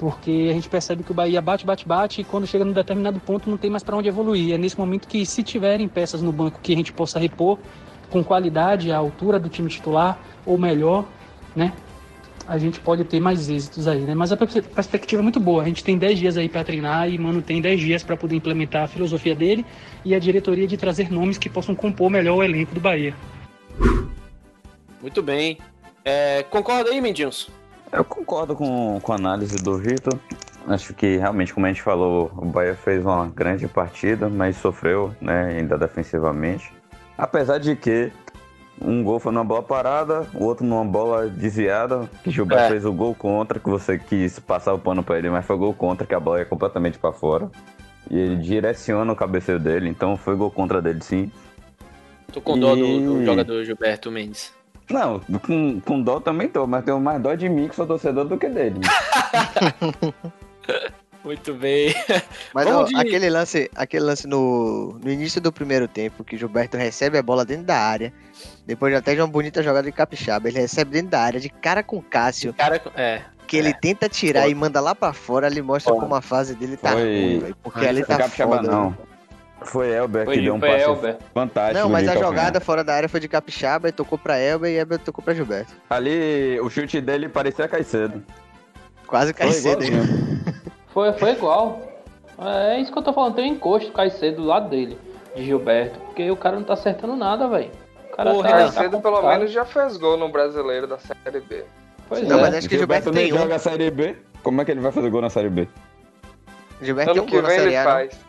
Porque 0.00 0.48
a 0.48 0.54
gente 0.54 0.66
percebe 0.66 1.02
que 1.02 1.10
o 1.10 1.14
Bahia 1.14 1.42
bate, 1.42 1.66
bate, 1.66 1.86
bate 1.86 2.22
e 2.22 2.24
quando 2.24 2.46
chega 2.46 2.64
num 2.64 2.72
determinado 2.72 3.20
ponto 3.20 3.50
não 3.50 3.58
tem 3.58 3.68
mais 3.68 3.82
para 3.82 3.94
onde 3.94 4.08
evoluir. 4.08 4.54
É 4.54 4.56
nesse 4.56 4.78
momento 4.78 5.06
que, 5.06 5.26
se 5.26 5.42
tiverem 5.42 5.86
peças 5.86 6.22
no 6.22 6.32
banco 6.32 6.58
que 6.62 6.72
a 6.72 6.76
gente 6.76 6.90
possa 6.90 7.18
repor 7.18 7.58
com 8.08 8.24
qualidade, 8.24 8.90
à 8.90 8.96
altura 8.96 9.38
do 9.38 9.50
time 9.50 9.68
titular 9.68 10.18
ou 10.46 10.56
melhor, 10.56 11.04
né? 11.54 11.74
A 12.48 12.56
gente 12.56 12.80
pode 12.80 13.04
ter 13.04 13.20
mais 13.20 13.50
êxitos 13.50 13.86
aí, 13.86 14.00
né? 14.00 14.14
Mas 14.14 14.32
a 14.32 14.38
pers- 14.38 14.66
perspectiva 14.66 15.20
é 15.20 15.22
muito 15.22 15.38
boa. 15.38 15.62
A 15.62 15.66
gente 15.66 15.84
tem 15.84 15.98
10 15.98 16.18
dias 16.18 16.36
aí 16.38 16.48
para 16.48 16.64
treinar 16.64 17.06
e 17.10 17.18
mano 17.18 17.42
tem 17.42 17.60
10 17.60 17.78
dias 17.78 18.02
para 18.02 18.16
poder 18.16 18.36
implementar 18.36 18.84
a 18.84 18.88
filosofia 18.88 19.34
dele 19.34 19.66
e 20.02 20.14
a 20.14 20.18
diretoria 20.18 20.66
de 20.66 20.78
trazer 20.78 21.12
nomes 21.12 21.36
que 21.36 21.50
possam 21.50 21.74
compor 21.74 22.08
melhor 22.08 22.38
o 22.38 22.42
elenco 22.42 22.74
do 22.74 22.80
Bahia. 22.80 23.14
Muito 25.02 25.22
bem. 25.22 25.58
É, 26.02 26.42
concorda 26.44 26.88
aí, 26.88 27.02
Mendilson? 27.02 27.59
Eu 27.92 28.04
concordo 28.04 28.54
com, 28.54 29.00
com 29.00 29.12
a 29.12 29.16
análise 29.16 29.56
do 29.56 29.76
Vitor. 29.78 30.18
Acho 30.68 30.94
que 30.94 31.16
realmente, 31.16 31.52
como 31.52 31.66
a 31.66 31.68
gente 31.68 31.82
falou, 31.82 32.30
o 32.36 32.44
Bahia 32.44 32.74
fez 32.74 33.04
uma 33.04 33.26
grande 33.26 33.66
partida, 33.66 34.28
mas 34.28 34.56
sofreu, 34.56 35.14
né, 35.20 35.56
ainda 35.58 35.76
defensivamente. 35.76 36.72
Apesar 37.18 37.58
de 37.58 37.74
que 37.74 38.12
um 38.80 39.02
gol 39.02 39.18
foi 39.18 39.32
numa 39.32 39.44
bola 39.44 39.62
parada, 39.62 40.26
o 40.34 40.44
outro 40.44 40.64
numa 40.64 40.84
bola 40.84 41.28
desviada, 41.28 42.08
que 42.22 42.30
Gilberto 42.30 42.64
É. 42.64 42.68
fez 42.68 42.84
o 42.84 42.92
gol 42.92 43.14
contra, 43.14 43.58
que 43.58 43.68
você 43.68 43.98
quis 43.98 44.38
passar 44.38 44.72
o 44.72 44.78
pano 44.78 45.02
pra 45.02 45.18
ele, 45.18 45.28
mas 45.28 45.44
foi 45.44 45.56
gol 45.56 45.74
contra, 45.74 46.06
que 46.06 46.14
a 46.14 46.20
bola 46.20 46.38
ia 46.38 46.44
completamente 46.44 46.98
pra 46.98 47.12
fora. 47.12 47.50
E 48.10 48.18
ele 48.18 48.36
direciona 48.36 49.12
o 49.12 49.16
cabeceio 49.16 49.58
dele, 49.58 49.88
então 49.88 50.16
foi 50.16 50.36
gol 50.36 50.50
contra 50.50 50.80
dele 50.80 51.02
sim. 51.02 51.30
Tô 52.32 52.40
com 52.40 52.58
dó 52.58 52.76
do, 52.76 53.00
do 53.00 53.24
jogador 53.24 53.64
Gilberto 53.64 54.10
Mendes. 54.10 54.52
Não, 54.90 55.20
com, 55.46 55.80
com 55.80 56.02
dó 56.02 56.20
também 56.20 56.48
tô, 56.48 56.66
mas 56.66 56.84
tenho 56.84 57.00
mais 57.00 57.20
dó 57.22 57.34
de 57.34 57.48
mim 57.48 57.68
que 57.68 57.76
sou 57.76 57.86
torcedor 57.86 58.24
do 58.26 58.36
que 58.36 58.48
dele. 58.48 58.80
Muito 61.22 61.52
bem. 61.52 61.94
Mas 62.54 62.66
ó, 62.66 62.86
aquele 62.96 63.28
lance, 63.28 63.70
aquele 63.74 64.04
lance 64.04 64.26
no, 64.26 64.98
no 65.04 65.10
início 65.10 65.38
do 65.40 65.52
primeiro 65.52 65.86
tempo, 65.86 66.24
que 66.24 66.36
Gilberto 66.36 66.78
recebe 66.78 67.18
a 67.18 67.22
bola 67.22 67.44
dentro 67.44 67.64
da 67.64 67.76
área, 67.76 68.10
depois 68.66 68.94
até 68.94 69.14
de 69.14 69.20
uma 69.20 69.26
bonita 69.26 69.62
jogada 69.62 69.84
de 69.86 69.92
capixaba, 69.92 70.48
ele 70.48 70.58
recebe 70.60 70.92
dentro 70.92 71.10
da 71.10 71.20
área, 71.20 71.38
de 71.38 71.50
cara 71.50 71.82
com 71.82 72.00
Cássio, 72.00 72.54
Cara, 72.54 72.80
é. 72.96 73.20
que 73.46 73.58
ele 73.58 73.74
tenta 73.74 74.08
tirar 74.08 74.42
Foi. 74.44 74.52
e 74.52 74.54
manda 74.54 74.80
lá 74.80 74.94
pra 74.94 75.12
fora, 75.12 75.46
ele 75.46 75.60
mostra 75.60 75.92
Foi. 75.92 76.00
como 76.00 76.14
a 76.14 76.22
fase 76.22 76.54
dele 76.54 76.78
tá 76.78 76.92
Foi. 76.92 77.02
ruim, 77.02 77.38
velho, 77.40 77.56
porque 77.62 77.80
Não 77.80 77.88
ali 77.88 78.02
foi 78.02 78.16
tá 78.16 78.22
capixaba, 78.22 78.56
foda. 78.56 78.70
não. 78.70 78.90
velho. 78.90 79.09
Foi 79.62 79.90
Elber 79.92 80.24
Foi, 80.24 80.34
que 80.36 80.42
deu 80.42 80.54
um 80.54 80.60
passe 80.60 80.82
Elber. 80.84 81.16
fantástico. 81.34 81.78
Não, 81.80 81.88
mas 81.90 82.08
a 82.08 82.16
jogada 82.16 82.60
fora 82.60 82.82
da 82.82 82.94
área 82.94 83.08
foi 83.08 83.20
de 83.20 83.28
capixaba 83.28 83.88
e 83.88 83.92
tocou 83.92 84.16
pra 84.18 84.38
Elber 84.38 84.70
e 84.70 84.76
Elber 84.78 84.98
tocou 84.98 85.22
pra 85.22 85.34
Gilberto. 85.34 85.72
Ali, 85.88 86.58
o 86.60 86.70
chute 86.70 87.00
dele 87.00 87.28
parecia 87.28 87.68
Caicedo. 87.68 88.22
Quase 89.06 89.34
cai 89.34 89.48
Foi 89.48 89.56
cedo, 89.56 89.82
hein? 89.82 89.88
igualzinho. 89.92 90.40
Foi, 90.92 91.12
foi 91.12 91.30
igual. 91.32 91.80
É 92.38 92.80
isso 92.80 92.90
que 92.92 92.98
eu 92.98 93.02
tô 93.02 93.12
falando, 93.12 93.34
tem 93.36 93.44
um 93.50 93.54
encosto 93.54 93.92
cai 93.92 94.10
cedo 94.10 94.36
do 94.42 94.44
lado 94.48 94.68
dele, 94.70 94.98
de 95.36 95.44
Gilberto. 95.44 96.00
Porque 96.00 96.28
o 96.30 96.36
cara 96.36 96.56
não 96.56 96.64
tá 96.64 96.72
acertando 96.72 97.14
nada, 97.14 97.46
velho. 97.46 97.70
O 98.12 98.16
cara 98.16 98.34
tá, 98.34 98.42
Renan, 98.42 98.66
tá 98.72 98.80
Cedo 98.82 99.00
pelo 99.00 99.22
menos 99.22 99.52
já 99.52 99.64
fez 99.64 99.96
gol 99.96 100.16
no 100.16 100.28
brasileiro 100.30 100.86
da 100.88 100.98
Série 100.98 101.40
B. 101.40 101.64
Pois 102.08 102.26
Não, 102.26 102.38
é. 102.38 102.42
mas 102.42 102.54
acho 102.56 102.68
que 102.68 102.76
Gilberto 102.76 103.12
nem 103.12 103.26
tem 103.26 103.34
um. 103.34 103.38
joga 103.38 103.54
a 103.54 103.58
Série 103.60 103.90
B. 103.90 104.16
Como 104.42 104.60
é 104.60 104.64
que 104.64 104.70
ele 104.72 104.80
vai 104.80 104.90
fazer 104.90 105.10
gol 105.10 105.20
na 105.20 105.30
Série 105.30 105.48
B? 105.48 105.68
Gilberto 106.82 107.12
tem 107.12 107.18
Ano 107.20 107.22
um 107.22 107.26
que 107.26 107.32
gol 107.34 107.42
na 107.42 107.48
Série 107.50 107.62
ele 107.68 107.76
A, 107.76 107.84
né? 107.84 107.90
faz. 107.90 108.20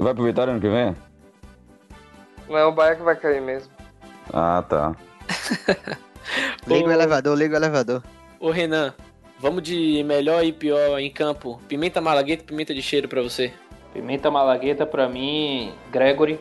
Vai 0.00 0.14
pro 0.14 0.24
Vitória 0.24 0.52
ano 0.52 0.60
que 0.60 0.68
vem? 0.68 0.96
Não 2.48 2.68
o 2.68 2.72
Bahia 2.72 2.96
que 2.96 3.02
vai 3.02 3.14
cair 3.16 3.40
mesmo. 3.40 3.72
Ah, 4.32 4.64
tá. 4.68 4.94
Liga 6.66 6.88
o 6.88 6.92
elevador, 6.92 7.36
liga 7.36 7.54
o 7.54 7.58
elevador. 7.58 8.02
Ô, 8.38 8.50
Renan, 8.50 8.94
vamos 9.38 9.62
de 9.62 10.02
melhor 10.04 10.44
e 10.44 10.52
pior 10.52 10.98
em 10.98 11.10
campo. 11.10 11.60
Pimenta 11.68 12.00
malagueta 12.00 12.42
e 12.42 12.46
pimenta 12.46 12.74
de 12.74 12.82
cheiro 12.82 13.08
pra 13.08 13.22
você. 13.22 13.52
Pimenta 13.92 14.30
Malagueta, 14.30 14.86
pra 14.86 15.08
mim, 15.08 15.72
Gregory, 15.90 16.38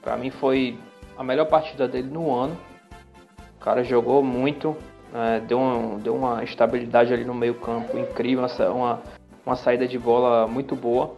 pra 0.00 0.16
mim 0.16 0.30
foi 0.30 0.78
a 1.18 1.22
melhor 1.22 1.44
partida 1.44 1.86
dele 1.86 2.08
no 2.08 2.34
ano. 2.34 2.56
O 3.56 3.60
cara 3.60 3.84
jogou 3.84 4.22
muito, 4.22 4.74
é, 5.14 5.40
deu, 5.40 5.58
um- 5.60 5.98
deu 5.98 6.14
uma 6.14 6.42
estabilidade 6.42 7.12
ali 7.12 7.24
no 7.24 7.34
meio 7.34 7.54
campo 7.56 7.98
incrível, 7.98 8.46
uma, 8.74 9.02
uma 9.44 9.56
saída 9.56 9.86
de 9.86 9.98
bola 9.98 10.46
muito 10.46 10.74
boa 10.74 11.14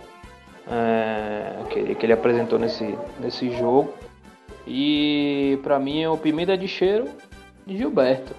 é, 0.71 1.65
que, 1.71 1.79
ele- 1.79 1.95
que 1.95 2.07
ele 2.07 2.13
apresentou 2.13 2.59
nesse, 2.59 2.97
nesse 3.21 3.51
jogo. 3.51 3.93
E 4.67 5.59
pra 5.63 5.79
mim 5.79 6.05
o 6.07 6.17
Pimenta 6.17 6.57
de 6.57 6.69
cheiro 6.69 7.09
de 7.67 7.77
Gilberto. 7.77 8.35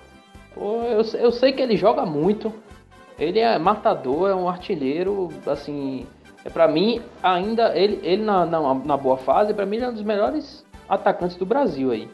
Pô, 0.53 0.83
eu, 0.83 1.01
eu 1.19 1.31
sei 1.31 1.51
que 1.53 1.61
ele 1.61 1.75
joga 1.77 2.05
muito, 2.05 2.53
ele 3.17 3.39
é 3.39 3.57
matador, 3.57 4.29
é 4.29 4.35
um 4.35 4.47
artilheiro, 4.49 5.29
assim, 5.47 6.05
é 6.45 6.49
para 6.49 6.67
mim 6.67 7.01
ainda 7.23 7.75
ele, 7.77 7.99
ele 8.03 8.23
na, 8.23 8.45
na, 8.45 8.73
na 8.73 8.97
boa 8.97 9.17
fase, 9.17 9.53
pra 9.53 9.65
mim 9.65 9.77
ele 9.77 9.85
é 9.85 9.89
um 9.89 9.93
dos 9.93 10.03
melhores 10.03 10.65
atacantes 10.87 11.35
do 11.37 11.45
Brasil 11.45 11.91
aí. 11.91 12.09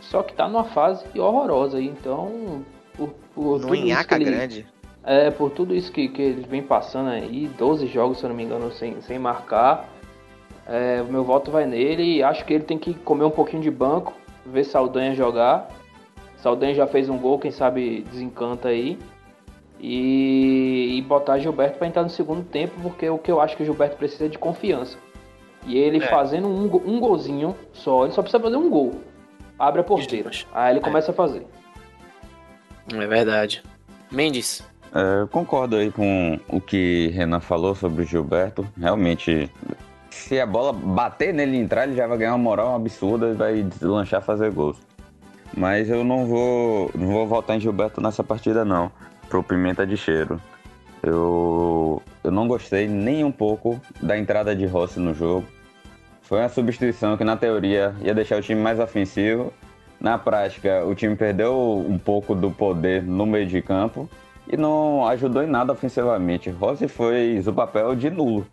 Só 0.00 0.22
que 0.22 0.32
tá 0.34 0.48
numa 0.48 0.64
fase 0.64 1.04
horrorosa 1.18 1.78
aí, 1.78 1.86
então 1.86 2.64
por, 2.96 3.10
por 3.34 3.60
No 3.60 3.74
Inhaca 3.74 4.16
ele- 4.16 4.24
grande. 4.24 4.66
É, 5.02 5.30
por 5.30 5.50
tudo 5.50 5.74
isso 5.74 5.90
que, 5.90 6.08
que 6.08 6.20
eles 6.20 6.46
vêm 6.46 6.62
passando 6.62 7.08
aí, 7.10 7.50
12 7.58 7.86
jogos, 7.86 8.18
se 8.18 8.24
eu 8.24 8.28
não 8.28 8.36
me 8.36 8.44
engano, 8.44 8.70
sem, 8.72 9.00
sem 9.00 9.18
marcar. 9.18 9.88
É, 10.66 11.02
o 11.02 11.10
meu 11.10 11.24
voto 11.24 11.50
vai 11.50 11.66
nele 11.66 12.16
e 12.16 12.22
acho 12.22 12.44
que 12.44 12.52
ele 12.52 12.64
tem 12.64 12.78
que 12.78 12.94
comer 12.94 13.24
um 13.24 13.30
pouquinho 13.30 13.62
de 13.62 13.70
banco, 13.70 14.12
ver 14.44 14.64
Saldanha 14.64 15.14
jogar. 15.14 15.68
Saldanha 16.36 16.74
já 16.74 16.86
fez 16.86 17.08
um 17.08 17.18
gol, 17.18 17.38
quem 17.38 17.50
sabe 17.50 18.02
desencanta 18.10 18.68
aí. 18.68 18.98
E, 19.82 20.98
e 20.98 21.02
botar 21.02 21.38
Gilberto 21.38 21.78
para 21.78 21.86
entrar 21.86 22.02
no 22.02 22.10
segundo 22.10 22.44
tempo, 22.44 22.74
porque 22.82 23.08
o 23.08 23.16
que 23.16 23.32
eu 23.32 23.40
acho 23.40 23.56
que 23.56 23.62
o 23.62 23.66
Gilberto 23.66 23.96
precisa 23.96 24.26
é 24.26 24.28
de 24.28 24.38
confiança. 24.38 24.98
E 25.66 25.76
ele 25.76 25.98
é. 25.98 26.06
fazendo 26.06 26.48
um, 26.48 26.64
um 26.64 27.00
golzinho 27.00 27.56
só, 27.72 28.04
ele 28.04 28.12
só 28.12 28.22
precisa 28.22 28.42
fazer 28.42 28.56
um 28.56 28.68
gol. 28.68 29.00
Abre 29.58 29.80
a 29.80 29.84
porteira. 29.84 30.30
Aí 30.52 30.72
ele 30.72 30.80
é. 30.80 30.82
começa 30.82 31.10
a 31.10 31.14
fazer. 31.14 31.46
É 32.92 33.06
verdade. 33.06 33.62
Mendes. 34.10 34.69
É, 34.94 35.22
eu 35.22 35.28
concordo 35.28 35.76
aí 35.76 35.90
com 35.90 36.38
o 36.48 36.60
que 36.60 37.10
Renan 37.14 37.40
falou 37.40 37.74
sobre 37.74 38.02
o 38.02 38.06
Gilberto. 38.06 38.66
Realmente, 38.76 39.50
se 40.10 40.40
a 40.40 40.46
bola 40.46 40.72
bater 40.72 41.32
nele 41.32 41.56
e 41.56 41.60
entrar, 41.60 41.84
ele 41.84 41.96
já 41.96 42.06
vai 42.06 42.18
ganhar 42.18 42.32
uma 42.32 42.38
moral 42.38 42.74
absurda 42.74 43.28
e 43.28 43.34
vai 43.34 43.62
deslanchar 43.62 44.20
fazer 44.20 44.50
gols. 44.50 44.78
Mas 45.56 45.88
eu 45.88 46.04
não 46.04 46.26
vou, 46.26 46.90
não 46.94 47.08
vou 47.08 47.26
voltar 47.26 47.56
em 47.56 47.60
Gilberto 47.60 48.00
nessa 48.00 48.22
partida 48.22 48.64
não 48.64 48.90
pro 49.28 49.42
Pimenta 49.42 49.86
de 49.86 49.96
Cheiro. 49.96 50.40
Eu, 51.02 52.02
eu 52.22 52.30
não 52.30 52.46
gostei 52.46 52.86
nem 52.88 53.24
um 53.24 53.32
pouco 53.32 53.80
da 54.02 54.18
entrada 54.18 54.54
de 54.54 54.66
Rossi 54.66 54.98
no 54.98 55.14
jogo. 55.14 55.46
Foi 56.22 56.40
uma 56.40 56.48
substituição 56.48 57.16
que, 57.16 57.24
na 57.24 57.36
teoria, 57.36 57.94
ia 58.02 58.14
deixar 58.14 58.38
o 58.38 58.42
time 58.42 58.60
mais 58.60 58.78
ofensivo. 58.78 59.52
Na 60.00 60.18
prática, 60.18 60.84
o 60.84 60.94
time 60.94 61.16
perdeu 61.16 61.84
um 61.88 61.98
pouco 61.98 62.34
do 62.34 62.50
poder 62.50 63.02
no 63.02 63.24
meio 63.24 63.46
de 63.46 63.62
campo 63.62 64.08
e 64.50 64.56
não 64.56 65.06
ajudou 65.06 65.42
em 65.42 65.46
nada 65.46 65.72
ofensivamente. 65.72 66.50
Rossi 66.50 66.88
fez 66.88 67.46
o 67.46 67.52
papel 67.52 67.94
de 67.94 68.10
nulo. 68.10 68.44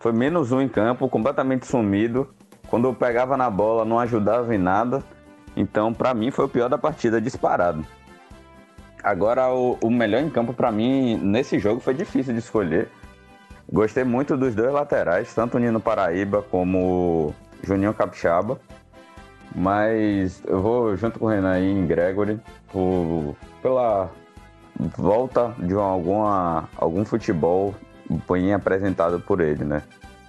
Foi 0.00 0.12
menos 0.12 0.50
um 0.50 0.60
em 0.60 0.68
campo, 0.68 1.08
completamente 1.08 1.66
sumido. 1.66 2.28
Quando 2.68 2.92
pegava 2.92 3.36
na 3.36 3.48
bola, 3.48 3.84
não 3.84 4.00
ajudava 4.00 4.52
em 4.54 4.58
nada. 4.58 5.04
Então, 5.56 5.94
para 5.94 6.12
mim, 6.12 6.32
foi 6.32 6.46
o 6.46 6.48
pior 6.48 6.68
da 6.68 6.76
partida, 6.76 7.20
disparado. 7.20 7.86
Agora, 9.02 9.48
o, 9.54 9.78
o 9.80 9.88
melhor 9.88 10.20
em 10.20 10.28
campo 10.28 10.52
para 10.52 10.72
mim 10.72 11.16
nesse 11.16 11.60
jogo 11.60 11.80
foi 11.80 11.94
difícil 11.94 12.32
de 12.32 12.40
escolher. 12.40 12.88
Gostei 13.72 14.02
muito 14.02 14.36
dos 14.36 14.54
dois 14.54 14.72
laterais, 14.72 15.32
tanto 15.32 15.56
o 15.56 15.60
Nino 15.60 15.80
Paraíba 15.80 16.42
como 16.42 16.78
o 16.78 17.34
Juninho 17.62 17.94
Capixaba. 17.94 18.60
Mas 19.54 20.42
eu 20.44 20.60
vou 20.60 20.96
junto 20.96 21.20
com 21.20 21.26
o 21.26 21.28
Renan 21.28 21.52
aí 21.52 21.70
em 21.70 21.86
Gregory 21.86 22.40
por, 22.70 23.36
pela 23.62 24.10
volta 24.78 25.54
de 25.58 25.74
alguma, 25.74 26.68
algum 26.76 27.04
futebol 27.04 27.74
bem 28.28 28.52
apresentado 28.52 29.20
por 29.20 29.40
ele, 29.40 29.64
né? 29.64 29.82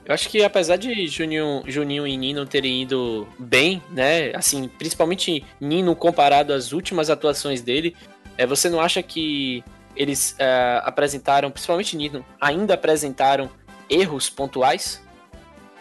Eu 0.06 0.14
acho 0.14 0.30
que 0.30 0.42
apesar 0.42 0.78
de 0.78 1.06
Juninho, 1.08 1.64
Juninho 1.68 2.08
e 2.08 2.16
Nino 2.16 2.46
terem 2.46 2.82
ido 2.82 3.28
bem, 3.38 3.84
né? 3.90 4.34
Assim, 4.34 4.70
principalmente 4.70 5.44
Nino 5.60 5.94
comparado 5.96 6.54
às 6.54 6.72
últimas 6.72 7.10
atuações 7.10 7.62
dele, 7.62 7.94
é, 8.38 8.46
você 8.46 8.70
não 8.70 8.80
acha 8.80 9.04
que 9.04 9.64
eles 9.96 10.34
é, 10.40 10.82
apresentaram, 10.86 11.52
principalmente 11.52 11.98
Nino, 11.98 12.26
ainda 12.40 12.76
apresentaram 12.76 13.50
erros 13.90 14.30
pontuais? 14.30 15.02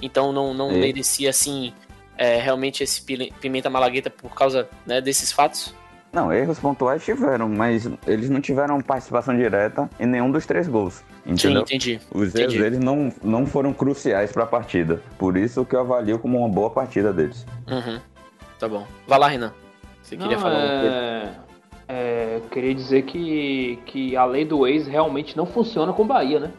Então 0.02 0.32
não, 0.32 0.52
não 0.52 0.70
é. 0.70 0.74
merecia, 0.74 1.30
assim, 1.30 1.72
é, 2.18 2.38
realmente 2.40 2.82
esse 2.82 3.00
Pimenta 3.40 3.70
Malagueta 3.70 4.10
por 4.10 4.34
causa 4.34 4.68
né, 4.84 5.00
desses 5.00 5.30
fatos? 5.30 5.72
Não, 6.16 6.32
erros 6.32 6.58
pontuais 6.58 7.04
tiveram, 7.04 7.46
mas 7.46 7.86
eles 8.06 8.30
não 8.30 8.40
tiveram 8.40 8.80
participação 8.80 9.36
direta 9.36 9.86
em 10.00 10.06
nenhum 10.06 10.30
dos 10.30 10.46
três 10.46 10.66
gols. 10.66 11.04
Entendeu? 11.26 11.58
Sim, 11.66 11.74
entendi. 11.74 12.00
Os 12.10 12.34
erros 12.34 12.54
entendi. 12.54 12.58
deles 12.58 12.78
não, 12.78 13.12
não 13.22 13.44
foram 13.44 13.74
cruciais 13.74 14.32
para 14.32 14.44
a 14.44 14.46
partida. 14.46 15.02
Por 15.18 15.36
isso 15.36 15.62
que 15.66 15.76
eu 15.76 15.80
avalio 15.80 16.18
como 16.18 16.38
uma 16.38 16.48
boa 16.48 16.70
partida 16.70 17.12
deles. 17.12 17.44
Uhum. 17.68 18.00
Tá 18.58 18.66
bom. 18.66 18.86
Vai 19.06 19.18
lá, 19.18 19.28
Renan. 19.28 19.52
Você 20.00 20.16
queria 20.16 20.36
não, 20.36 20.42
falar 20.42 20.54
é... 20.54 21.32
um 21.42 21.46
é, 21.86 22.40
queria 22.50 22.74
dizer 22.74 23.02
que, 23.02 23.78
que 23.84 24.16
a 24.16 24.24
lei 24.24 24.46
do 24.46 24.66
ex 24.66 24.86
realmente 24.86 25.36
não 25.36 25.44
funciona 25.44 25.92
com 25.92 26.00
o 26.02 26.06
Bahia, 26.06 26.40
né? 26.40 26.50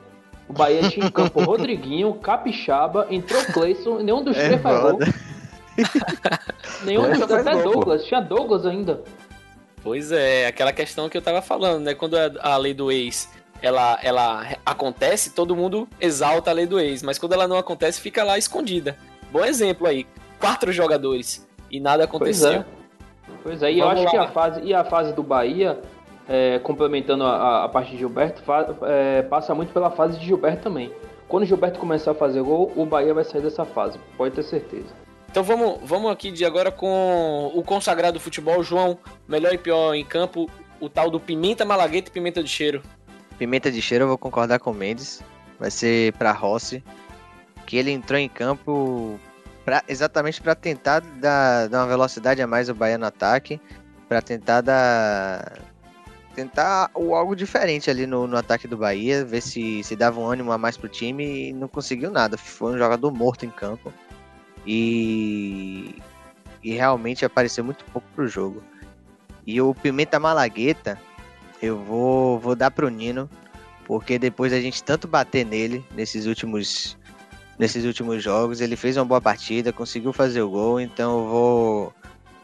O 0.47 0.53
Bahia 0.53 0.87
tinha 0.87 1.07
em 1.07 1.11
campo 1.11 1.41
Rodriguinho, 1.43 2.13
Capixaba, 2.13 3.07
entrou 3.09 3.43
Cleison, 3.45 4.03
nenhum 4.03 4.23
dos 4.23 4.37
é 4.37 4.49
três 4.49 4.61
faz 4.61 4.81
gol. 4.81 4.99
nenhum 6.85 7.09
dos 7.09 7.25
três, 7.25 7.47
até 7.47 7.63
Douglas, 7.63 8.05
tinha 8.05 8.21
Douglas 8.21 8.63
ainda. 8.67 9.01
Pois 9.87 10.11
é, 10.11 10.47
aquela 10.47 10.73
questão 10.73 11.07
que 11.07 11.17
eu 11.17 11.21
tava 11.21 11.41
falando, 11.41 11.81
né? 11.85 11.93
Quando 11.93 12.17
a 12.17 12.57
lei 12.57 12.73
do 12.73 12.91
ex 12.91 13.31
ela, 13.61 13.97
ela 14.03 14.45
acontece, 14.65 15.33
todo 15.33 15.55
mundo 15.55 15.87
exalta 15.97 16.51
a 16.51 16.53
lei 16.53 16.65
do 16.65 16.77
ex, 16.77 17.01
mas 17.01 17.17
quando 17.17 17.31
ela 17.31 17.47
não 17.47 17.57
acontece, 17.57 18.01
fica 18.01 18.21
lá 18.21 18.37
escondida. 18.37 18.97
Bom 19.31 19.45
exemplo 19.45 19.87
aí, 19.87 20.05
quatro 20.41 20.73
jogadores 20.73 21.47
e 21.71 21.79
nada 21.79 22.03
aconteceu. 22.03 22.65
Pois 23.41 23.63
é, 23.63 23.71
e 23.71 23.79
eu 23.79 23.87
acho 23.87 24.03
lá. 24.03 24.11
que 24.11 24.17
a 24.17 24.27
fase, 24.27 24.61
e 24.61 24.73
a 24.73 24.83
fase 24.83 25.13
do 25.13 25.23
Bahia, 25.23 25.79
é, 26.27 26.59
complementando 26.59 27.23
a, 27.23 27.63
a, 27.63 27.69
parte 27.69 27.91
de 27.91 27.97
Gilberto, 27.97 28.41
fa, 28.41 28.75
é, 28.81 29.21
passa 29.21 29.55
muito 29.55 29.71
pela 29.71 29.89
fase 29.89 30.19
de 30.19 30.25
Gilberto 30.25 30.63
também. 30.63 30.91
Quando 31.29 31.43
o 31.43 31.45
Gilberto 31.45 31.79
começar 31.79 32.11
a 32.11 32.13
fazer 32.13 32.41
gol, 32.41 32.73
o 32.75 32.85
Bahia 32.85 33.13
vai 33.13 33.23
sair 33.23 33.41
dessa 33.41 33.63
fase, 33.63 33.97
pode 34.17 34.35
ter 34.35 34.43
certeza. 34.43 35.06
Então 35.29 35.43
vamos, 35.43 35.79
vamos 35.83 36.11
aqui 36.11 36.31
de 36.31 36.45
agora 36.45 36.71
com 36.71 37.51
o 37.53 37.61
consagrado 37.63 38.19
futebol, 38.19 38.63
João, 38.63 38.97
melhor 39.27 39.53
e 39.53 39.57
pior 39.57 39.93
em 39.93 40.03
campo, 40.03 40.49
o 40.79 40.89
tal 40.89 41.11
do 41.11 41.19
Pimenta 41.19 41.65
Malagueta 41.65 42.09
e 42.09 42.11
Pimenta 42.11 42.43
de 42.43 42.49
Cheiro. 42.49 42.81
Pimenta 43.37 43.71
de 43.71 43.81
Cheiro 43.81 44.05
eu 44.05 44.07
vou 44.07 44.17
concordar 44.17 44.59
com 44.59 44.71
o 44.71 44.73
Mendes, 44.73 45.21
vai 45.59 45.69
ser 45.69 46.13
para 46.13 46.31
Rossi, 46.31 46.83
que 47.65 47.77
ele 47.77 47.91
entrou 47.91 48.19
em 48.19 48.29
campo 48.29 49.19
pra, 49.63 49.83
exatamente 49.87 50.41
para 50.41 50.55
tentar 50.55 51.01
dar, 51.01 51.67
dar 51.67 51.81
uma 51.81 51.87
velocidade 51.87 52.41
a 52.41 52.47
mais 52.47 52.69
ao 52.69 52.75
Bahia 52.75 52.97
no 52.97 53.05
ataque, 53.05 53.59
para 54.07 54.21
tentar 54.21 54.61
dar 54.61 55.61
tentar 56.33 56.91
algo 56.93 57.35
diferente 57.35 57.89
ali 57.89 58.05
no, 58.05 58.27
no 58.27 58.37
ataque 58.37 58.67
do 58.67 58.77
Bahia, 58.77 59.25
ver 59.25 59.41
se, 59.41 59.83
se 59.83 59.95
dava 59.95 60.19
um 60.19 60.27
ânimo 60.27 60.51
a 60.51 60.57
mais 60.57 60.77
pro 60.77 60.87
time 60.87 61.49
e 61.49 61.53
não 61.53 61.67
conseguiu 61.67 62.11
nada. 62.11 62.37
Foi 62.37 62.75
um 62.75 62.77
jogador 62.77 63.11
morto 63.11 63.43
em 63.43 63.49
campo 63.49 63.91
e, 64.67 65.95
e 66.61 66.73
realmente 66.73 67.23
apareceu 67.23 67.63
muito 67.63 67.85
pouco 67.85 68.07
pro 68.13 68.27
jogo. 68.27 68.61
E 69.45 69.61
o 69.61 69.73
Pimenta 69.73 70.19
Malagueta, 70.19 70.99
eu 71.61 71.77
vou, 71.77 72.37
vou 72.37 72.53
dar 72.53 72.69
pro 72.69 72.89
Nino, 72.89 73.29
porque 73.85 74.19
depois 74.19 74.51
a 74.51 74.59
gente 74.59 74.83
tanto 74.83 75.07
bater 75.07 75.45
nele 75.45 75.83
nesses 75.95 76.25
últimos 76.25 76.97
nesses 77.57 77.85
últimos 77.85 78.21
jogos. 78.21 78.59
Ele 78.59 78.75
fez 78.75 78.97
uma 78.97 79.05
boa 79.05 79.21
partida, 79.21 79.71
conseguiu 79.71 80.11
fazer 80.11 80.41
o 80.41 80.49
gol, 80.49 80.79
então 80.79 81.19
eu 81.19 81.27
vou, 81.27 81.93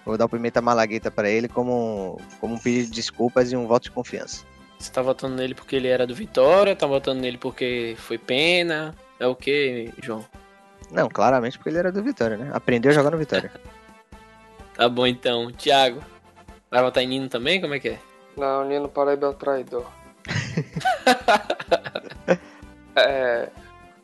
vou 0.06 0.18
dar 0.18 0.26
o 0.26 0.30
Pimenta 0.30 0.62
Malagueta 0.62 1.12
para 1.12 1.30
ele 1.30 1.50
como, 1.50 2.20
como 2.40 2.56
um 2.56 2.58
pedido 2.58 2.86
de 2.86 2.94
desculpas 2.94 3.52
e 3.52 3.58
um 3.58 3.68
voto 3.68 3.84
de 3.84 3.92
confiança. 3.92 4.46
Você 4.80 4.92
tá 4.92 5.02
votando 5.02 5.36
nele 5.36 5.54
porque 5.54 5.76
ele 5.76 5.88
era 5.88 6.08
do 6.08 6.16
Vitória, 6.16 6.76
tá 6.76 6.88
votando 6.88 7.22
nele 7.22 7.38
porque 7.38 7.96
foi 7.98 8.18
pena, 8.18 8.96
é 9.20 9.28
o 9.28 9.36
que, 9.36 9.92
João? 10.02 10.26
Não, 10.94 11.10
claramente 11.10 11.58
porque 11.58 11.70
ele 11.70 11.80
era 11.80 11.92
do 11.92 12.04
Vitória, 12.04 12.38
né? 12.38 12.52
Aprendeu 12.54 12.92
a 12.92 12.94
jogar 12.94 13.10
no 13.10 13.18
Vitória. 13.18 13.52
tá 14.76 14.88
bom 14.88 15.08
então. 15.08 15.52
Thiago, 15.52 16.02
vai 16.70 16.84
votar 16.84 17.04
em 17.04 17.08
Nino 17.08 17.28
também? 17.28 17.60
Como 17.60 17.74
é 17.74 17.80
que 17.80 17.90
é? 17.90 18.00
Não, 18.38 18.64
Nino 18.64 18.88
Paraíba 18.88 19.26
é 19.26 19.30
o 19.30 19.34
traidor. 19.34 19.86
é, 22.96 23.50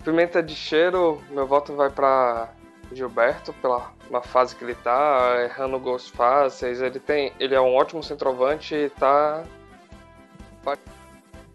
Pimenta 0.04 0.42
de 0.42 0.56
cheiro, 0.56 1.22
meu 1.30 1.46
voto 1.46 1.76
vai 1.76 1.90
para 1.90 2.50
Gilberto 2.92 3.54
pela 3.54 3.92
na 4.10 4.22
fase 4.22 4.56
que 4.56 4.64
ele 4.64 4.74
tá, 4.74 5.36
errando 5.44 5.80
gols 5.80 6.08
fáceis. 6.08 6.82
Ele 6.82 7.00
tem, 7.00 7.32
ele 7.40 7.54
é 7.54 7.62
um 7.62 7.76
ótimo 7.76 8.02
centroavante 8.02 8.74
e 8.74 8.90
tá 8.90 9.44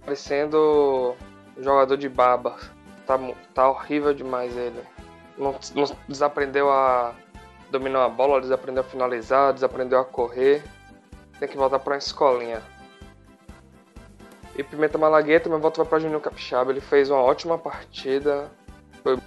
parecendo 0.04 1.16
jogador 1.58 1.96
de 1.96 2.08
baba. 2.08 2.56
Tá, 3.04 3.18
tá 3.52 3.68
horrível 3.68 4.14
demais 4.14 4.56
ele. 4.56 4.93
Não, 5.36 5.54
não 5.74 5.84
desaprendeu 6.08 6.70
a 6.70 7.14
dominar 7.70 8.04
a 8.04 8.08
bola, 8.08 8.40
desaprendeu 8.40 8.82
a 8.82 8.86
finalizar, 8.86 9.52
desaprendeu 9.52 9.98
a 9.98 10.04
correr. 10.04 10.62
Tem 11.38 11.48
que 11.48 11.56
voltar 11.56 11.78
para 11.80 11.96
escolinha. 11.96 12.62
E 14.56 14.62
Pimenta 14.62 14.96
Malagueta, 14.96 15.48
voto 15.58 15.78
vai 15.78 15.86
para 15.86 15.98
Juninho 15.98 16.20
Capixaba. 16.20 16.70
Ele 16.70 16.80
fez 16.80 17.10
uma 17.10 17.20
ótima 17.20 17.58
partida, 17.58 18.50
foi 19.02 19.18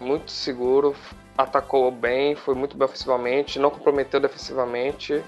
muito 0.00 0.30
seguro, 0.30 0.94
atacou 1.36 1.90
bem, 1.90 2.36
foi 2.36 2.54
muito 2.54 2.76
bem 2.76 2.84
ofensivamente, 2.84 3.58
não 3.58 3.70
comprometeu 3.70 4.20
defensivamente. 4.20 5.20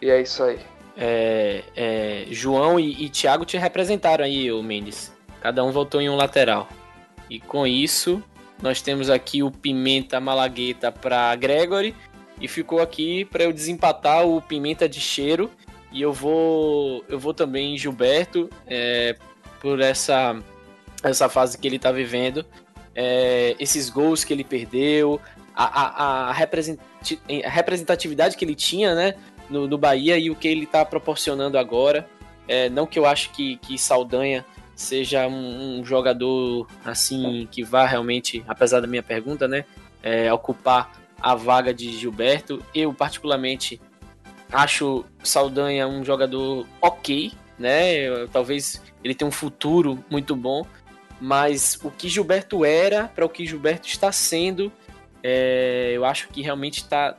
E 0.00 0.10
é 0.10 0.20
isso 0.20 0.42
aí. 0.42 0.58
É, 0.96 1.64
é, 1.76 2.24
João 2.30 2.80
e, 2.80 3.04
e 3.04 3.10
Thiago 3.10 3.44
te 3.44 3.58
representaram 3.58 4.24
aí, 4.24 4.50
o 4.50 4.62
Mendes. 4.62 5.12
Cada 5.40 5.62
um 5.62 5.70
votou 5.70 6.00
em 6.00 6.08
um 6.08 6.16
lateral. 6.16 6.68
E 7.28 7.40
com 7.40 7.66
isso, 7.66 8.22
nós 8.62 8.80
temos 8.80 9.10
aqui 9.10 9.42
o 9.42 9.50
Pimenta 9.50 10.20
Malagueta 10.20 10.92
para 10.92 11.34
Gregory. 11.34 11.94
E 12.40 12.48
ficou 12.48 12.80
aqui 12.80 13.24
para 13.24 13.44
eu 13.44 13.52
desempatar 13.52 14.26
o 14.26 14.40
Pimenta 14.40 14.88
de 14.88 14.98
Cheiro 14.98 15.50
E 15.92 16.02
eu 16.02 16.12
vou, 16.12 17.04
eu 17.08 17.18
vou 17.18 17.34
também 17.34 17.74
em 17.74 17.78
Gilberto, 17.78 18.48
é, 18.66 19.16
por 19.60 19.80
essa, 19.80 20.40
essa 21.02 21.28
fase 21.28 21.58
que 21.58 21.68
ele 21.68 21.76
está 21.76 21.92
vivendo, 21.92 22.44
é, 22.94 23.54
esses 23.60 23.90
gols 23.90 24.24
que 24.24 24.32
ele 24.32 24.42
perdeu, 24.42 25.20
a, 25.54 25.64
a, 25.64 26.30
a, 26.30 26.32
representatividade 26.32 28.36
que 28.36 28.44
ele 28.44 28.54
tinha 28.54 28.94
né, 28.94 29.14
no, 29.50 29.68
no 29.68 29.76
Bahia 29.76 30.18
e 30.18 30.30
o 30.30 30.34
que 30.34 30.48
ele 30.48 30.64
está 30.64 30.84
proporcionando 30.84 31.58
agora. 31.58 32.08
É, 32.48 32.68
não 32.68 32.86
que 32.86 32.98
eu 32.98 33.06
acho 33.06 33.30
que, 33.30 33.56
que 33.58 33.78
Saldanha 33.78 34.44
seja 34.74 35.26
um, 35.26 35.80
um, 35.80 35.84
jogador 35.84 36.66
assim 36.84 37.46
que 37.50 37.62
vá 37.62 37.86
realmente, 37.86 38.44
apesar 38.48 38.80
da 38.80 38.86
minha 38.86 39.02
pergunta, 39.02 39.46
né, 39.46 39.64
é, 40.02 40.32
ocupar 40.32 40.92
a 41.20 41.34
vaga 41.34 41.72
de 41.72 41.92
Gilberto. 41.92 42.62
Eu 42.74 42.92
particularmente 42.92 43.80
acho 44.50 45.04
Saldanha 45.22 45.86
um 45.86 46.04
jogador 46.04 46.66
ok, 46.80 47.32
né? 47.58 48.26
Talvez 48.32 48.82
ele 49.04 49.14
tenha 49.14 49.28
um 49.28 49.32
futuro 49.32 50.04
muito 50.10 50.34
bom, 50.34 50.66
mas 51.20 51.78
o 51.82 51.90
que 51.90 52.08
Gilberto 52.08 52.64
era 52.64 53.06
para 53.08 53.24
o 53.24 53.28
que 53.28 53.46
Gilberto 53.46 53.86
está 53.86 54.10
sendo, 54.10 54.72
é, 55.22 55.92
eu 55.94 56.04
acho 56.04 56.28
que 56.28 56.42
realmente 56.42 56.78
está 56.78 57.16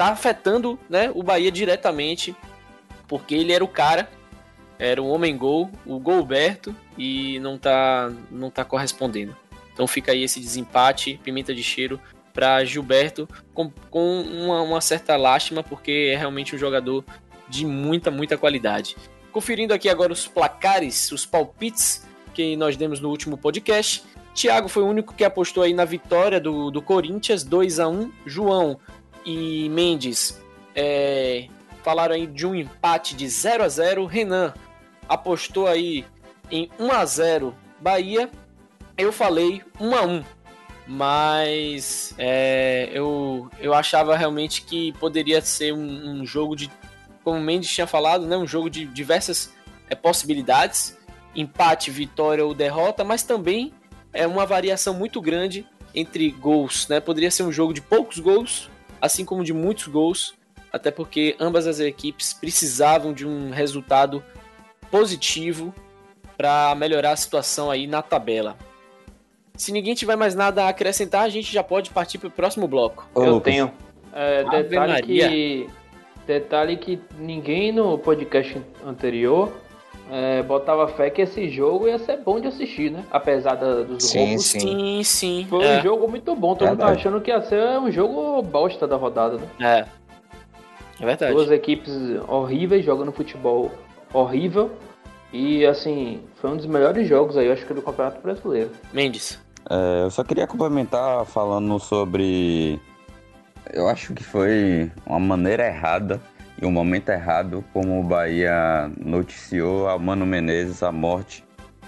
tá 0.00 0.12
afetando 0.12 0.78
né, 0.88 1.10
o 1.14 1.22
Bahia 1.22 1.52
diretamente, 1.52 2.34
porque 3.06 3.34
ele 3.34 3.52
era 3.52 3.62
o 3.62 3.68
cara 3.68 4.08
era 4.80 5.00
um 5.02 5.10
homem 5.10 5.36
gol, 5.36 5.70
o 5.84 6.00
Golberto, 6.00 6.74
e 6.96 7.38
não 7.40 7.58
tá, 7.58 8.10
não 8.30 8.50
tá 8.50 8.64
correspondendo. 8.64 9.36
Então 9.72 9.86
fica 9.86 10.12
aí 10.12 10.22
esse 10.22 10.40
desempate, 10.40 11.20
pimenta 11.22 11.54
de 11.54 11.62
cheiro 11.62 12.00
para 12.32 12.64
Gilberto, 12.64 13.28
com, 13.52 13.70
com 13.90 14.22
uma, 14.22 14.62
uma, 14.62 14.80
certa 14.80 15.16
lástima, 15.16 15.62
porque 15.62 16.10
é 16.12 16.16
realmente 16.16 16.56
um 16.56 16.58
jogador 16.58 17.04
de 17.46 17.66
muita, 17.66 18.10
muita 18.10 18.38
qualidade. 18.38 18.96
Conferindo 19.30 19.74
aqui 19.74 19.88
agora 19.88 20.12
os 20.12 20.26
placares, 20.26 21.12
os 21.12 21.26
palpites 21.26 22.08
que 22.32 22.56
nós 22.56 22.74
demos 22.74 23.00
no 23.00 23.10
último 23.10 23.36
podcast. 23.36 24.02
Thiago 24.34 24.68
foi 24.68 24.82
o 24.82 24.86
único 24.86 25.12
que 25.12 25.24
apostou 25.24 25.62
aí 25.62 25.74
na 25.74 25.84
vitória 25.84 26.40
do, 26.40 26.70
do 26.70 26.80
Corinthians, 26.80 27.44
2 27.44 27.80
a 27.80 27.88
1 27.88 28.10
João 28.24 28.78
e 29.26 29.68
Mendes 29.68 30.40
é, 30.74 31.48
falaram 31.82 32.14
aí 32.14 32.26
de 32.26 32.46
um 32.46 32.54
empate 32.54 33.14
de 33.14 33.28
0 33.28 33.64
a 33.64 33.68
0 33.68 34.06
Renan 34.06 34.54
apostou 35.10 35.66
aí 35.66 36.06
em 36.52 36.70
1 36.78 36.92
a 36.92 37.04
0 37.04 37.54
Bahia. 37.80 38.30
Eu 38.96 39.12
falei 39.12 39.60
1 39.80 39.94
a 39.94 40.02
1 40.02 40.24
mas 40.86 42.14
é, 42.18 42.90
eu, 42.92 43.48
eu 43.60 43.72
achava 43.72 44.16
realmente 44.16 44.62
que 44.62 44.92
poderia 44.94 45.40
ser 45.40 45.72
um, 45.72 46.20
um, 46.20 46.26
jogo 46.26 46.56
de, 46.56 46.68
como 47.22 47.38
o 47.38 47.40
Mendes 47.40 47.70
tinha 47.70 47.86
falado, 47.86 48.26
né, 48.26 48.36
um 48.36 48.46
jogo 48.46 48.68
de 48.68 48.86
diversas 48.86 49.54
é, 49.88 49.94
possibilidades, 49.94 50.98
empate, 51.32 51.92
vitória 51.92 52.44
ou 52.44 52.52
derrota, 52.52 53.04
mas 53.04 53.22
também 53.22 53.72
é 54.12 54.26
uma 54.26 54.44
variação 54.44 54.92
muito 54.92 55.20
grande 55.20 55.64
entre 55.94 56.28
gols, 56.28 56.88
né? 56.88 56.98
Poderia 56.98 57.30
ser 57.30 57.44
um 57.44 57.52
jogo 57.52 57.72
de 57.72 57.80
poucos 57.80 58.18
gols, 58.18 58.68
assim 59.00 59.24
como 59.24 59.44
de 59.44 59.52
muitos 59.52 59.86
gols, 59.86 60.34
até 60.72 60.90
porque 60.90 61.36
ambas 61.38 61.68
as 61.68 61.78
equipes 61.78 62.32
precisavam 62.32 63.12
de 63.12 63.24
um 63.24 63.50
resultado 63.50 64.24
positivo 64.90 65.74
para 66.36 66.74
melhorar 66.74 67.12
a 67.12 67.16
situação 67.16 67.70
aí 67.70 67.86
na 67.86 68.02
tabela. 68.02 68.56
Se 69.54 69.72
ninguém 69.72 69.94
tiver 69.94 70.16
mais 70.16 70.34
nada 70.34 70.64
a 70.64 70.68
acrescentar, 70.68 71.22
a 71.22 71.28
gente 71.28 71.52
já 71.52 71.62
pode 71.62 71.90
partir 71.90 72.18
para 72.18 72.28
o 72.28 72.30
próximo 72.30 72.66
bloco. 72.66 73.06
Eu 73.14 73.40
tenho. 73.40 73.70
É, 74.12 74.42
detalhe, 74.44 75.02
que, 75.02 75.70
detalhe 76.26 76.76
que 76.76 77.00
ninguém 77.18 77.70
no 77.70 77.98
podcast 77.98 78.60
anterior 78.84 79.52
é, 80.10 80.42
botava 80.42 80.88
fé 80.88 81.08
que 81.10 81.22
esse 81.22 81.48
jogo 81.48 81.86
ia 81.86 81.98
ser 81.98 82.16
bom 82.18 82.40
de 82.40 82.48
assistir, 82.48 82.90
né? 82.90 83.04
Apesar 83.10 83.54
da, 83.54 83.82
dos 83.82 84.04
sim, 84.04 84.18
roubos. 84.18 84.46
Sim, 84.46 84.58
sim. 84.58 85.04
sim. 85.04 85.46
Foi 85.48 85.64
é. 85.64 85.78
um 85.78 85.82
jogo 85.82 86.08
muito 86.08 86.34
bom. 86.34 86.54
Todo 86.54 86.68
mundo 86.68 86.78
tá 86.78 86.88
achando 86.88 87.20
que 87.20 87.30
ia 87.30 87.40
ser 87.42 87.78
um 87.78 87.92
jogo 87.92 88.42
bosta 88.42 88.88
da 88.88 88.96
rodada, 88.96 89.36
né? 89.36 89.46
É. 89.60 90.00
É 91.00 91.06
verdade. 91.06 91.32
Duas 91.32 91.50
equipes 91.50 91.90
horríveis 92.28 92.84
jogando 92.84 93.12
futebol 93.12 93.70
horrível. 94.12 94.70
E 95.32 95.64
assim, 95.64 96.20
foi 96.40 96.50
um 96.50 96.56
dos 96.56 96.66
melhores 96.66 97.08
jogos 97.08 97.36
aí, 97.36 97.46
eu 97.46 97.52
acho 97.52 97.64
que 97.64 97.72
do 97.72 97.82
Campeonato 97.82 98.20
Brasileiro. 98.20 98.70
Mendes. 98.92 99.38
É, 99.68 100.04
eu 100.04 100.10
só 100.10 100.24
queria 100.24 100.46
complementar 100.46 101.24
falando 101.26 101.78
sobre. 101.78 102.80
Eu 103.72 103.88
acho 103.88 104.12
que 104.14 104.24
foi 104.24 104.90
uma 105.06 105.20
maneira 105.20 105.66
errada 105.66 106.20
e 106.60 106.66
um 106.66 106.70
momento 106.70 107.10
errado 107.10 107.64
como 107.72 108.00
o 108.00 108.02
Bahia 108.02 108.90
noticiou 108.98 109.88
a 109.88 109.98
Mano 109.98 110.26
Menezes 110.26 110.82
a 110.82 110.90
morte, 110.90 111.44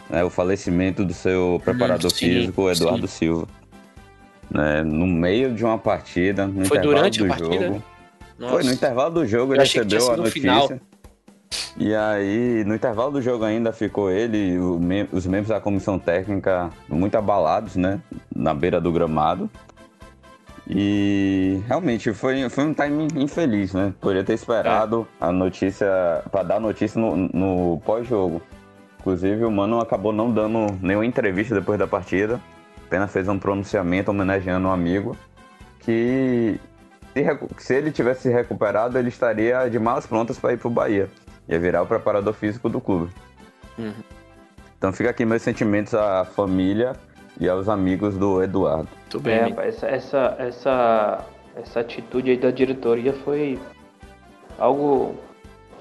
né, 0.09 0.23
o 0.23 0.31
falecimento 0.31 1.05
do 1.05 1.13
seu 1.13 1.61
preparador 1.65 2.11
sim, 2.11 2.27
físico, 2.27 2.71
Eduardo 2.71 3.09
sim. 3.09 3.19
Silva. 3.19 3.49
Né, 4.51 4.83
no 4.83 5.07
meio 5.07 5.53
de 5.53 5.65
uma 5.65 5.79
partida, 5.79 6.47
no 6.47 6.65
foi 6.65 6.79
intervalo 6.79 7.11
do 7.11 7.29
jogo. 7.39 7.83
Foi 8.39 8.63
no 8.63 8.73
intervalo 8.73 9.15
do 9.15 9.27
jogo, 9.27 9.55
ele 9.55 9.61
recebeu 9.63 10.13
a 10.13 10.17
notícia. 10.17 10.41
Final. 10.41 10.69
E 11.77 11.95
aí, 11.95 12.65
no 12.65 12.75
intervalo 12.75 13.13
do 13.13 13.23
jogo 13.23 13.45
ainda 13.45 13.73
ficou 13.73 14.11
ele 14.11 14.55
e 14.55 14.59
os 14.59 15.27
membros 15.27 15.49
da 15.49 15.61
comissão 15.61 15.99
técnica 15.99 16.71
muito 16.89 17.17
abalados, 17.17 17.77
né? 17.77 18.01
Na 18.35 18.53
beira 18.53 18.81
do 18.81 18.93
gramado. 18.93 19.51
E 20.69 21.61
realmente 21.67 22.13
foi, 22.13 22.49
foi 22.49 22.65
um 22.65 22.75
time 22.75 23.09
infeliz, 23.17 23.73
né? 23.73 23.93
Poderia 24.01 24.23
ter 24.23 24.35
esperado 24.35 25.07
é. 25.21 25.25
a 25.25 25.33
notícia, 25.33 26.23
para 26.31 26.43
dar 26.43 26.61
notícia 26.61 27.01
no, 27.01 27.17
no 27.17 27.81
pós-jogo. 27.85 28.41
Inclusive, 29.01 29.45
o 29.45 29.51
Mano 29.51 29.81
acabou 29.81 30.13
não 30.13 30.31
dando 30.31 30.67
nenhuma 30.81 31.05
entrevista 31.05 31.55
depois 31.55 31.79
da 31.79 31.89
partida, 31.89 32.41
apenas 32.87 33.13
fez 33.13 33.29
um 33.29 33.39
pronunciamento 33.39 34.11
homenageando 34.11 34.69
um 34.69 34.71
amigo 34.71 35.17
que 35.81 36.61
se, 37.13 37.25
se 37.59 37.75
ele 37.75 37.91
tivesse 37.91 38.23
se 38.23 38.31
recuperado, 38.31 38.97
ele 38.97 39.09
estaria 39.09 39.69
de 39.69 39.79
malas 39.79 40.07
prontas 40.07 40.39
para 40.39 40.53
ir 40.53 40.59
para 40.59 40.69
o 40.69 40.71
Bahia. 40.71 41.11
Ia 41.49 41.59
virar 41.59 41.83
o 41.83 41.87
preparador 41.87 42.33
físico 42.35 42.69
do 42.69 42.81
clube. 42.81 43.13
Uhum. 43.79 43.93
Então 44.79 44.93
fica 44.93 45.11
aqui 45.11 45.25
meus 45.25 45.43
sentimentos 45.43 45.95
à 45.95 46.25
família 46.25 46.93
e 47.41 47.49
aos 47.49 47.69
amigos 47.69 48.17
do 48.17 48.43
Eduardo. 48.43 48.89
Tudo 49.09 49.23
bem. 49.23 49.35
É, 49.35 49.43
rapaz, 49.45 49.83
essa, 49.83 50.37
essa, 50.39 51.25
essa 51.57 51.81
atitude 51.81 52.31
aí 52.31 52.37
da 52.37 52.51
diretoria 52.51 53.13
foi 53.13 53.59
algo 54.59 55.15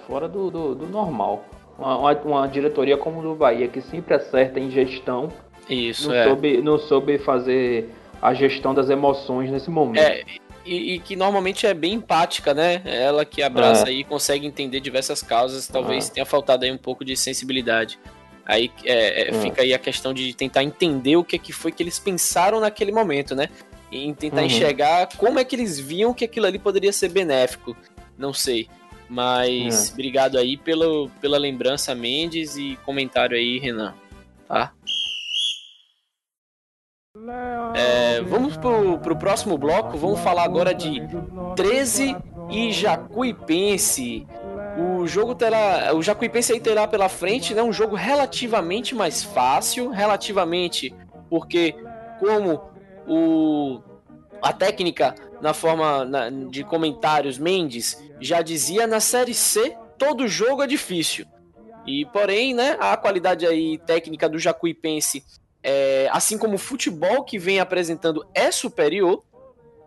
fora 0.07 0.27
do, 0.27 0.51
do, 0.51 0.75
do 0.75 0.87
normal. 0.87 1.45
Uma, 1.77 1.97
uma, 1.97 2.13
uma, 2.13 2.47
diretoria 2.47 2.97
como 2.97 3.19
o 3.19 3.23
do 3.23 3.35
Bahia, 3.35 3.67
que 3.67 3.81
sempre 3.81 4.13
acerta 4.13 4.59
em 4.59 4.69
gestão. 4.69 5.29
Isso, 5.69 6.09
não 6.09 6.15
é. 6.15 6.23
Soube, 6.25 6.61
não 6.61 6.77
soube 6.77 7.17
fazer 7.17 7.89
a 8.21 8.33
gestão 8.33 8.73
das 8.73 8.89
emoções 8.89 9.49
nesse 9.49 9.69
momento. 9.69 10.03
É, 10.03 10.23
e, 10.65 10.93
e, 10.93 10.99
que 10.99 11.15
normalmente 11.15 11.65
é 11.65 11.73
bem 11.73 11.93
empática, 11.93 12.53
né? 12.53 12.81
Ela 12.85 13.25
que 13.25 13.41
abraça 13.41 13.89
é. 13.89 13.93
e 13.93 14.03
consegue 14.03 14.45
entender 14.45 14.79
diversas 14.79 15.21
causas, 15.21 15.67
talvez 15.67 16.09
é. 16.09 16.13
tenha 16.13 16.25
faltado 16.25 16.65
aí 16.65 16.71
um 16.71 16.77
pouco 16.77 17.03
de 17.03 17.15
sensibilidade. 17.15 17.99
Aí 18.45 18.71
é, 18.83 19.29
é, 19.29 19.33
hum. 19.33 19.41
fica 19.41 19.61
aí 19.61 19.73
a 19.73 19.79
questão 19.79 20.13
de 20.13 20.33
tentar 20.33 20.63
entender 20.63 21.15
o 21.15 21.23
que, 21.23 21.37
que 21.37 21.53
foi 21.53 21.71
que 21.71 21.81
eles 21.81 21.99
pensaram 21.99 22.59
naquele 22.59 22.91
momento, 22.91 23.35
né? 23.35 23.49
E 23.91 24.13
tentar 24.13 24.41
uhum. 24.41 24.47
enxergar 24.47 25.09
como 25.17 25.37
é 25.39 25.43
que 25.43 25.55
eles 25.55 25.79
viam 25.79 26.13
que 26.13 26.25
aquilo 26.25 26.45
ali 26.45 26.57
poderia 26.57 26.93
ser 26.93 27.09
benéfico. 27.09 27.75
Não 28.17 28.33
sei. 28.33 28.67
Mas 29.09 29.89
é. 29.89 29.93
obrigado 29.93 30.37
aí 30.37 30.55
pelo, 30.55 31.09
pela 31.19 31.37
lembrança, 31.37 31.93
Mendes, 31.93 32.55
e 32.55 32.77
comentário 32.85 33.35
aí, 33.35 33.59
Renan. 33.59 33.93
Tá? 34.47 34.71
É, 37.75 38.21
vamos 38.21 38.57
pro, 38.57 38.97
pro 38.99 39.15
próximo 39.15 39.57
bloco. 39.57 39.97
Vamos 39.97 40.19
falar 40.21 40.43
agora 40.43 40.73
de 40.73 41.01
13 41.55 42.15
e 42.49 42.71
Jacuipense. 42.71 44.25
O 44.77 45.05
jogo 45.05 45.35
terá. 45.35 45.93
O 45.93 46.01
Jacuipense 46.01 46.53
aí 46.53 46.59
terá 46.59 46.87
pela 46.87 47.09
frente 47.09 47.53
né, 47.53 47.61
um 47.61 47.73
jogo 47.73 47.95
relativamente 47.95 48.95
mais 48.95 49.23
fácil. 49.23 49.89
Relativamente, 49.89 50.95
porque 51.29 51.75
como 52.19 52.61
o, 53.07 53.81
a 54.41 54.53
técnica 54.53 55.13
na 55.41 55.53
forma 55.53 56.05
na, 56.05 56.29
de 56.29 56.63
comentários 56.63 57.37
Mendes 57.37 58.01
já 58.19 58.41
dizia 58.41 58.87
na 58.87 58.99
série 58.99 59.33
C, 59.33 59.75
todo 59.97 60.27
jogo 60.27 60.63
é 60.63 60.67
difícil. 60.67 61.25
E 61.85 62.05
porém, 62.05 62.53
né, 62.53 62.77
a 62.79 62.95
qualidade 62.95 63.45
aí 63.45 63.77
técnica 63.79 64.29
do 64.29 64.37
Jacuipense, 64.37 65.23
é, 65.63 66.09
assim 66.11 66.37
como 66.37 66.55
o 66.55 66.59
futebol 66.59 67.23
que 67.23 67.37
vem 67.37 67.59
apresentando 67.59 68.25
é 68.33 68.51
superior, 68.51 69.23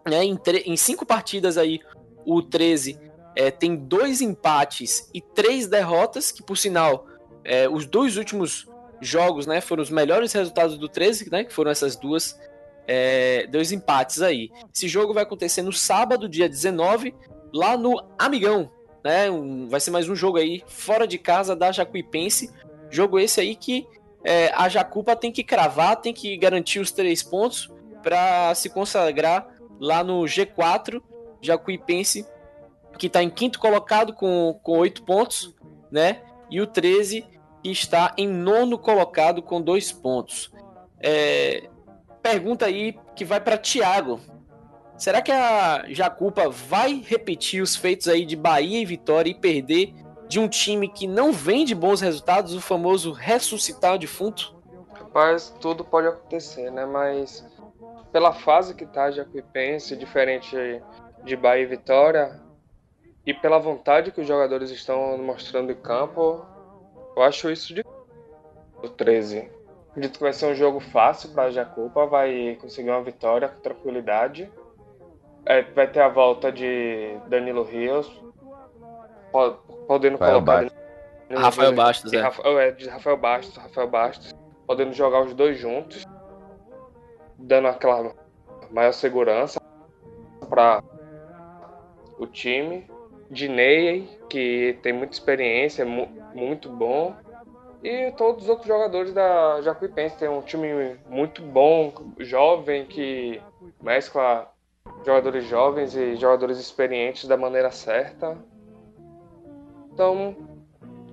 né, 0.06 0.24
em, 0.24 0.38
em 0.66 0.76
cinco 0.76 1.06
partidas 1.06 1.56
aí 1.56 1.80
o 2.26 2.42
13 2.42 2.98
é, 3.36 3.50
tem 3.50 3.74
dois 3.74 4.20
empates 4.20 5.10
e 5.12 5.20
três 5.20 5.66
derrotas, 5.66 6.30
que 6.30 6.42
por 6.42 6.56
sinal, 6.56 7.06
é, 7.44 7.68
os 7.68 7.86
dois 7.86 8.16
últimos 8.16 8.68
jogos 9.00 9.46
né, 9.46 9.60
foram 9.60 9.82
os 9.82 9.90
melhores 9.90 10.32
resultados 10.32 10.78
do 10.78 10.88
13, 10.88 11.30
né, 11.30 11.44
que 11.44 11.52
foram 11.52 11.70
essas 11.70 11.96
duas, 11.96 12.38
é, 12.86 13.46
dois 13.48 13.72
empates 13.72 14.22
aí. 14.22 14.50
Esse 14.72 14.88
jogo 14.88 15.12
vai 15.12 15.24
acontecer 15.24 15.62
no 15.62 15.72
sábado, 15.72 16.28
dia 16.28 16.48
19, 16.48 17.14
lá 17.52 17.76
no 17.76 18.02
Amigão, 18.18 18.70
né? 19.04 19.30
Um, 19.30 19.68
vai 19.68 19.80
ser 19.80 19.90
mais 19.90 20.08
um 20.08 20.16
jogo 20.16 20.38
aí 20.38 20.62
fora 20.66 21.06
de 21.06 21.18
casa 21.18 21.54
da 21.54 21.70
Jacuipense. 21.70 22.50
Jogo 22.90 23.18
esse 23.18 23.40
aí 23.40 23.54
que 23.54 23.86
é, 24.24 24.50
a 24.54 24.68
Jacupa 24.68 25.14
tem 25.14 25.30
que 25.30 25.44
cravar, 25.44 25.96
tem 25.96 26.14
que 26.14 26.36
garantir 26.36 26.80
os 26.80 26.90
três 26.90 27.22
pontos 27.22 27.70
para 28.02 28.54
se 28.54 28.70
consagrar 28.70 29.46
lá 29.78 30.02
no 30.02 30.22
G4. 30.22 31.02
Jacuipense 31.42 32.26
que 32.98 33.06
está 33.08 33.22
em 33.22 33.28
quinto 33.28 33.58
colocado 33.58 34.14
com, 34.14 34.58
oito 34.66 35.02
pontos, 35.02 35.54
né? 35.90 36.22
E 36.50 36.60
o 36.60 36.66
13 36.66 37.26
que 37.62 37.70
está 37.70 38.14
em 38.16 38.28
nono 38.28 38.78
colocado 38.78 39.42
com 39.42 39.60
dois 39.60 39.92
pontos. 39.92 40.52
É, 41.00 41.68
pergunta 42.22 42.66
aí 42.66 42.96
que 43.14 43.24
vai 43.24 43.40
para 43.40 43.58
Thiago. 43.58 44.20
Será 44.96 45.20
que 45.20 45.32
a 45.32 45.84
Jacupa 45.88 46.48
vai 46.48 47.04
repetir 47.04 47.62
os 47.62 47.74
feitos 47.74 48.06
aí 48.06 48.24
de 48.24 48.36
Bahia 48.36 48.80
e 48.80 48.84
Vitória 48.84 49.30
e 49.30 49.34
perder 49.34 49.92
de 50.28 50.40
um 50.40 50.48
time 50.48 50.88
que 50.88 51.06
não 51.06 51.32
vem 51.32 51.64
de 51.64 51.74
bons 51.74 52.00
resultados, 52.00 52.54
o 52.54 52.60
famoso 52.60 53.12
ressuscitar 53.12 53.94
o 53.94 53.98
defunto? 53.98 54.54
Rapaz, 54.92 55.54
tudo 55.60 55.84
pode 55.84 56.08
acontecer, 56.08 56.70
né? 56.70 56.84
Mas 56.86 57.44
pela 58.12 58.32
fase 58.32 58.74
que 58.74 58.86
tá 58.86 59.10
Jacuipense, 59.10 59.96
diferente 59.96 60.56
de 61.24 61.36
Bahia 61.36 61.62
e 61.62 61.66
Vitória, 61.66 62.40
e 63.26 63.32
pela 63.32 63.58
vontade 63.58 64.12
que 64.12 64.20
os 64.20 64.26
jogadores 64.26 64.70
estão 64.70 65.16
mostrando 65.18 65.72
em 65.72 65.76
campo, 65.76 66.44
eu 67.16 67.22
acho 67.22 67.50
isso 67.50 67.74
de 67.74 67.84
o 68.82 68.88
13. 68.88 69.50
Acredito 69.90 70.18
que 70.18 70.22
vai 70.22 70.32
ser 70.32 70.46
um 70.46 70.54
jogo 70.54 70.80
fácil 70.80 71.30
para 71.30 71.50
Jacupa, 71.50 72.06
vai 72.06 72.58
conseguir 72.60 72.90
uma 72.90 73.02
vitória 73.02 73.48
com 73.48 73.60
tranquilidade. 73.60 74.50
É, 75.46 75.62
vai 75.62 75.90
ter 75.90 76.00
a 76.00 76.08
volta 76.08 76.50
de 76.50 77.16
Danilo 77.28 77.62
Rios, 77.62 78.10
podendo 79.86 80.18
Rafael 80.18 80.42
colocar. 80.42 80.62
Bastos. 80.62 80.84
Rafael 81.30 81.74
Bastos, 81.74 82.12
é. 82.12 82.20
Rafael, 82.20 82.58
é, 82.58 82.70
de 82.70 82.88
Rafael 82.88 83.16
Bastos, 83.16 83.56
Rafael 83.56 83.88
Bastos, 83.88 84.34
podendo 84.66 84.92
jogar 84.92 85.22
os 85.22 85.34
dois 85.34 85.58
juntos, 85.58 86.04
dando 87.38 87.68
aquela 87.68 88.12
maior 88.70 88.92
segurança 88.92 89.60
para 90.48 90.82
o 92.18 92.26
time. 92.26 92.86
Diney, 93.30 94.08
que 94.28 94.78
tem 94.82 94.92
muita 94.92 95.14
experiência, 95.14 95.84
mu 95.84 96.08
muito 96.34 96.68
bom. 96.68 97.14
E 97.82 98.12
todos 98.12 98.44
os 98.44 98.48
outros 98.48 98.66
jogadores 98.66 99.12
da 99.12 99.60
Jacuipense 99.62 100.16
tem 100.16 100.28
um 100.28 100.40
time 100.40 100.96
muito 101.08 101.42
bom, 101.42 101.92
jovem, 102.18 102.86
que 102.86 103.40
mescla 103.82 104.50
jogadores 105.04 105.44
jovens 105.44 105.94
e 105.94 106.16
jogadores 106.16 106.58
experientes 106.58 107.26
da 107.26 107.36
maneira 107.36 107.70
certa. 107.70 108.38
Então, 109.94 110.34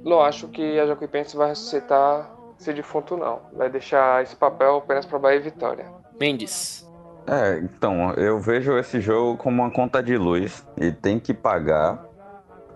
não 0.03 0.21
acho 0.21 0.47
que 0.47 0.79
a 0.79 0.87
Jacuipense 0.87 1.37
vai 1.37 1.49
ressuscitar 1.49 2.31
esse 2.59 2.73
defunto, 2.73 3.15
não. 3.15 3.39
Vai 3.53 3.69
deixar 3.69 4.23
esse 4.23 4.35
papel 4.35 4.77
apenas 4.77 5.05
para 5.05 5.19
Bahia 5.19 5.37
e 5.37 5.43
Vitória. 5.43 5.85
Mendes. 6.19 6.89
É, 7.27 7.59
então, 7.59 8.11
eu 8.13 8.39
vejo 8.39 8.75
esse 8.77 8.99
jogo 8.99 9.37
como 9.37 9.61
uma 9.61 9.69
conta 9.71 10.01
de 10.01 10.17
luz 10.17 10.65
e 10.75 10.91
tem 10.91 11.19
que 11.19 11.33
pagar. 11.33 12.03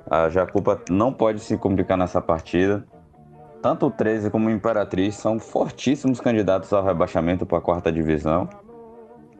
A 0.09 0.29
Jacupa 0.29 0.79
não 0.91 1.11
pode 1.11 1.39
se 1.39 1.57
complicar 1.57 1.97
nessa 1.97 2.21
partida. 2.21 2.85
Tanto 3.63 3.87
o 3.87 3.91
13 3.91 4.29
como 4.29 4.47
o 4.47 4.51
Imperatriz 4.51 5.15
são 5.15 5.39
fortíssimos 5.39 6.19
candidatos 6.19 6.71
ao 6.71 6.83
rebaixamento 6.83 7.47
para 7.47 7.57
a 7.57 7.61
quarta 7.61 7.91
divisão. 7.91 8.47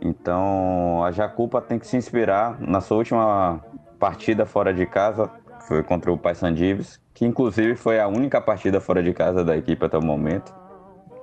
Então 0.02 1.04
a 1.04 1.12
Jacupa 1.12 1.62
tem 1.62 1.78
que 1.78 1.86
se 1.86 1.96
inspirar 1.96 2.60
na 2.60 2.82
sua 2.82 2.98
última 2.98 3.64
partida 4.00 4.46
fora 4.46 4.74
de 4.74 4.86
casa, 4.88 5.30
foi 5.68 5.84
contra 5.84 6.12
o 6.12 6.18
Paysandives, 6.18 7.00
que 7.14 7.26
inclusive 7.26 7.76
foi 7.76 8.00
a 8.00 8.08
única 8.08 8.40
partida 8.42 8.80
fora 8.80 9.02
de 9.02 9.14
casa 9.14 9.44
da 9.44 9.56
equipe 9.56 9.86
até 9.86 9.98
o 9.98 10.04
momento. 10.04 10.54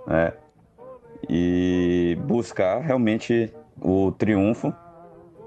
Né? 0.06 0.32
E 1.28 2.18
buscar 2.22 2.80
realmente 2.80 3.52
o 3.80 4.12
triunfo. 4.12 4.72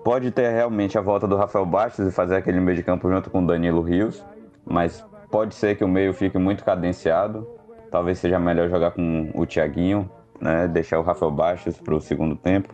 Pode 0.03 0.31
ter 0.31 0.49
realmente 0.51 0.97
a 0.97 1.01
volta 1.01 1.27
do 1.27 1.35
Rafael 1.35 1.65
Bastos 1.65 2.07
e 2.07 2.11
fazer 2.11 2.35
aquele 2.35 2.59
meio 2.59 2.77
de 2.77 2.83
campo 2.83 3.09
junto 3.09 3.29
com 3.29 3.43
o 3.43 3.47
Danilo 3.47 3.81
Rios, 3.81 4.23
mas 4.63 5.03
Pode 5.35 5.53
ser 5.53 5.75
que 5.75 5.83
o 5.83 5.87
meio 5.87 6.13
fique 6.13 6.37
muito 6.37 6.63
cadenciado. 6.63 7.45
Talvez 7.91 8.19
seja 8.19 8.39
melhor 8.39 8.69
jogar 8.69 8.91
com 8.91 9.31
o 9.33 9.45
Thiaguinho, 9.45 10.09
né? 10.39 10.65
Deixar 10.67 10.97
o 10.97 11.01
Rafael 11.01 11.29
Baixos 11.29 11.77
para 11.77 11.93
o 11.93 11.99
segundo 11.99 12.37
tempo. 12.37 12.73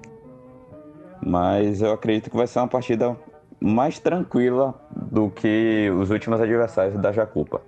Mas 1.26 1.82
eu 1.82 1.92
acredito 1.92 2.30
que 2.30 2.38
vai 2.38 2.46
ser 2.46 2.60
uma 2.60 2.68
partida 2.68 3.18
mais 3.62 4.00
tranquila 4.00 4.74
do 4.96 5.30
que 5.30 5.90
os 5.92 6.10
últimos 6.10 6.42
adversários 6.42 7.00
da 7.00 7.12
Jacupa. 7.12 7.62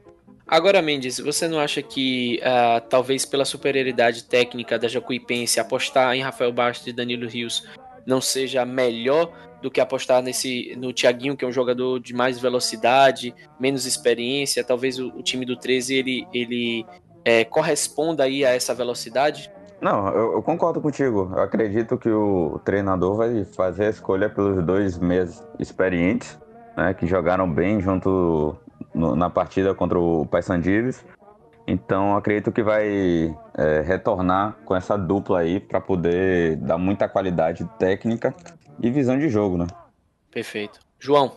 Agora, 0.48 0.82
Mendes, 0.82 1.20
você 1.20 1.48
não 1.48 1.60
acha 1.60 1.82
que 1.82 2.40
uh, 2.42 2.82
talvez 2.90 3.26
pela 3.26 3.46
superioridade 3.46 4.26
técnica 4.26 4.78
da 4.78 4.88
Jacuipense 4.88 5.60
apostar 5.60 6.14
em 6.16 6.22
Rafael 6.22 6.52
Bastos 6.52 6.88
e 6.88 6.94
Danilo 6.94 7.28
Rios 7.28 7.68
não 8.06 8.20
seja 8.20 8.66
melhor 8.66 9.32
do 9.62 9.72
que 9.72 9.80
apostar 9.80 10.22
nesse 10.22 10.76
no 10.78 10.92
Thiaguinho, 10.92 11.38
que 11.38 11.46
é 11.46 11.48
um 11.48 11.52
jogador 11.52 12.00
de 12.00 12.14
mais 12.14 12.38
velocidade, 12.38 13.34
menos 13.58 13.86
experiência. 13.86 14.64
Talvez 14.64 15.00
o, 15.00 15.08
o 15.10 15.24
time 15.24 15.46
do 15.46 15.56
13 15.56 15.96
ele, 15.96 16.28
ele 16.34 16.86
é, 17.24 17.46
corresponda 17.46 18.26
aí 18.26 18.44
a 18.44 18.50
essa 18.50 18.74
velocidade. 18.76 19.50
Não, 19.84 20.08
eu, 20.08 20.34
eu, 20.36 20.42
concordo 20.42 20.80
contigo. 20.80 21.30
Eu 21.36 21.44
acredito 21.44 21.98
que 21.98 22.10
o 22.10 22.58
treinador 22.64 23.18
vai 23.18 23.44
fazer 23.44 23.88
a 23.88 23.90
escolha 23.90 24.30
pelos 24.30 24.64
dois 24.66 24.98
meses 24.98 25.46
experientes, 25.60 26.40
né, 26.78 26.94
que 26.94 27.06
jogaram 27.06 27.52
bem 27.52 27.82
junto 27.82 28.56
no, 28.96 29.14
na 29.14 29.30
partida 29.30 29.76
contra 29.76 30.00
o 30.00 30.26
Paysandives. 30.26 31.04
Então 31.68 32.16
acredito 32.16 32.50
que 32.50 32.64
vai 32.64 33.36
é, 33.58 33.82
retornar 33.82 34.56
com 34.64 34.74
essa 34.74 34.98
dupla 34.98 35.40
aí 35.40 35.60
para 35.60 35.82
poder 35.82 36.56
dar 36.56 36.78
muita 36.78 37.10
qualidade 37.10 37.70
técnica 37.78 38.34
e 38.80 38.90
visão 38.90 39.20
de 39.20 39.28
jogo, 39.28 39.58
né? 39.58 39.68
Perfeito. 40.32 40.80
João. 40.98 41.34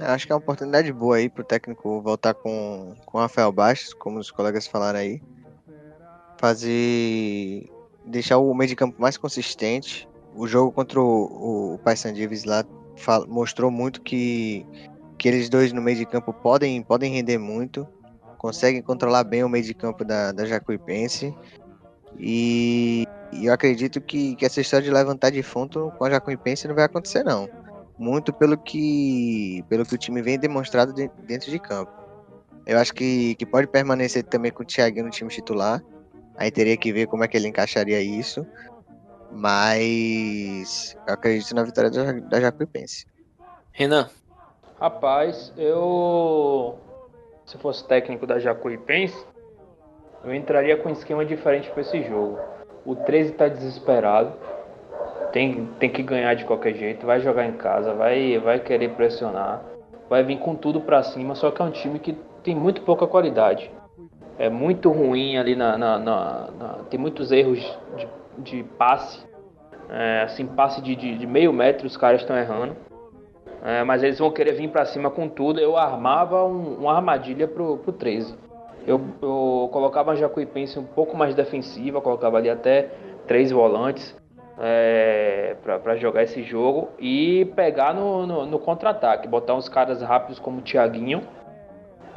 Acho 0.00 0.24
que 0.24 0.32
é 0.32 0.36
uma 0.36 0.40
oportunidade 0.40 0.92
boa 0.92 1.16
aí 1.16 1.28
pro 1.28 1.42
técnico 1.42 2.00
voltar 2.00 2.32
com, 2.32 2.94
com 3.04 3.18
o 3.18 3.20
Rafael 3.20 3.50
Bastos, 3.50 3.92
como 3.92 4.20
os 4.20 4.30
colegas 4.30 4.68
falaram 4.68 5.00
aí. 5.00 5.20
Fazer. 6.42 7.70
deixar 8.04 8.38
o 8.38 8.52
meio 8.52 8.68
de 8.68 8.76
campo 8.76 9.00
mais 9.00 9.16
consistente. 9.16 10.08
O 10.34 10.46
jogo 10.48 10.72
contra 10.72 11.00
o, 11.00 11.74
o 11.74 11.78
Paysandives 11.78 12.44
lá 12.44 12.64
mostrou 13.28 13.70
muito 13.70 14.02
que, 14.02 14.66
que 15.16 15.28
eles 15.28 15.48
dois 15.48 15.72
no 15.72 15.80
meio 15.80 15.98
de 15.98 16.06
campo 16.06 16.32
podem, 16.32 16.82
podem 16.82 17.14
render 17.14 17.38
muito. 17.38 17.86
Conseguem 18.38 18.82
controlar 18.82 19.22
bem 19.22 19.44
o 19.44 19.48
meio 19.48 19.64
de 19.64 19.72
campo 19.72 20.04
da, 20.04 20.32
da 20.32 20.44
Jacuipense. 20.44 21.32
E 22.18 23.06
e 23.32 23.46
eu 23.46 23.52
acredito 23.52 24.00
que, 24.00 24.36
que 24.36 24.44
essa 24.44 24.60
história 24.60 24.84
de 24.84 24.90
levantar 24.90 25.30
defunto 25.30 25.90
com 25.96 26.04
a 26.04 26.10
Jacuipense 26.10 26.68
não 26.68 26.74
vai 26.74 26.84
acontecer, 26.84 27.24
não. 27.24 27.48
Muito 27.98 28.32
pelo 28.32 28.58
que, 28.58 29.64
pelo 29.70 29.86
que 29.86 29.94
o 29.94 29.98
time 29.98 30.20
vem 30.20 30.38
demonstrado 30.38 30.92
de, 30.92 31.10
dentro 31.26 31.50
de 31.50 31.58
campo. 31.58 31.90
Eu 32.66 32.78
acho 32.78 32.92
que, 32.92 33.34
que 33.36 33.46
pode 33.46 33.66
permanecer 33.68 34.22
também 34.24 34.52
com 34.52 34.62
o 34.62 34.66
Thiago 34.66 35.02
no 35.02 35.10
time 35.10 35.30
titular. 35.30 35.82
Aí 36.36 36.50
teria 36.50 36.76
que 36.76 36.92
ver 36.92 37.06
como 37.06 37.24
é 37.24 37.28
que 37.28 37.36
ele 37.36 37.48
encaixaria 37.48 38.00
isso. 38.00 38.46
Mas 39.30 40.96
eu 41.06 41.14
acredito 41.14 41.54
na 41.54 41.62
vitória 41.62 41.90
da, 41.90 42.12
da 42.12 42.40
Jacuipense. 42.40 43.06
Renan. 43.72 44.08
Rapaz, 44.78 45.52
eu. 45.56 46.78
Se 47.46 47.56
fosse 47.58 47.86
técnico 47.86 48.26
da 48.26 48.38
Jacuipense, 48.38 49.26
eu 50.24 50.34
entraria 50.34 50.76
com 50.76 50.88
um 50.88 50.92
esquema 50.92 51.24
diferente 51.24 51.70
para 51.70 51.80
esse 51.80 52.02
jogo. 52.02 52.38
O 52.84 52.94
13 52.94 53.30
está 53.32 53.48
desesperado. 53.48 54.32
Tem, 55.32 55.66
tem 55.78 55.88
que 55.88 56.02
ganhar 56.02 56.34
de 56.34 56.44
qualquer 56.44 56.74
jeito. 56.74 57.06
Vai 57.06 57.20
jogar 57.20 57.46
em 57.46 57.52
casa, 57.52 57.94
vai, 57.94 58.38
vai 58.38 58.60
querer 58.60 58.90
pressionar. 58.94 59.62
Vai 60.08 60.22
vir 60.22 60.38
com 60.38 60.54
tudo 60.54 60.80
para 60.80 61.02
cima. 61.02 61.34
Só 61.34 61.50
que 61.50 61.62
é 61.62 61.64
um 61.64 61.70
time 61.70 61.98
que 61.98 62.12
tem 62.42 62.54
muito 62.54 62.82
pouca 62.82 63.06
qualidade. 63.06 63.70
É 64.38 64.48
muito 64.48 64.90
ruim 64.90 65.36
ali 65.36 65.54
na. 65.54 65.76
na, 65.76 65.98
na, 65.98 66.48
na 66.58 66.68
tem 66.90 66.98
muitos 66.98 67.30
erros 67.30 67.60
de, 67.96 68.08
de 68.38 68.62
passe. 68.76 69.22
É, 69.88 70.22
assim, 70.22 70.46
passe 70.46 70.80
de, 70.80 70.96
de, 70.96 71.18
de, 71.18 71.26
meio 71.26 71.52
metro 71.52 71.86
os 71.86 71.96
caras 71.96 72.22
estão 72.22 72.36
errando. 72.36 72.76
É, 73.64 73.84
mas 73.84 74.02
eles 74.02 74.18
vão 74.18 74.30
querer 74.30 74.52
vir 74.52 74.68
para 74.68 74.84
cima 74.86 75.10
com 75.10 75.28
tudo. 75.28 75.60
Eu 75.60 75.76
armava 75.76 76.44
um, 76.44 76.78
uma 76.80 76.94
armadilha 76.94 77.46
pro, 77.46 77.76
pro 77.78 77.92
13. 77.92 78.34
Eu, 78.86 79.00
eu 79.20 79.68
colocava 79.72 80.12
a 80.12 80.16
Jacuipense 80.16 80.78
um 80.78 80.84
pouco 80.84 81.16
mais 81.16 81.34
defensiva, 81.34 82.00
colocava 82.00 82.38
ali 82.38 82.50
até 82.50 82.90
três 83.26 83.52
volantes 83.52 84.16
é, 84.58 85.56
para 85.62 85.96
jogar 85.96 86.22
esse 86.24 86.42
jogo 86.42 86.88
e 86.98 87.44
pegar 87.54 87.94
no, 87.94 88.26
no, 88.26 88.46
no 88.46 88.58
contra-ataque, 88.58 89.28
botar 89.28 89.54
uns 89.54 89.68
caras 89.68 90.02
rápidos 90.02 90.38
como 90.38 90.58
o 90.58 90.62
Thiaguinho 90.62 91.22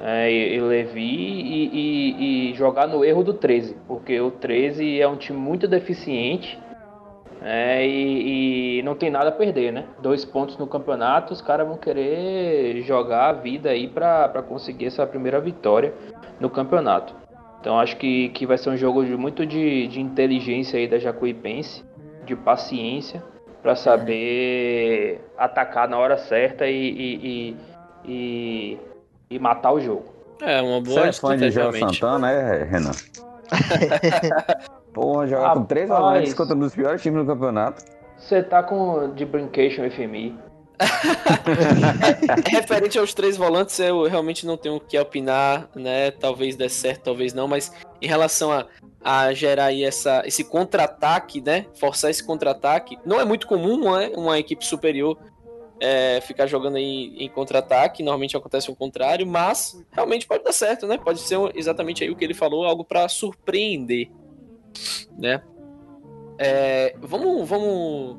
é, 0.02 0.32
e, 0.32 0.56
e, 0.56 0.62
Levi 0.62 1.02
e, 1.02 1.70
e, 1.74 2.52
e, 2.52 2.54
jogar 2.56 2.88
no 2.88 3.04
erro 3.04 3.24
do 3.24 3.34
13, 3.34 3.78
porque 3.88 4.20
o 4.20 4.30
13 4.30 5.00
é 5.00 5.08
um 5.08 5.16
time 5.16 5.40
muito 5.40 5.68
deficiente 5.68 6.60
É, 7.42 7.86
e, 7.86 8.82
não 8.84 8.96
tem 8.96 9.12
nada 9.12 9.30
a 9.30 9.32
perder, 9.32 9.72
né? 9.72 9.86
Dois 10.00 10.26
pontos 10.26 10.58
no 10.58 10.66
campeonato, 10.66 11.32
os 11.32 11.42
caras 11.42 11.68
vão 11.68 11.78
querer 11.78 12.82
jogar 12.82 13.30
a 13.30 13.34
vida 13.34 13.70
aí 13.70 13.88
para 13.88 14.42
conseguir 14.42 14.88
essa 14.88 15.06
primeira 15.06 15.40
vitória 15.40 15.94
no 16.40 16.50
campeonato. 16.50 17.14
Então 17.60 17.80
acho 17.80 17.98
que, 17.98 18.30
que 18.30 18.46
vai 18.46 18.58
ser 18.58 18.70
um 18.70 18.78
jogo 18.78 19.04
de, 19.06 19.16
muito 19.16 19.46
de, 19.46 19.88
de 19.88 20.00
inteligência 20.02 20.80
aí 20.80 20.88
da 20.88 20.98
Jacuipense, 20.98 21.84
de 22.26 22.36
paciência, 22.36 23.22
para 23.62 23.76
saber 23.76 25.22
atacar 25.38 25.88
na 25.88 25.98
hora 25.98 26.18
certa 26.18 26.68
e, 26.68 27.56
e, 29.36 29.40
matar 29.40 29.72
o 29.74 29.80
jogo. 29.80 30.06
É, 30.42 30.62
uma 30.62 30.82
boa 30.82 31.02
Você 31.02 31.10
é 31.10 31.14
fã 31.14 31.38
de 31.38 31.50
Gel 31.52 31.72
Santana, 31.74 32.32
é, 32.32 32.64
Renan? 32.64 32.92
Pô, 34.94 35.26
jogar 35.28 35.54
com 35.54 35.66
três 35.66 35.90
volantes 35.90 36.34
contra 36.34 36.56
um 36.56 36.60
dos 36.60 36.74
piores 36.74 37.02
times 37.02 37.26
do 37.26 37.34
campeonato. 37.34 37.84
Você 38.18 38.42
tá 38.42 38.64
com 38.64 39.14
de 39.14 39.26
brincation 39.26 39.90
FMI. 39.90 40.38
Referente 42.50 42.98
aos 42.98 43.14
três 43.14 43.38
volantes, 43.38 43.80
eu 43.80 44.04
realmente 44.08 44.46
não 44.46 44.58
tenho 44.58 44.76
o 44.76 44.80
que 44.80 44.98
opinar, 44.98 45.70
né? 45.76 46.12
Talvez 46.12 46.56
dê 46.56 46.68
certo, 46.68 47.04
talvez 47.04 47.34
não, 47.34 47.48
mas 47.48 47.72
em 48.02 48.08
relação 48.08 48.52
a, 48.52 48.66
a 49.04 49.34
gerar 49.34 49.66
aí 49.66 49.84
essa, 49.84 50.24
esse 50.26 50.44
contra-ataque, 50.44 51.42
né? 51.42 51.66
Forçar 51.80 52.10
esse 52.10 52.24
contra-ataque, 52.24 52.98
não 53.06 53.20
é 53.20 53.26
muito 53.26 53.48
comum, 53.48 53.96
né? 53.96 54.12
Uma 54.16 54.40
equipe 54.40 54.66
superior 54.66 55.18
é, 55.86 56.20
ficar 56.20 56.48
jogando 56.48 56.78
aí 56.78 57.14
em 57.16 57.30
contra-ataque, 57.30 58.02
normalmente 58.02 58.36
acontece 58.36 58.72
o 58.72 58.76
contrário, 58.76 59.28
mas 59.28 59.80
realmente 59.92 60.26
pode 60.26 60.44
dar 60.44 60.52
certo, 60.52 60.88
né? 60.88 60.98
Pode 60.98 61.20
ser 61.20 61.38
exatamente 61.54 62.04
aí 62.04 62.10
o 62.10 62.16
que 62.16 62.26
ele 62.26 62.34
falou, 62.34 62.66
algo 62.66 62.84
para 62.84 63.08
surpreender, 63.08 64.10
né? 65.16 65.44
É, 66.40 66.96
vamos, 67.00 67.48
vamos 67.48 68.18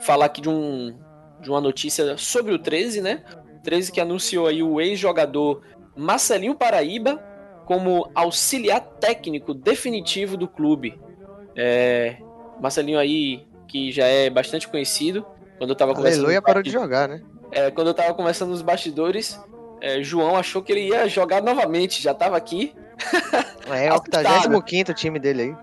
falar 0.00 0.26
aqui 0.26 0.42
de 0.42 0.50
um 0.50 0.94
de 1.40 1.48
uma 1.48 1.60
notícia 1.60 2.18
sobre 2.18 2.52
o 2.52 2.58
13, 2.58 3.00
né? 3.00 3.24
13 3.62 3.90
que 3.90 4.00
anunciou 4.00 4.46
aí 4.46 4.62
o 4.62 4.78
ex-jogador 4.78 5.62
Marcelinho 5.96 6.54
Paraíba 6.54 7.24
como 7.64 8.10
auxiliar 8.14 8.80
técnico 8.80 9.54
definitivo 9.54 10.36
do 10.36 10.46
clube. 10.46 11.00
É, 11.56 12.18
Marcelinho 12.60 12.98
aí, 12.98 13.46
que 13.68 13.90
já 13.90 14.04
é 14.04 14.28
bastante 14.28 14.68
conhecido, 14.68 15.24
quando 15.58 15.70
eu 15.70 15.76
tava 15.76 15.94
conversando... 15.94 16.20
Aleluia 16.20 16.40
parou 16.42 16.62
de 16.62 16.70
jogar, 16.70 17.08
né? 17.08 17.22
É, 17.50 17.70
quando 17.70 17.88
eu 17.88 17.94
tava 17.94 18.14
conversando 18.14 18.50
nos 18.50 18.62
bastidores, 18.62 19.38
é, 19.80 20.02
João 20.02 20.36
achou 20.36 20.62
que 20.62 20.72
ele 20.72 20.88
ia 20.88 21.08
jogar 21.08 21.42
novamente, 21.42 22.02
já 22.02 22.14
tava 22.14 22.36
aqui. 22.36 22.74
É, 23.70 23.90
o 23.90 23.96
85 23.96 24.94
time 24.94 25.18
dele 25.18 25.42
aí. 25.42 25.56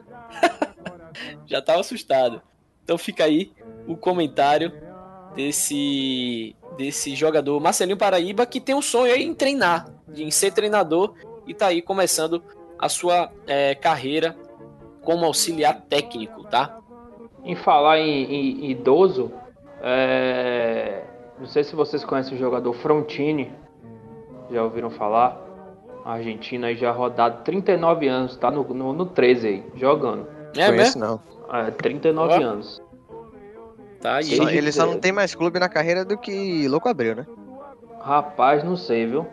já 1.48 1.60
tava 1.60 1.80
assustado. 1.80 2.39
Então 2.84 3.00
fica 3.00 3.24
aí 3.24 3.52
o 3.88 3.98
comentário 3.98 4.72
desse 5.36 6.56
desse 6.78 7.16
jogador 7.16 7.60
Marcelinho 7.60 7.98
Paraíba 7.98 8.46
que 8.46 8.62
tem 8.62 8.76
um 8.76 8.82
sonho 8.82 9.12
aí 9.12 9.24
em 9.24 9.34
treinar, 9.34 9.88
em 10.16 10.30
ser 10.30 10.52
treinador 10.52 11.16
e 11.48 11.54
tá 11.54 11.68
aí 11.68 11.82
começando 11.82 12.43
a 12.78 12.88
sua 12.88 13.32
é, 13.48 13.74
carreira 13.74 14.38
como 15.02 15.26
auxiliar 15.26 15.82
técnico, 15.89 16.43
tá? 16.43 16.80
Em 17.43 17.56
falar 17.56 18.00
em, 18.00 18.66
em 18.66 18.72
idoso, 18.72 19.32
é... 19.86 21.04
não 21.40 21.46
sei 21.46 21.64
se 21.64 21.76
vocês 21.76 22.04
conhecem 22.04 22.36
o 22.36 22.40
jogador 22.40 22.74
Frontini, 22.74 23.52
já 24.52 24.64
ouviram 24.64 24.90
falar? 24.90 25.40
A 26.04 26.14
Argentina 26.14 26.68
aí 26.68 26.76
já 26.76 26.92
rodado 26.92 27.44
39 27.44 28.08
anos, 28.08 28.38
tá 28.38 28.50
no, 28.50 28.64
no, 28.64 28.94
no 28.94 29.06
13 29.06 29.48
aí, 29.48 29.64
jogando. 29.76 30.28
É 30.58 30.72
mesmo? 30.72 31.02
Não. 31.02 31.22
É, 31.52 31.72
39 31.72 32.44
anos. 32.44 32.82
Tá, 34.02 34.20
e 34.20 34.26
só, 34.26 34.50
ele 34.50 34.72
só 34.72 34.86
não 34.86 35.00
tem 35.00 35.12
mais 35.12 35.34
clube 35.34 35.60
na 35.60 35.70
carreira 35.70 36.06
do 36.06 36.18
que 36.18 36.68
Louco 36.68 36.90
Abreu, 36.90 37.16
né? 37.16 37.26
Rapaz, 38.00 38.64
não 38.64 38.76
sei, 38.76 39.08
viu? 39.08 39.26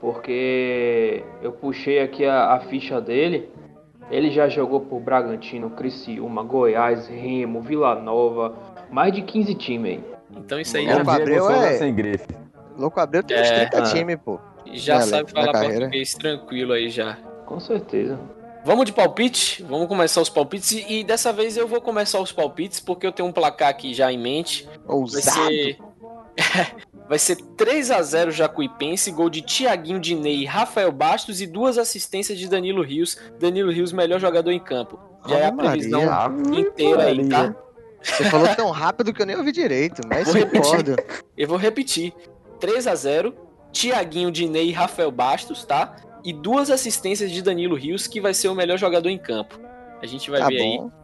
Porque 0.00 1.24
eu 1.42 1.52
puxei 1.52 2.00
aqui 2.00 2.24
a, 2.24 2.52
a 2.52 2.60
ficha 2.60 3.00
dele. 3.00 3.50
Ele 4.10 4.30
já 4.30 4.48
jogou 4.48 4.80
por 4.80 5.00
Bragantino, 5.00 5.70
Criciúma, 5.70 6.42
Goiás, 6.42 7.06
Remo, 7.06 7.62
Vila 7.62 7.94
Nova, 7.94 8.54
mais 8.90 9.12
de 9.12 9.22
15 9.22 9.54
times 9.54 9.92
aí. 9.92 10.04
Então 10.36 10.60
isso 10.60 10.76
aí 10.76 10.86
Louco 10.86 11.04
já 11.04 11.14
Abreu 11.14 11.50
é 11.50 11.78
sem 11.78 11.94
grife. 11.94 12.26
Louco 12.76 13.00
Abreu 13.00 13.22
tem 13.22 13.40
uns 13.40 13.48
30 13.48 13.76
é, 13.76 13.82
times, 13.82 14.16
pô. 14.24 14.40
Já 14.72 14.98
na, 14.98 15.06
sabe 15.06 15.30
falar 15.30 15.52
português 15.52 16.14
tranquilo 16.14 16.72
aí 16.72 16.88
já. 16.88 17.18
Com 17.46 17.58
certeza. 17.58 18.18
Vamos 18.64 18.84
de 18.84 18.92
palpite? 18.92 19.62
Vamos 19.62 19.88
começar 19.88 20.20
os 20.20 20.28
palpites. 20.28 20.72
E, 20.72 21.00
e, 21.00 21.04
dessa 21.04 21.32
vez 21.32 21.56
eu 21.56 21.66
vou 21.66 21.80
começar 21.80 22.20
os 22.20 22.30
palpites, 22.30 22.78
porque 22.78 23.06
eu 23.06 23.12
tenho 23.12 23.28
um 23.28 23.32
placar 23.32 23.68
aqui 23.68 23.94
já 23.94 24.12
em 24.12 24.18
mente. 24.18 24.68
Ousado. 24.86 25.40
Vai 25.40 25.48
ser, 25.48 25.78
Vai 27.08 27.18
ser 27.18 27.36
3 27.56 27.90
a 27.90 28.02
0 28.02 28.30
Jacuipense, 28.30 29.10
gol 29.10 29.28
de 29.28 29.42
Tiaguinho 29.42 29.98
Dinei, 29.98 30.44
Rafael 30.44 30.92
Bastos 30.92 31.40
e 31.40 31.46
duas 31.46 31.76
assistências 31.76 32.38
de 32.38 32.48
Danilo 32.48 32.82
Rios. 32.82 33.18
Danilo 33.38 33.72
Rios, 33.72 33.92
melhor 33.92 34.20
jogador 34.20 34.52
em 34.52 34.60
campo. 34.60 34.96
Já 35.26 35.38
é 35.38 35.46
a 35.46 35.52
previsão 35.52 36.06
Maria. 36.06 36.60
inteira 36.60 37.04
aí, 37.04 37.28
tá? 37.28 37.54
Você 38.02 38.24
falou 38.30 38.48
tão 38.54 38.70
rápido 38.70 39.12
que 39.12 39.20
eu 39.22 39.26
nem 39.26 39.36
ouvi 39.36 39.52
direito, 39.52 40.02
mas 40.08 40.26
vou 40.26 40.36
repetir. 40.36 40.96
Eu 41.36 41.48
vou 41.48 41.58
repetir. 41.58 42.14
3 42.58 42.86
a 42.86 42.94
0 42.94 43.34
Tiaguinho 43.72 44.30
Dinei 44.30 44.68
e 44.68 44.72
Rafael 44.72 45.10
Bastos, 45.10 45.64
tá? 45.64 45.96
e 46.24 46.32
duas 46.32 46.70
assistências 46.70 47.30
de 47.30 47.42
Danilo 47.42 47.76
Rios, 47.76 48.06
que 48.06 48.20
vai 48.20 48.34
ser 48.34 48.48
o 48.48 48.54
melhor 48.54 48.78
jogador 48.78 49.08
em 49.08 49.18
campo. 49.18 49.58
A 50.02 50.06
gente 50.06 50.30
vai 50.30 50.40
tá 50.40 50.48
ver 50.48 50.58
bom. 50.58 50.84
aí. 50.84 51.00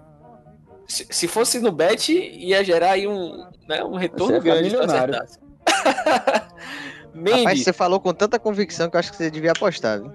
Se, 0.86 1.06
se, 1.10 1.28
fosse 1.28 1.58
no 1.58 1.72
bet, 1.72 2.12
ia 2.12 2.62
gerar 2.62 2.92
aí 2.92 3.08
um, 3.08 3.44
né, 3.68 3.82
um 3.82 3.96
retorno 3.96 4.40
grande 4.40 4.70
se 4.70 4.76
acertasse. 4.76 5.38
Mendes. 7.12 7.38
Rapaz, 7.38 7.64
você 7.64 7.72
falou 7.72 7.98
com 7.98 8.12
tanta 8.12 8.38
convicção 8.38 8.88
que 8.88 8.96
eu 8.96 9.00
acho 9.00 9.10
que 9.10 9.16
você 9.16 9.30
devia 9.30 9.52
apostar, 9.52 10.00
viu? 10.00 10.12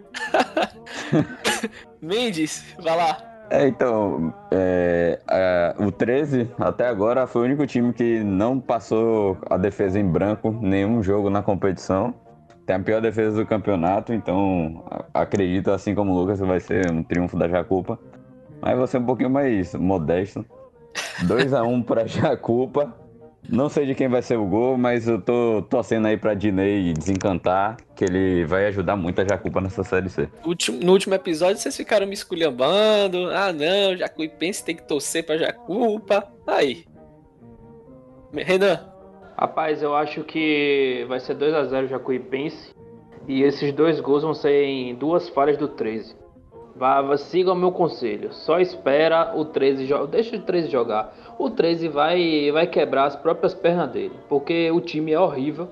Mendes, 2.01 2.63
vai 2.79 2.95
lá. 2.95 3.30
É, 3.51 3.67
então, 3.67 4.33
é, 4.49 5.19
é, 5.29 5.75
o 5.77 5.91
13 5.91 6.49
até 6.57 6.87
agora 6.87 7.27
foi 7.27 7.41
o 7.41 7.45
único 7.45 7.67
time 7.67 7.91
que 7.91 8.23
não 8.23 8.57
passou 8.61 9.37
a 9.49 9.57
defesa 9.57 9.99
em 9.99 10.07
branco 10.07 10.57
nenhum 10.61 11.03
jogo 11.03 11.29
na 11.29 11.43
competição. 11.43 12.13
Tem 12.65 12.77
a 12.77 12.79
pior 12.79 13.01
defesa 13.01 13.35
do 13.35 13.45
campeonato, 13.45 14.13
então 14.13 14.85
acredito, 15.13 15.69
assim 15.69 15.93
como 15.93 16.13
o 16.13 16.15
Lucas, 16.17 16.39
vai 16.39 16.61
ser 16.61 16.89
um 16.89 17.03
triunfo 17.03 17.37
da 17.37 17.49
Jacupa. 17.49 17.99
Mas 18.61 18.77
você 18.77 18.97
um 18.97 19.05
pouquinho 19.05 19.29
mais 19.29 19.75
modesto. 19.75 20.45
2x1 21.25 21.67
um 21.67 21.83
pra 21.83 22.07
Jacupa. 22.07 22.95
Não 23.49 23.69
sei 23.69 23.85
de 23.85 23.95
quem 23.95 24.07
vai 24.07 24.21
ser 24.21 24.37
o 24.37 24.45
gol, 24.45 24.77
mas 24.77 25.07
eu 25.07 25.19
tô 25.19 25.61
torcendo 25.69 26.07
aí 26.07 26.15
pra 26.15 26.33
Dinei 26.33 26.93
desencantar, 26.93 27.77
que 27.95 28.05
ele 28.05 28.45
vai 28.45 28.67
ajudar 28.67 28.95
muito 28.95 29.19
a 29.19 29.25
Jacupa 29.25 29.59
nessa 29.59 29.83
Série 29.83 30.09
C. 30.09 30.29
No 30.81 30.91
último 30.91 31.15
episódio 31.15 31.57
vocês 31.57 31.75
ficaram 31.75 32.07
me 32.07 32.13
esculhambando. 32.13 33.29
Ah 33.31 33.51
não, 33.51 33.97
Jacuipense 33.97 34.63
tem 34.63 34.75
que 34.75 34.87
torcer 34.87 35.25
pra 35.25 35.37
Jacupa. 35.37 36.31
Aí. 36.47 36.85
Renan, 38.33 38.91
Rapaz, 39.41 39.81
eu 39.81 39.95
acho 39.95 40.23
que 40.23 41.03
vai 41.07 41.19
ser 41.19 41.33
2 41.33 41.51
a 41.55 41.63
0 41.65 41.87
Jacuipense. 41.87 42.75
E 43.27 43.41
esses 43.41 43.73
dois 43.73 43.99
gols 43.99 44.21
vão 44.21 44.35
ser 44.35 44.65
em 44.65 44.93
duas 44.93 45.29
falhas 45.29 45.57
do 45.57 45.67
13. 45.67 46.15
Vá, 46.81 46.99
vá, 46.99 47.15
siga 47.15 47.51
o 47.51 47.55
meu 47.55 47.71
conselho. 47.71 48.33
Só 48.33 48.59
espera 48.59 49.33
o 49.35 49.45
13 49.45 49.85
jogar. 49.85 50.07
Deixa 50.07 50.35
o 50.35 50.41
13 50.41 50.67
jogar. 50.67 51.13
O 51.37 51.47
13 51.47 51.87
vai, 51.87 52.49
vai 52.51 52.65
quebrar 52.65 53.05
as 53.05 53.15
próprias 53.15 53.53
pernas 53.53 53.91
dele. 53.91 54.19
Porque 54.27 54.71
o 54.71 54.81
time 54.81 55.11
é 55.11 55.19
horrível. 55.19 55.69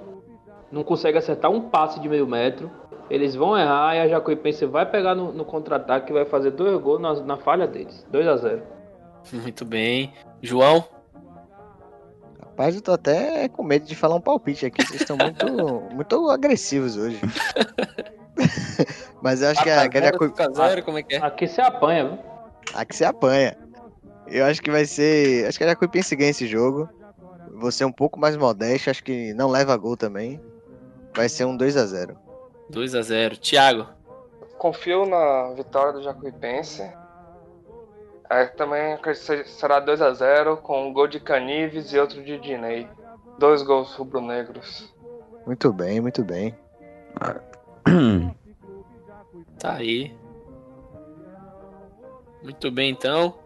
Não 0.71 0.83
consegue 0.83 1.17
acertar 1.17 1.49
um 1.49 1.61
passe 1.61 1.99
de 1.99 2.07
meio 2.07 2.27
metro. 2.27 2.69
Eles 3.09 3.33
vão 3.33 3.57
errar 3.57 3.95
e 3.95 4.01
a 4.01 4.07
Jacuipense 4.07 4.67
vai 4.67 4.85
pegar 4.85 5.15
no, 5.15 5.33
no 5.33 5.43
contra-ataque 5.43 6.11
e 6.11 6.13
vai 6.13 6.25
fazer 6.25 6.51
dois 6.51 6.79
gols 6.79 7.01
na, 7.01 7.13
na 7.23 7.37
falha 7.37 7.65
deles. 7.65 8.05
2 8.11 8.27
a 8.27 8.37
0 8.37 8.61
Muito 9.33 9.65
bem. 9.65 10.13
João? 10.43 10.85
Rapaz, 12.39 12.75
eu 12.75 12.83
tô 12.83 12.91
até 12.91 13.49
com 13.49 13.63
medo 13.63 13.87
de 13.87 13.95
falar 13.95 14.13
um 14.13 14.21
palpite 14.21 14.67
aqui. 14.67 14.85
Vocês 14.85 15.01
estão 15.01 15.17
muito, 15.17 15.47
muito 15.91 16.29
agressivos 16.29 16.97
hoje. 16.97 17.19
Mas 19.21 19.41
eu 19.41 19.49
acho 19.49 19.63
que 19.63 19.69
a, 19.69 19.87
que 19.89 19.97
a 19.97 20.49
zero, 20.51 20.83
como 20.83 20.97
é 20.97 21.03
que 21.03 21.15
é? 21.15 21.19
Aqui 21.19 21.47
você 21.47 21.61
apanha, 21.61 22.07
viu? 22.07 22.19
Aqui 22.73 22.95
você 22.95 23.05
apanha. 23.05 23.57
Eu 24.27 24.45
acho 24.45 24.61
que 24.61 24.71
vai 24.71 24.85
ser. 24.85 25.47
Acho 25.47 25.57
que 25.57 25.63
a 25.63 25.67
Jacuipense 25.67 26.15
ganha 26.15 26.31
esse 26.31 26.47
jogo. 26.47 26.87
Vou 27.53 27.71
ser 27.71 27.85
um 27.85 27.91
pouco 27.91 28.19
mais 28.19 28.37
modesto. 28.37 28.89
Acho 28.89 29.03
que 29.03 29.33
não 29.33 29.49
leva 29.49 29.75
gol 29.75 29.97
também. 29.97 30.39
Vai 31.15 31.27
ser 31.27 31.45
um 31.45 31.57
2x0. 31.57 32.15
2x0. 32.71 33.37
Thiago. 33.39 33.87
Confio 34.57 35.05
na 35.05 35.53
vitória 35.55 35.93
do 35.93 36.03
Jacuipense. 36.03 36.83
É, 38.29 38.45
também 38.45 38.97
será 39.45 39.79
2 39.79 40.01
a 40.01 40.13
0 40.13 40.57
com 40.57 40.87
um 40.87 40.93
gol 40.93 41.07
de 41.07 41.19
Canives 41.19 41.91
e 41.91 41.97
outro 41.97 42.23
de 42.23 42.37
Dinei. 42.37 42.87
Dois 43.39 43.63
gols 43.63 43.95
rubro-negros. 43.95 44.93
Muito 45.47 45.73
bem, 45.73 45.99
muito 45.99 46.23
bem. 46.23 46.55
Tá 49.59 49.73
aí. 49.73 50.15
Muito 52.41 52.71
bem, 52.71 52.91
então. 52.91 53.37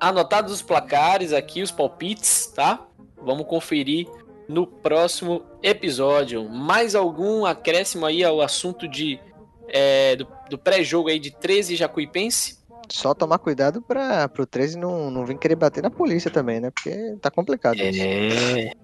anotados 0.00 0.52
os 0.52 0.62
placares 0.62 1.32
aqui, 1.32 1.62
os 1.62 1.70
palpites, 1.70 2.46
tá? 2.46 2.86
Vamos 3.20 3.46
conferir 3.46 4.08
no 4.48 4.66
próximo 4.66 5.42
episódio. 5.62 6.48
Mais 6.48 6.94
algum 6.94 7.44
acréscimo 7.44 8.06
aí 8.06 8.24
ao 8.24 8.40
assunto 8.40 8.88
de 8.88 9.20
é, 9.68 10.16
do, 10.16 10.26
do 10.48 10.58
pré-jogo 10.58 11.08
aí 11.08 11.18
de 11.18 11.30
13 11.30 11.76
Jacuipense? 11.76 12.56
Só 12.88 13.12
tomar 13.14 13.38
cuidado 13.38 13.82
para 13.82 14.30
o 14.38 14.46
13 14.46 14.78
não, 14.78 15.10
não 15.10 15.26
vir 15.26 15.36
querer 15.38 15.56
bater 15.56 15.82
na 15.82 15.90
polícia 15.90 16.30
também, 16.30 16.60
né? 16.60 16.70
Porque 16.70 17.16
tá 17.20 17.30
complicado. 17.30 17.80
É. 17.80 17.90
Isso. 17.90 18.76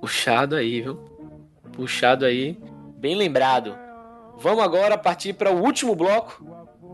Puxado 0.00 0.56
aí, 0.56 0.82
viu? 0.82 0.96
Puxado 1.72 2.24
aí. 2.24 2.58
Bem 3.00 3.14
lembrado. 3.14 3.78
Vamos 4.36 4.62
agora 4.62 4.98
partir 4.98 5.32
para 5.32 5.50
o 5.50 5.62
último 5.64 5.96
bloco. 5.96 6.44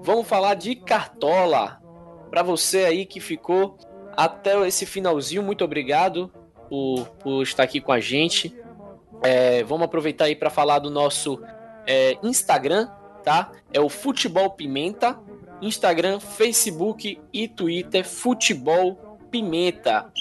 Vamos 0.05 0.29
falar 0.29 0.55
de 0.55 0.77
Cartola. 0.77 1.83
Para 2.31 2.45
você 2.45 2.85
aí 2.85 3.05
que 3.05 3.19
ficou 3.19 3.77
até 4.17 4.57
esse 4.69 4.87
finalzinho, 4.87 5.43
muito 5.43 5.65
obrigado 5.65 6.33
por, 6.69 7.09
por 7.19 7.43
estar 7.43 7.65
aqui 7.65 7.81
com 7.81 7.91
a 7.91 7.99
gente. 7.99 8.57
É, 9.21 9.65
vamos 9.65 9.87
aproveitar 9.87 10.27
aí 10.27 10.37
para 10.37 10.49
falar 10.49 10.79
do 10.79 10.91
nosso 10.93 11.43
é, 11.85 12.17
Instagram, 12.23 12.89
tá? 13.25 13.51
É 13.73 13.81
o 13.81 13.89
Futebol 13.89 14.51
Pimenta. 14.51 15.19
Instagram, 15.61 16.21
Facebook 16.21 17.21
e 17.33 17.49
Twitter, 17.49 18.05
Futebol 18.05 19.19
Pimenta. 19.29 20.13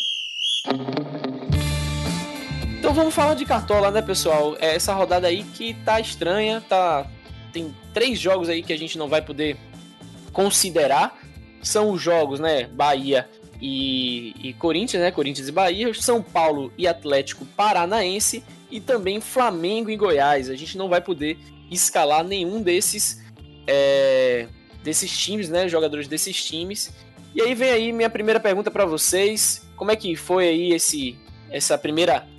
Então 2.86 2.94
vamos 2.94 3.16
falar 3.16 3.34
de 3.34 3.46
cartola, 3.46 3.90
né, 3.90 4.00
pessoal? 4.00 4.56
É 4.60 4.76
essa 4.76 4.94
rodada 4.94 5.26
aí 5.26 5.44
que 5.44 5.74
tá 5.84 6.00
estranha, 6.00 6.62
tá 6.70 7.10
tem 7.52 7.74
três 7.92 8.20
jogos 8.20 8.48
aí 8.48 8.62
que 8.62 8.72
a 8.72 8.78
gente 8.78 8.96
não 8.96 9.10
vai 9.10 9.24
poder 9.24 9.58
considerar. 10.32 11.20
São 11.64 11.90
os 11.90 12.00
jogos, 12.00 12.40
né, 12.40 12.66
Bahia 12.66 13.28
e, 13.60 14.36
e 14.40 14.54
Corinthians, 14.54 15.02
né, 15.02 15.10
Corinthians 15.10 15.48
e 15.48 15.52
Bahia, 15.52 15.92
São 15.96 16.22
Paulo 16.22 16.72
e 16.78 16.88
Atlético 16.88 17.44
Paranaense 17.44 18.44
e 18.70 18.80
também 18.80 19.20
Flamengo 19.20 19.90
e 19.90 19.98
Goiás. 19.98 20.48
A 20.48 20.56
gente 20.56 20.78
não 20.78 20.88
vai 20.88 21.02
poder 21.02 21.40
escalar 21.72 22.24
nenhum 22.24 22.62
desses 22.62 23.20
é, 23.66 24.48
desses 24.84 25.10
times, 25.18 25.50
né? 25.50 25.68
Jogadores 25.68 26.08
desses 26.08 26.40
times. 26.46 26.94
E 27.34 27.42
aí 27.42 27.56
vem 27.56 27.72
aí 27.72 27.92
minha 27.92 28.12
primeira 28.12 28.40
pergunta 28.40 28.70
para 28.70 28.86
vocês. 28.86 29.68
Como 29.76 29.90
é 29.90 29.96
que 29.96 30.16
foi 30.16 30.50
aí 30.50 30.72
esse, 30.72 31.18
essa 31.50 31.80
primeira 31.80 32.35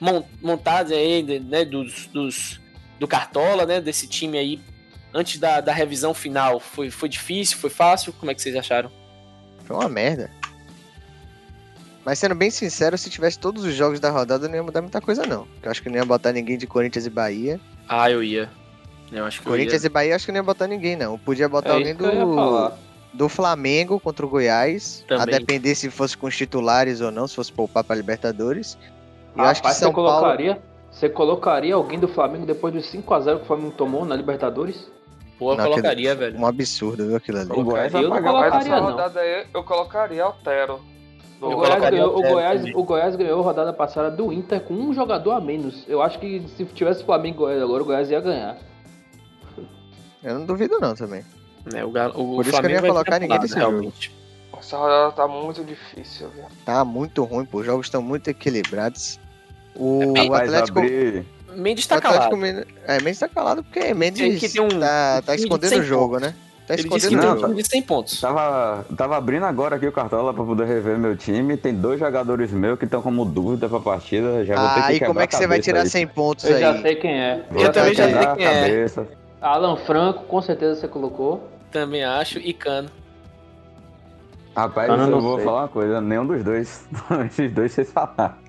montagem 0.00 0.96
aí, 0.96 1.40
né, 1.40 1.64
dos, 1.64 2.06
dos, 2.06 2.60
do 2.98 3.08
Cartola, 3.08 3.66
né? 3.66 3.80
Desse 3.80 4.06
time 4.06 4.38
aí 4.38 4.60
antes 5.12 5.38
da, 5.38 5.60
da 5.60 5.72
revisão 5.72 6.14
final? 6.14 6.60
Foi, 6.60 6.90
foi 6.90 7.08
difícil? 7.08 7.58
Foi 7.58 7.70
fácil? 7.70 8.12
Como 8.12 8.30
é 8.30 8.34
que 8.34 8.42
vocês 8.42 8.56
acharam? 8.56 8.90
Foi 9.64 9.76
uma 9.76 9.88
merda. 9.88 10.30
Mas 12.04 12.18
sendo 12.18 12.34
bem 12.34 12.50
sincero, 12.50 12.96
se 12.96 13.10
tivesse 13.10 13.38
todos 13.38 13.64
os 13.64 13.74
jogos 13.74 14.00
da 14.00 14.10
rodada, 14.10 14.48
não 14.48 14.54
ia 14.54 14.62
mudar 14.62 14.80
muita 14.80 15.00
coisa, 15.00 15.26
não. 15.26 15.46
Eu 15.62 15.70
acho 15.70 15.82
que 15.82 15.90
não 15.90 15.96
ia 15.96 16.04
botar 16.04 16.32
ninguém 16.32 16.56
de 16.56 16.66
Corinthians 16.66 17.04
e 17.04 17.10
Bahia. 17.10 17.60
Ah, 17.86 18.10
eu 18.10 18.22
ia. 18.22 18.48
Eu 19.12 19.26
acho 19.26 19.40
que 19.40 19.46
Corinthians 19.46 19.82
ia... 19.82 19.88
e 19.88 19.90
Bahia 19.90 20.16
acho 20.16 20.24
que 20.24 20.32
não 20.32 20.38
ia 20.38 20.42
botar 20.42 20.66
ninguém, 20.66 20.96
não. 20.96 21.18
Podia 21.18 21.48
botar 21.48 21.70
é 21.70 21.72
alguém 21.74 21.94
do, 21.94 22.72
do 23.12 23.28
Flamengo 23.28 24.00
contra 24.00 24.24
o 24.24 24.28
Goiás. 24.28 25.04
Também. 25.06 25.34
A 25.34 25.38
depender 25.38 25.74
se 25.74 25.90
fosse 25.90 26.16
com 26.16 26.26
os 26.26 26.36
titulares 26.36 27.02
ou 27.02 27.10
não, 27.10 27.28
se 27.28 27.34
fosse 27.34 27.52
poupar 27.52 27.84
para 27.84 27.96
Libertadores. 27.96 28.78
Eu 29.38 29.44
ah, 29.44 29.50
acho 29.50 29.62
que 29.62 29.72
São 29.72 29.90
você 29.90 29.94
Paulo... 29.94 30.10
colocaria, 30.10 30.62
você 30.90 31.08
colocaria 31.08 31.74
alguém 31.76 31.98
do 31.98 32.08
Flamengo 32.08 32.44
depois 32.44 32.74
dos 32.74 32.92
5x0 32.92 33.36
que 33.36 33.42
o 33.42 33.46
Flamengo 33.46 33.70
tomou 33.70 34.04
na 34.04 34.16
Libertadores? 34.16 34.90
Pô, 35.38 35.52
eu 35.52 35.56
não, 35.56 35.64
colocaria, 35.64 36.12
aquilo, 36.12 36.26
velho. 36.26 36.40
Um 36.40 36.46
absurdo, 36.46 37.06
viu, 37.06 37.16
aquilo 37.16 37.38
ali. 37.38 37.52
O 37.52 37.62
Goiás 37.62 37.94
eu 37.94 38.08
não 38.08 38.20
colocaria, 38.20 38.80
não. 38.80 38.98
Aí, 38.98 39.46
eu 39.54 39.62
colocaria 39.62 40.24
Altero. 40.24 40.80
O 41.40 41.54
Goiás, 41.54 41.80
ganhou, 41.80 42.18
o, 42.18 42.22
Goiás, 42.22 42.64
o 42.74 42.82
Goiás 42.82 43.14
ganhou 43.14 43.38
a 43.38 43.44
rodada 43.44 43.72
passada 43.72 44.10
do 44.10 44.32
Inter 44.32 44.60
com 44.60 44.74
um 44.74 44.92
jogador 44.92 45.30
a 45.30 45.40
menos. 45.40 45.84
Eu 45.86 46.02
acho 46.02 46.18
que 46.18 46.44
se 46.56 46.64
tivesse 46.64 47.04
Flamengo 47.04 47.36
e 47.36 47.38
Goiás 47.38 47.62
agora, 47.62 47.82
o 47.84 47.86
Goiás 47.86 48.10
ia 48.10 48.20
ganhar. 48.20 48.58
Eu 50.20 50.40
não 50.40 50.46
duvido 50.46 50.80
não 50.80 50.96
também. 50.96 51.24
É, 51.72 51.84
o, 51.84 51.90
o 51.90 51.90
Por 51.90 52.44
isso 52.44 52.50
que 52.50 52.56
eu 52.56 52.62
não 52.62 52.70
ia 52.70 52.82
colocar 52.82 53.20
ninguém 53.20 53.38
desse 53.38 53.54
realmente. 53.54 54.08
Jogo. 54.08 54.58
Essa 54.58 54.76
rodada 54.76 55.12
tá 55.12 55.28
muito 55.28 55.62
difícil, 55.62 56.28
viu? 56.30 56.46
Tá 56.64 56.84
muito 56.84 57.22
ruim, 57.22 57.44
pô. 57.44 57.58
Os 57.58 57.66
jogos 57.66 57.86
estão 57.86 58.02
muito 58.02 58.28
equilibrados. 58.28 59.20
O, 59.78 60.14
é, 60.16 60.36
Atlético. 60.36 60.78
Abrir... 60.80 61.24
Mendes 61.54 61.86
tá 61.86 62.00
calado. 62.00 62.36
É, 62.86 63.00
Mendes 63.00 63.18
tá 63.18 63.28
calado 63.28 63.62
porque 63.64 63.94
Mendes 63.94 64.40
que 64.40 64.48
tem 64.48 64.60
um... 64.60 64.68
tá, 64.68 65.22
tá 65.22 65.34
escondendo 65.34 65.80
o 65.80 65.82
jogo, 65.82 66.14
pontos. 66.14 66.28
né? 66.28 66.34
Tá 66.66 66.74
Ele 66.74 66.82
escondendo 66.82 67.18
o 67.18 67.22
jogo. 67.22 67.48
Não, 67.48 67.54
de 67.54 67.66
100 67.66 67.82
pontos. 67.82 68.20
Tava, 68.20 68.84
tava 68.94 69.16
abrindo 69.16 69.46
agora 69.46 69.76
aqui 69.76 69.86
o 69.86 69.92
Cartola 69.92 70.34
pra 70.34 70.44
poder 70.44 70.66
rever 70.66 70.98
meu 70.98 71.16
time. 71.16 71.56
Tem 71.56 71.72
dois 71.72 71.98
jogadores 71.98 72.52
meus 72.52 72.78
que 72.78 72.84
estão 72.84 73.00
como 73.00 73.24
dúvida 73.24 73.68
pra 73.70 73.80
partida. 73.80 74.44
Já 74.44 74.56
vou 74.56 74.68
ter 74.68 74.74
que 74.74 74.86
Aí 74.86 75.00
como 75.00 75.20
é 75.20 75.26
que 75.26 75.34
você 75.34 75.46
vai 75.46 75.60
tirar 75.60 75.80
aí. 75.80 75.88
100 75.88 76.06
pontos 76.08 76.44
eu 76.44 76.56
aí? 76.56 76.62
Eu 76.62 76.74
já 76.74 76.82
sei 76.82 76.96
quem 76.96 77.18
é. 77.18 77.44
Vou 77.50 77.62
eu 77.62 77.72
também 77.72 77.94
já 77.94 78.04
sei 78.04 78.36
quem 78.36 78.46
é. 78.46 78.86
Alan 79.40 79.76
Franco, 79.76 80.24
com 80.24 80.42
certeza 80.42 80.78
você 80.78 80.88
colocou. 80.88 81.48
Também 81.72 82.04
acho. 82.04 82.38
E 82.38 82.52
Cano. 82.52 82.90
Rapaz, 84.54 84.90
eu 84.90 85.20
vou 85.20 85.36
sei. 85.36 85.44
falar 85.46 85.62
uma 85.62 85.68
coisa. 85.68 86.00
Nenhum 86.02 86.26
dos 86.26 86.44
dois. 86.44 86.86
Esses 87.26 87.50
dois 87.50 87.72
vocês 87.72 87.90
falaram. 87.90 88.47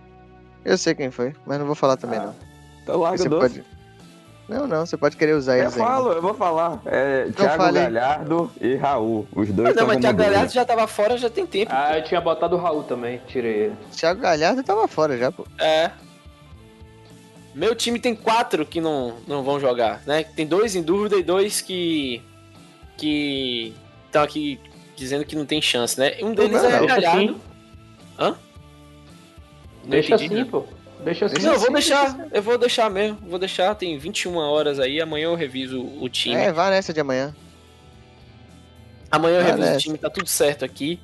Eu 0.63 0.77
sei 0.77 0.93
quem 0.93 1.11
foi, 1.11 1.33
mas 1.45 1.59
não 1.59 1.65
vou 1.65 1.75
falar 1.75 1.97
também 1.97 2.19
ah. 2.19 2.23
não. 2.23 2.35
Então 2.83 2.99
larga 2.99 3.23
o 3.23 3.29
doce. 3.29 3.59
Pode... 3.59 3.79
Não, 4.49 4.65
não, 4.65 4.83
você 4.83 4.97
pode 4.97 5.15
querer 5.15 5.33
usar 5.33 5.59
eles 5.59 5.75
Eu 5.75 5.83
falo, 5.83 6.07
ainda. 6.07 6.17
eu 6.17 6.21
vou 6.23 6.33
falar. 6.33 6.81
É, 6.87 7.25
então 7.27 7.45
Thiago 7.45 7.63
fale. 7.63 7.79
Galhardo 7.79 8.51
e 8.59 8.75
Raul. 8.75 9.27
Os 9.35 9.49
dois 9.49 9.75
Não, 9.75 9.85
mas 9.85 9.99
Thiago 9.99 10.17
Galhardo 10.17 10.51
já 10.51 10.65
tava 10.65 10.87
fora 10.87 11.17
já 11.17 11.29
tem 11.29 11.45
tempo. 11.45 11.71
Ah, 11.73 11.97
eu 11.97 12.03
tinha 12.03 12.19
botado 12.19 12.55
o 12.55 12.59
Raul 12.59 12.83
também, 12.83 13.21
tirei 13.27 13.65
ele. 13.65 13.75
Thiago 13.91 14.19
Galhardo 14.19 14.63
tava 14.63 14.87
fora 14.87 15.15
já, 15.17 15.31
pô. 15.31 15.45
É. 15.59 15.91
Meu 17.53 17.75
time 17.75 17.99
tem 17.99 18.15
quatro 18.15 18.65
que 18.65 18.81
não, 18.81 19.17
não 19.27 19.43
vão 19.43 19.59
jogar, 19.59 20.01
né? 20.07 20.23
Tem 20.23 20.47
dois 20.47 20.75
em 20.75 20.81
dúvida 20.81 21.15
e 21.15 21.23
dois 21.23 21.61
que. 21.61 22.23
que. 22.97 23.75
estão 24.07 24.23
aqui 24.23 24.59
dizendo 24.95 25.25
que 25.25 25.35
não 25.35 25.45
tem 25.45 25.61
chance, 25.61 25.99
né? 25.99 26.17
Um 26.23 26.33
deles 26.33 26.61
não, 26.61 26.69
é 26.69 26.85
Galhardo. 26.87 27.07
Assim. 27.07 27.35
Hã? 28.17 28.35
Deixa 29.89 30.15
assim, 30.15 30.45
pô. 30.45 30.65
Deixa 31.03 31.25
assim. 31.25 31.41
Não, 31.41 31.53
eu 31.53 31.59
vou 31.59 31.71
deixar, 31.71 32.27
eu 32.31 32.41
vou 32.41 32.57
deixar 32.57 32.89
mesmo. 32.89 33.17
Vou 33.27 33.39
deixar, 33.39 33.73
tem 33.75 33.97
21 33.97 34.35
horas 34.35 34.79
aí, 34.79 35.01
amanhã 35.01 35.25
eu 35.25 35.35
reviso 35.35 35.81
o 35.81 36.09
time. 36.09 36.35
É, 36.35 36.51
vai 36.51 36.69
nessa 36.69 36.93
de 36.93 36.99
amanhã. 36.99 37.35
Amanhã 39.09 39.37
eu 39.37 39.43
vai 39.43 39.51
reviso 39.51 39.65
nessa. 39.65 39.77
o 39.77 39.81
time, 39.81 39.97
tá 39.97 40.09
tudo 40.09 40.27
certo 40.27 40.65
aqui. 40.65 40.99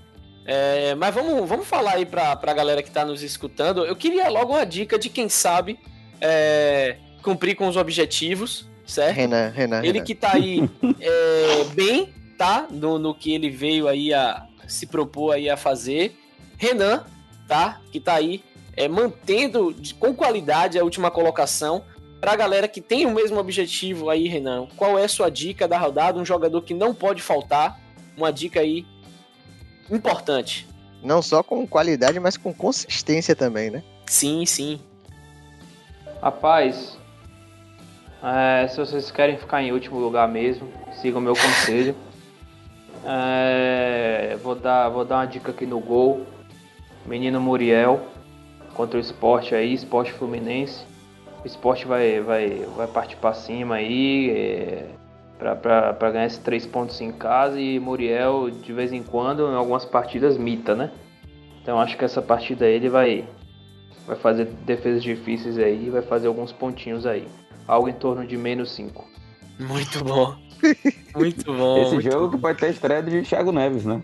É, 0.46 0.94
mas 0.96 1.14
vamos, 1.14 1.50
vamos 1.50 1.68
falar 1.68 1.94
aí 1.94 2.06
pra, 2.06 2.36
pra 2.36 2.54
galera 2.54 2.84
que 2.84 2.92
tá 2.92 3.04
nos 3.04 3.24
escutando. 3.24 3.86
Eu 3.86 3.96
queria 3.96 4.30
logo 4.30 4.54
uma 4.54 4.66
dica 4.66 5.00
de 5.00 5.10
quem 5.10 5.28
sabe 5.28 5.80
é, 6.22 6.98
cumprir 7.24 7.56
com 7.56 7.68
os 7.68 7.78
objetivos, 7.78 8.70
certo? 8.86 9.16
Renan, 9.16 9.50
Renan. 9.50 9.80
Ele 9.80 9.94
Renan. 9.94 10.04
que 10.04 10.14
tá 10.14 10.34
aí 10.34 10.70
é, 11.02 11.64
bem, 11.74 12.14
tá? 12.38 12.68
No, 12.70 13.00
no 13.00 13.16
que 13.16 13.34
ele 13.34 13.50
veio 13.50 13.88
aí 13.88 14.14
a 14.14 14.46
se 14.68 14.86
propor 14.86 15.34
aí 15.34 15.50
a 15.50 15.58
fazer. 15.58 16.16
Renan, 16.58 17.04
tá? 17.48 17.82
Que 17.92 18.00
tá 18.00 18.14
aí 18.14 18.44
é, 18.76 18.88
mantendo 18.88 19.74
de, 19.74 19.94
com 19.94 20.14
qualidade 20.14 20.78
a 20.78 20.84
última 20.84 21.10
colocação. 21.10 21.84
Para 22.20 22.34
a 22.34 22.36
galera 22.36 22.68
que 22.68 22.82
tem 22.82 23.06
o 23.06 23.12
mesmo 23.12 23.38
objetivo 23.38 24.10
aí, 24.10 24.28
Renan, 24.28 24.68
qual 24.76 24.98
é 24.98 25.04
a 25.04 25.08
sua 25.08 25.30
dica 25.30 25.68
da 25.68 25.78
rodada? 25.78 26.20
Um 26.20 26.26
jogador 26.26 26.62
que 26.62 26.74
não 26.74 26.94
pode 26.94 27.22
faltar, 27.22 27.80
uma 28.18 28.32
dica 28.32 28.62
aí 28.62 28.86
importante. 29.92 30.68
Não 31.04 31.22
só 31.22 31.44
com 31.44 31.68
qualidade, 31.68 32.20
mas 32.20 32.36
com 32.36 32.52
consistência 32.54 33.36
também, 33.36 33.70
né? 33.70 33.84
Sim, 34.08 34.46
sim. 34.46 34.80
Rapaz, 36.20 36.98
é, 38.24 38.68
se 38.68 38.78
vocês 38.78 39.12
querem 39.12 39.38
ficar 39.38 39.62
em 39.62 39.72
último 39.72 40.00
lugar 40.00 40.28
mesmo, 40.28 40.68
sigam 41.00 41.20
o 41.20 41.24
meu 41.24 41.36
conselho. 41.36 41.96
É, 43.08 44.36
vou, 44.42 44.56
dar, 44.56 44.90
vou 44.90 45.06
dar 45.06 45.18
uma 45.18 45.28
dica 45.28 45.52
aqui 45.52 45.64
no 45.64 45.80
gol. 45.80 46.26
Menino 47.06 47.40
Muriel 47.40 48.02
contra 48.76 48.98
o 48.98 49.02
esporte 49.02 49.56
aí, 49.56 49.74
esporte 49.74 50.12
fluminense. 50.12 50.84
O 51.44 51.48
esporte 51.48 51.86
vai, 51.86 52.22
vai, 52.22 52.66
vai 52.76 52.88
partir 52.88 53.16
para 53.18 53.34
cima 53.34 53.76
aí 53.76 54.30
é, 54.32 54.86
para 55.38 56.12
ganhar 56.12 56.26
esses 56.26 56.40
três 56.40 56.66
pontos 56.66 57.00
em 57.02 57.12
casa 57.12 57.60
e 57.60 57.80
Muriel 57.80 58.50
de 58.50 58.74
vez 58.74 58.92
em 58.92 59.04
quando 59.04 59.44
em 59.44 59.56
algumas 59.56 59.86
partidas 59.86 60.38
mita, 60.38 60.76
né? 60.76 60.92
Então 61.62 61.80
acho 61.80 61.98
que 61.98 62.06
essa 62.06 62.22
partida 62.22 62.66
ele 62.66 62.90
vai 62.90 63.28
vai 64.06 64.16
fazer 64.16 64.46
defesas 64.66 65.04
difíceis 65.04 65.58
aí, 65.58 65.90
vai 65.90 66.02
fazer 66.02 66.28
alguns 66.28 66.52
pontinhos 66.52 67.06
aí. 67.06 67.28
Algo 67.68 67.90
em 67.90 67.94
torno 67.94 68.26
de 68.26 68.38
menos 68.38 68.72
5. 68.72 69.04
Muito 69.60 70.04
bom. 70.04 70.36
Muito 71.16 71.46
bom. 71.52 71.82
Esse 71.82 71.94
muito 71.94 72.12
jogo 72.12 72.28
bom. 72.28 72.36
que 72.36 72.38
pode 72.38 72.60
ter 72.60 72.70
estreia 72.70 73.02
de 73.02 73.24
Thiago 73.24 73.52
Neves, 73.52 73.86
né? 73.86 74.02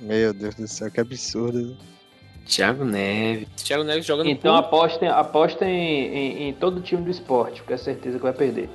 Meu 0.00 0.32
Deus 0.32 0.54
do 0.54 0.66
céu, 0.66 0.90
que 0.90 1.00
absurdo. 1.00 1.76
Thiago 2.50 2.84
Neves. 2.84 3.46
Thiago 3.64 3.84
Neves 3.84 4.04
jogando 4.04 4.28
Então 4.28 4.56
apostem, 4.56 5.08
apostem 5.08 5.68
em, 5.68 6.16
em, 6.16 6.48
em 6.48 6.52
todo 6.52 6.78
o 6.78 6.80
time 6.80 7.02
do 7.02 7.10
esporte, 7.10 7.60
porque 7.60 7.74
é 7.74 7.76
certeza 7.76 8.16
que 8.18 8.22
vai 8.24 8.32
perder. 8.32 8.68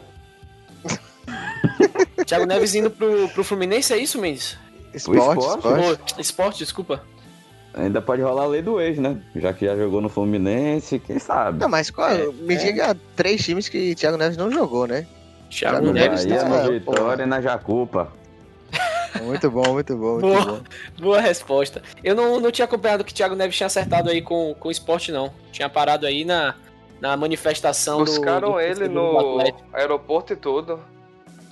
Thiago 2.25 2.45
Neves 2.45 2.73
indo 2.75 2.89
pro, 2.89 3.27
pro 3.29 3.43
Fluminense, 3.43 3.93
é 3.93 3.97
isso, 3.97 4.19
Mendes? 4.19 4.57
Esporte, 4.93 5.39
esporte? 5.45 5.67
esporte. 5.67 6.21
Esporte, 6.21 6.57
desculpa. 6.59 7.03
Ainda 7.73 8.01
pode 8.01 8.21
rolar 8.21 8.43
a 8.43 8.47
lei 8.47 8.61
do 8.61 8.79
ex, 8.79 8.97
né? 8.97 9.17
Já 9.35 9.51
que 9.51 9.65
já 9.65 9.75
jogou 9.75 9.99
no 9.99 10.07
Fluminense, 10.07 10.97
quem 10.97 11.19
sabe? 11.19 11.59
Não, 11.59 11.67
mas 11.67 11.89
qual, 11.89 12.09
É, 12.09 12.27
me 12.31 12.55
é. 12.55 12.57
diga 12.57 12.95
três 13.17 13.43
times 13.43 13.67
que 13.67 13.93
Thiago 13.95 14.17
Neves 14.17 14.37
não 14.37 14.49
jogou, 14.49 14.87
né? 14.87 15.05
Thiago 15.49 15.81
Thiago 15.81 15.85
no 15.87 15.91
Neves. 15.93 16.25
Neves 16.25 16.43
Bahia, 16.43 16.57
tá- 16.59 16.63
no 16.67 16.71
Vitória 16.71 17.23
e 17.23 17.25
na 17.25 17.41
Jacupa. 17.41 18.13
Muito 19.23 19.49
bom, 19.51 19.73
muito 19.73 19.95
bom, 19.95 20.19
muito 20.19 20.21
Boa. 20.27 20.45
bom. 20.45 20.59
Boa 20.99 21.21
resposta. 21.21 21.81
Eu 22.03 22.15
não, 22.15 22.39
não 22.39 22.51
tinha 22.51 22.65
acompanhado 22.65 23.03
que 23.03 23.13
Thiago 23.13 23.35
Neves 23.35 23.55
tinha 23.55 23.67
acertado 23.67 24.09
aí 24.09 24.21
com, 24.21 24.53
com 24.59 24.67
o 24.67 24.71
esporte, 24.71 25.11
não. 25.11 25.31
Tinha 25.51 25.69
parado 25.69 26.05
aí 26.05 26.25
na, 26.25 26.55
na 26.99 27.15
manifestação 27.17 27.99
do- 27.99 28.05
Buscaram 28.05 28.51
do, 28.53 28.59
ele 28.59 28.75
torcedor 28.75 28.89
do 28.89 29.21
no 29.23 29.39
Atlético. 29.39 29.63
aeroporto 29.73 30.33
e 30.33 30.35
tudo. 30.35 30.79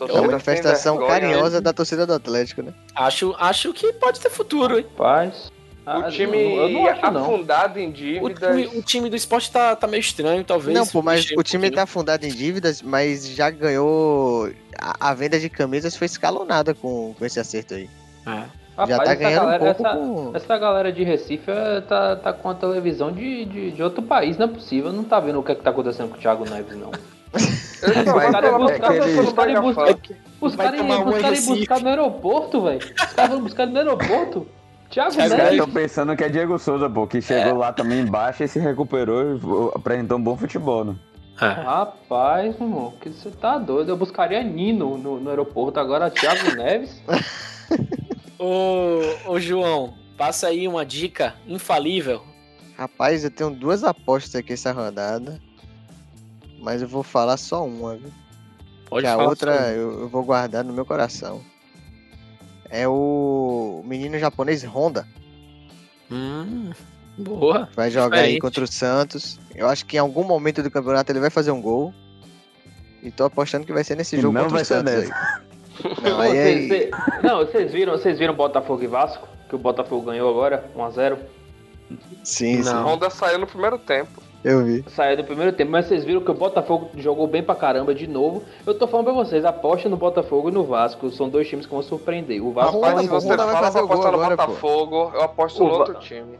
É 0.01 0.11
uma 0.11 0.23
manifestação 0.23 0.97
carinhosa 1.07 1.61
da 1.61 1.71
torcida 1.71 2.05
do 2.05 2.13
Atlético, 2.13 2.61
né? 2.61 2.73
Acho, 2.95 3.33
acho 3.39 3.71
que 3.73 3.93
pode 3.93 4.19
ter 4.19 4.29
futuro, 4.29 4.77
hein? 4.79 4.85
Paz. 4.97 5.49
O 5.85 6.09
time 6.09 6.55
eu 6.55 6.69
não 6.69 6.87
acho, 6.87 7.11
não. 7.11 7.21
afundado 7.23 7.77
em 7.79 7.89
O 7.89 7.91
dívidas. 7.93 8.49
time, 8.55 8.67
o 8.79 8.81
time 8.81 9.09
do 9.09 9.15
esporte 9.17 9.51
tá, 9.51 9.75
tá 9.75 9.85
meio 9.85 9.99
estranho, 9.99 10.41
talvez. 10.43 10.77
Não, 10.77 10.87
pô, 10.87 11.01
mas 11.01 11.29
o 11.37 11.43
time 11.43 11.69
tá 11.69 11.85
fundado 11.85 12.25
em 12.25 12.29
dívidas, 12.29 12.81
mas 12.81 13.27
já 13.27 13.49
ganhou. 13.49 14.49
A, 14.79 15.09
a 15.09 15.13
venda 15.13 15.39
de 15.39 15.49
camisas 15.49 15.95
foi 15.95 16.05
escalonada 16.05 16.73
com, 16.73 17.13
com 17.17 17.25
esse 17.25 17.39
acerto 17.39 17.73
aí. 17.75 17.89
É. 18.25 18.43
Rapaz, 18.75 18.89
já 18.89 18.97
tá 18.97 19.03
essa 19.03 19.15
ganhando 19.15 19.41
galera, 19.41 19.63
um 19.63 19.65
pouco 19.65 19.87
essa, 19.87 19.97
com. 19.97 20.31
essa 20.35 20.57
galera 20.57 20.91
de 20.91 21.03
Recife 21.03 21.51
é, 21.51 21.81
tá, 21.81 22.15
tá 22.15 22.33
com 22.33 22.49
a 22.49 22.55
televisão 22.55 23.11
de, 23.11 23.45
de, 23.45 23.71
de 23.71 23.83
outro 23.83 24.01
país, 24.01 24.37
não 24.37 24.47
é 24.47 24.49
possível. 24.49 24.91
Não 24.91 25.03
tá 25.03 25.19
vendo 25.19 25.39
o 25.39 25.43
que, 25.43 25.51
é 25.51 25.55
que 25.55 25.61
tá 25.61 25.69
acontecendo 25.69 26.09
com 26.09 26.17
o 26.17 26.19
Thiago 26.19 26.49
Neves, 26.49 26.75
não. 26.75 26.91
Os 30.41 30.55
caras 30.55 30.79
iam 30.79 31.55
buscar, 31.55 31.79
no 31.81 31.89
aeroporto, 31.89 32.61
velho. 32.63 32.79
Os 32.79 33.13
caras 33.13 33.31
vão 33.31 33.41
buscar 33.41 33.67
no 33.67 33.77
aeroporto. 33.77 34.47
Thiago 34.89 35.09
Os 35.09 35.15
caras 35.15 35.31
Neves. 35.31 35.51
estão 35.51 35.69
pensando 35.69 36.15
que 36.15 36.23
é 36.23 36.29
Diego 36.29 36.57
Souza, 36.57 36.89
pô, 36.89 37.05
que 37.07 37.21
chegou 37.21 37.57
lá 37.57 37.73
também 37.73 38.01
embaixo 38.01 38.43
e 38.43 38.47
se 38.47 38.59
recuperou 38.59 39.35
e 39.35 39.39
apresentou 39.75 40.17
um 40.17 40.23
bom 40.23 40.37
futebol, 40.37 40.83
né? 40.85 40.95
É. 41.41 41.47
Rapaz, 41.47 42.55
irmão, 42.55 42.93
que 43.01 43.09
você 43.09 43.31
tá 43.31 43.57
doido. 43.57 43.89
Eu 43.89 43.97
buscaria 43.97 44.43
Nino 44.43 44.97
no, 44.97 45.19
no 45.19 45.29
aeroporto, 45.29 45.79
agora 45.79 46.11
Thiago 46.11 46.55
Neves. 46.55 47.01
Ô, 48.37 49.31
ô, 49.31 49.39
João, 49.39 49.93
passa 50.17 50.47
aí 50.47 50.67
uma 50.67 50.85
dica 50.85 51.35
infalível. 51.47 52.21
Rapaz, 52.77 53.23
eu 53.23 53.31
tenho 53.31 53.49
duas 53.51 53.83
apostas 53.83 54.35
aqui 54.35 54.53
essa 54.53 54.71
rodada. 54.71 55.39
Mas 56.59 56.81
eu 56.81 56.87
vou 56.87 57.03
falar 57.03 57.37
só 57.37 57.65
uma, 57.65 57.95
viu? 57.95 58.11
Pode 58.85 59.05
que 59.05 59.07
a 59.07 59.17
outra 59.17 59.71
eu, 59.71 60.01
eu 60.01 60.09
vou 60.09 60.23
guardar 60.23 60.63
no 60.63 60.73
meu 60.73 60.85
coração. 60.85 61.41
É 62.69 62.87
o 62.87 63.81
menino 63.85 64.17
japonês 64.17 64.63
Honda. 64.63 65.07
Hum, 66.11 66.71
boa. 67.17 67.67
Vai 67.75 67.89
jogar 67.91 68.17
aí 68.17 68.21
Diferente. 68.21 68.41
contra 68.41 68.63
o 68.63 68.67
Santos. 68.67 69.39
Eu 69.55 69.67
acho 69.67 69.85
que 69.85 69.97
em 69.97 69.99
algum 69.99 70.23
momento 70.23 70.61
do 70.63 70.71
campeonato 70.71 71.11
ele 71.11 71.19
vai 71.19 71.29
fazer 71.29 71.51
um 71.51 71.61
gol. 71.61 71.93
E 73.01 73.11
tô 73.11 73.25
apostando 73.25 73.65
que 73.65 73.73
vai 73.73 73.83
ser 73.83 73.95
nesse 73.97 74.15
E 74.15 74.21
jogo 74.21 74.33
não 74.33 74.43
contra 74.43 74.55
vai 74.55 74.61
o 74.61 74.65
ser 74.65 74.75
Santos 74.75 74.93
aí. 74.93 75.09
Não, 76.09 76.15
Pô, 76.15 76.21
aí, 76.21 76.31
cê- 76.31 76.37
aí- 76.37 76.67
cê- 76.69 76.91
não, 77.23 77.37
vocês 77.39 77.71
viram, 77.71 77.91
vocês 77.93 78.17
viram 78.19 78.33
Botafogo 78.33 78.81
e 78.83 78.87
Vasco? 78.87 79.27
Que 79.49 79.55
o 79.55 79.59
Botafogo 79.59 80.05
ganhou 80.09 80.29
agora, 80.29 80.69
1x0. 80.75 81.17
Sim, 82.23 82.63
sim. 82.63 82.69
Não. 82.69 82.85
Honda 82.87 83.09
saiu 83.09 83.37
no 83.39 83.45
primeiro 83.47 83.77
tempo. 83.77 84.21
Eu 84.43 84.63
vi. 84.65 84.83
Saiu 84.89 85.15
do 85.15 85.23
primeiro 85.23 85.53
tempo, 85.53 85.71
mas 85.71 85.85
vocês 85.85 86.03
viram 86.03 86.21
que 86.21 86.31
o 86.31 86.33
Botafogo 86.33 86.89
jogou 86.97 87.27
bem 87.27 87.41
pra 87.43 87.55
caramba 87.55 87.93
de 87.95 88.07
novo. 88.07 88.43
Eu 88.65 88.73
tô 88.73 88.87
falando 88.87 89.05
pra 89.05 89.13
vocês, 89.13 89.45
aposta 89.45 89.87
no 89.87 89.95
Botafogo 89.95 90.49
e 90.49 90.51
no 90.51 90.63
Vasco. 90.65 91.09
São 91.11 91.29
dois 91.29 91.47
times 91.47 91.65
que 91.65 91.71
vão 91.73 91.81
surpreender. 91.83 92.43
O 92.43 92.51
Vasco, 92.51 92.79
Rapaz, 92.81 92.99
em 92.99 93.03
se 93.03 93.07
você 93.09 93.27
vai 93.27 93.37
fala 93.37 93.51
fazer 93.59 93.71
pra 93.79 93.83
o 93.83 93.87
gol 93.87 93.93
apostar 93.95 94.11
no 94.11 94.17
agora, 94.21 94.37
pô. 94.37 94.47
Botafogo, 94.47 95.11
eu 95.13 95.21
aposto 95.21 95.63
O 95.63 95.67
no 95.67 95.73
outro 95.73 95.93
time. 95.99 96.37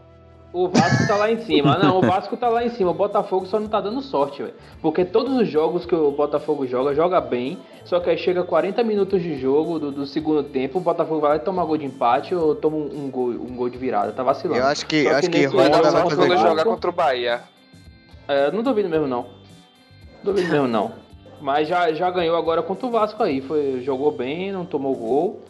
O 0.54 0.68
Vasco 0.68 1.08
tá 1.08 1.16
lá 1.16 1.32
em 1.32 1.40
cima. 1.40 1.80
Não, 1.80 1.98
o 1.98 2.02
Vasco 2.02 2.38
tá 2.38 2.48
lá 2.48 2.64
em 2.64 2.70
cima. 2.70 2.92
O 2.92 2.94
Botafogo 2.94 3.48
só 3.48 3.60
não 3.60 3.68
tá 3.68 3.82
dando 3.82 4.00
sorte, 4.04 4.44
velho. 4.44 4.54
Porque 4.84 5.04
todos 5.04 5.36
os 5.36 5.50
jogos 5.50 5.84
que 5.84 5.96
o 5.96 6.12
Botafogo 6.12 6.68
joga, 6.68 6.94
joga 6.94 7.20
bem. 7.20 7.58
Só 7.84 8.00
que 8.00 8.12
aí 8.12 8.18
chega 8.20 8.44
40 8.44 8.84
minutos 8.84 9.20
de 9.20 9.36
jogo 9.40 9.80
do, 9.80 9.92
do 9.92 10.06
segundo 10.06 10.44
tempo, 10.44 10.78
o 10.78 10.82
Botafogo 10.82 11.20
vai 11.20 11.32
lá 11.32 11.36
e 11.38 11.40
toma 11.40 11.66
gol 11.66 11.76
de 11.76 11.86
empate 11.86 12.36
ou 12.36 12.54
toma 12.54 12.78
um, 12.78 13.06
um 13.06 13.10
gol, 13.10 13.30
um 13.30 13.56
gol 13.56 13.68
de 13.68 13.80
virada. 13.80 14.12
Tá 14.12 14.22
vacilando. 14.22 14.60
Eu 14.60 14.68
acho 14.68 14.86
que, 14.86 15.04
Só 15.04 15.10
que 15.10 15.16
acho 15.16 15.30
que 15.32 15.48
Vai 15.48 15.70
Honda 15.70 15.92
vai 15.92 16.10
fazer 16.10 16.38
jogar 16.38 16.64
contra 16.64 16.90
o 16.92 16.94
Bahia. 16.94 17.42
É, 18.28 18.52
não 18.52 18.62
duvido 18.62 18.88
mesmo 18.88 19.08
não. 19.08 19.26
Duvido 20.24 20.50
mesmo 20.50 20.68
não. 20.68 20.92
Mas 21.42 21.68
já, 21.68 21.92
já 21.94 22.12
ganhou 22.12 22.38
agora 22.38 22.62
contra 22.62 22.86
o 22.86 22.92
Vasco 22.92 23.24
aí. 23.24 23.42
Foi, 23.42 23.82
jogou 23.84 24.12
bem, 24.12 24.52
não 24.52 24.66
tomou 24.66 24.96
gol. 24.96 25.42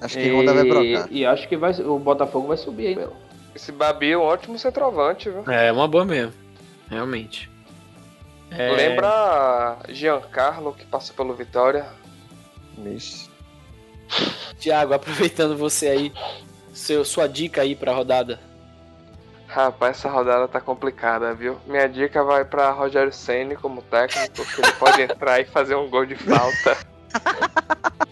Acho 0.00 0.18
que 0.18 0.32
Honda 0.32 0.54
vai 0.54 0.64
brocar. 0.64 1.08
E 1.10 1.26
acho 1.26 1.46
que 1.46 1.58
vai, 1.58 1.72
o 1.72 1.98
Botafogo 1.98 2.48
vai 2.48 2.56
subir 2.56 2.88
aí, 2.88 2.96
meu. 2.96 3.25
Esse 3.56 3.72
Babi 3.72 4.12
é 4.12 4.18
um 4.18 4.22
ótimo 4.22 4.58
centroavante, 4.58 5.30
viu? 5.30 5.50
É, 5.50 5.72
uma 5.72 5.88
boa 5.88 6.04
mesmo. 6.04 6.34
Realmente. 6.90 7.50
É, 8.50 8.70
Lembra 8.70 9.78
Giancarlo 9.88 10.74
que 10.74 10.84
passou 10.84 11.16
pelo 11.16 11.34
Vitória? 11.34 11.86
Vixe. 12.76 13.30
Thiago, 14.60 14.92
aproveitando 14.92 15.56
você 15.56 15.88
aí, 15.88 16.12
seu, 16.74 17.02
sua 17.02 17.26
dica 17.26 17.62
aí 17.62 17.74
pra 17.74 17.94
rodada. 17.94 18.38
Rapaz, 19.48 19.96
essa 19.96 20.10
rodada 20.10 20.46
tá 20.46 20.60
complicada, 20.60 21.32
viu? 21.32 21.58
Minha 21.66 21.88
dica 21.88 22.22
vai 22.22 22.44
pra 22.44 22.70
Rogério 22.70 23.12
Ceni 23.12 23.56
como 23.56 23.80
técnico, 23.80 24.34
porque 24.36 24.60
ele 24.60 24.72
pode 24.72 25.00
entrar 25.02 25.40
e 25.40 25.46
fazer 25.46 25.76
um 25.76 25.88
gol 25.88 26.04
de 26.04 26.14
falta. 26.14 26.76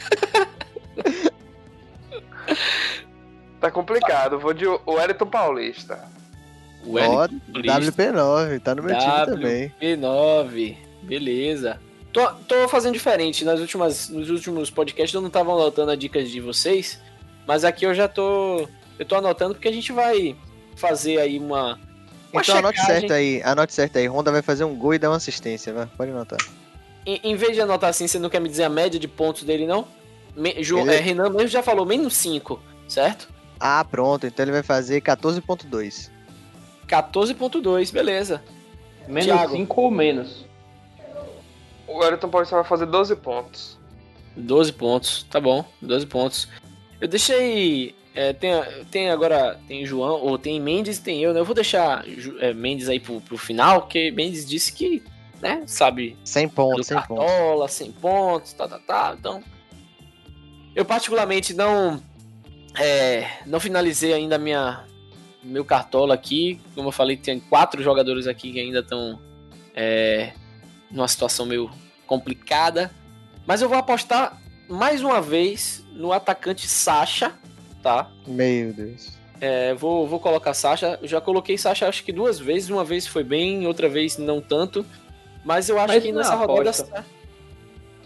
tá 3.64 3.70
complicado, 3.70 4.38
vou 4.38 4.52
de 4.52 4.66
o 4.66 4.80
Wellington 4.86 5.26
Paulista. 5.26 6.04
Paulista. 6.82 7.92
WP9, 7.92 8.60
tá 8.60 8.74
no 8.74 8.82
meu 8.82 8.98
time 8.98 9.24
também. 9.24 9.72
WP9, 9.80 10.76
beleza. 11.02 11.80
Tô, 12.12 12.26
tô 12.46 12.68
fazendo 12.68 12.92
diferente. 12.92 13.44
Nas 13.44 13.58
últimas, 13.60 14.08
nos 14.10 14.28
últimos 14.30 14.70
podcasts 14.70 15.14
eu 15.14 15.20
não 15.20 15.30
tava 15.30 15.52
anotando 15.52 15.90
as 15.90 15.98
dicas 15.98 16.30
de 16.30 16.40
vocês, 16.40 17.00
mas 17.46 17.64
aqui 17.64 17.86
eu 17.86 17.94
já 17.94 18.06
tô. 18.06 18.68
Eu 18.98 19.06
tô 19.06 19.16
anotando 19.16 19.54
porque 19.54 19.66
a 19.68 19.72
gente 19.72 19.92
vai 19.92 20.36
fazer 20.76 21.18
aí 21.18 21.38
uma. 21.38 21.78
uma 22.32 22.42
Então 22.42 22.58
anote 22.58 22.80
certo 22.82 23.12
aí, 23.12 23.40
anote 23.42 23.72
certo 23.72 23.96
aí. 23.96 24.06
Honda 24.06 24.30
vai 24.30 24.42
fazer 24.42 24.64
um 24.64 24.76
gol 24.76 24.94
e 24.94 24.98
dar 24.98 25.08
uma 25.10 25.16
assistência, 25.16 25.72
vai. 25.72 25.86
Pode 25.96 26.10
anotar. 26.10 26.38
Em, 27.06 27.18
em 27.24 27.34
vez 27.34 27.54
de 27.54 27.60
anotar 27.62 27.90
assim, 27.90 28.06
você 28.06 28.18
não 28.18 28.28
quer 28.30 28.40
me 28.40 28.48
dizer 28.48 28.64
a 28.64 28.68
média 28.68 29.00
de 29.00 29.08
pontos 29.08 29.42
dele, 29.42 29.66
não? 29.66 29.86
Me, 30.36 30.62
Ju- 30.62 30.78
Ele- 30.80 30.94
é, 30.94 31.00
Renan 31.00 31.30
mesmo 31.30 31.48
já 31.48 31.62
falou, 31.62 31.84
menos 31.86 32.14
5, 32.16 32.60
certo? 32.88 33.28
Ah, 33.58 33.84
pronto. 33.84 34.26
Então 34.26 34.44
ele 34.44 34.52
vai 34.52 34.62
fazer 34.62 35.00
14.2. 35.00 36.10
14.2, 36.86 37.92
beleza. 37.92 38.42
Menos 39.08 39.24
Thiago. 39.24 39.52
5 39.52 39.80
ou 39.80 39.90
menos. 39.90 40.46
O 41.86 41.98
Wellington 41.98 42.28
Paulista 42.28 42.56
vai 42.56 42.64
fazer 42.64 42.86
12 42.86 43.16
pontos. 43.16 43.78
12 44.36 44.72
pontos, 44.72 45.26
tá 45.30 45.40
bom, 45.40 45.64
12 45.80 46.06
pontos. 46.06 46.48
Eu 47.00 47.06
deixei. 47.06 47.94
é, 48.14 48.32
tem, 48.32 48.52
tem 48.90 49.10
agora. 49.10 49.60
Tem 49.68 49.84
João, 49.84 50.20
ou 50.20 50.38
tem 50.38 50.60
Mendes 50.60 50.98
e 50.98 51.02
tem 51.02 51.22
eu, 51.22 51.32
né? 51.32 51.40
Eu 51.40 51.44
vou 51.44 51.54
deixar 51.54 52.04
é, 52.40 52.52
Mendes 52.52 52.88
aí 52.88 52.98
pro, 52.98 53.20
pro 53.20 53.36
final, 53.36 53.82
porque 53.82 54.10
Mendes 54.10 54.46
disse 54.46 54.72
que, 54.72 55.02
né, 55.40 55.62
sabe, 55.66 56.16
100 56.24 56.46
do 56.46 56.52
pontos, 56.54 56.86
100 56.86 57.02
pontos. 57.02 57.24
Cartola, 57.26 57.68
100 57.68 57.92
pontos, 57.92 58.52
tá, 58.54 58.68
tá, 58.68 58.78
tá. 58.78 59.16
Então. 59.18 59.42
Eu 60.74 60.84
particularmente 60.84 61.54
não. 61.54 62.02
É, 62.78 63.28
não 63.46 63.60
finalizei 63.60 64.12
ainda 64.12 64.36
a 64.36 64.38
minha. 64.38 64.84
Meu 65.42 65.64
cartola 65.64 66.14
aqui. 66.14 66.60
Como 66.74 66.88
eu 66.88 66.92
falei, 66.92 67.16
tem 67.16 67.38
quatro 67.38 67.82
jogadores 67.82 68.26
aqui 68.26 68.52
que 68.52 68.60
ainda 68.60 68.80
estão. 68.80 69.18
É, 69.74 70.32
numa 70.90 71.08
situação 71.08 71.44
meio 71.44 71.70
complicada. 72.06 72.90
Mas 73.46 73.60
eu 73.60 73.68
vou 73.68 73.76
apostar 73.76 74.40
mais 74.68 75.02
uma 75.02 75.20
vez 75.20 75.84
no 75.92 76.12
atacante 76.12 76.66
Sacha, 76.68 77.32
tá? 77.82 78.08
Meu 78.26 78.72
Deus. 78.72 79.12
É, 79.40 79.74
vou, 79.74 80.06
vou 80.06 80.20
colocar 80.20 80.54
Sacha. 80.54 80.98
Eu 81.02 81.08
já 81.08 81.20
coloquei 81.20 81.58
Sacha 81.58 81.86
acho 81.88 82.04
que 82.04 82.12
duas 82.12 82.38
vezes. 82.38 82.70
Uma 82.70 82.84
vez 82.84 83.06
foi 83.06 83.24
bem, 83.24 83.66
outra 83.66 83.88
vez 83.88 84.16
não 84.16 84.40
tanto. 84.40 84.86
Mas 85.44 85.68
eu 85.68 85.78
acho 85.78 85.88
Mas 85.92 86.02
que 86.02 86.08
é 86.08 86.12
nessa 86.12 86.34
rodada. 86.36 86.70
aposta. 86.70 87.04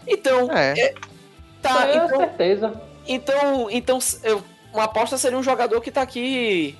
Então, 0.07 0.51
É, 0.51 0.93
tá. 1.61 1.87
é 1.87 1.95
Então, 1.97 2.17
certeza. 2.19 2.81
então, 3.07 3.69
então 3.69 3.99
eu, 4.23 4.43
uma 4.73 4.83
aposta 4.83 5.17
seria 5.17 5.37
um 5.37 5.43
jogador 5.43 5.79
que 5.81 5.91
tá 5.91 6.01
aqui. 6.01 6.77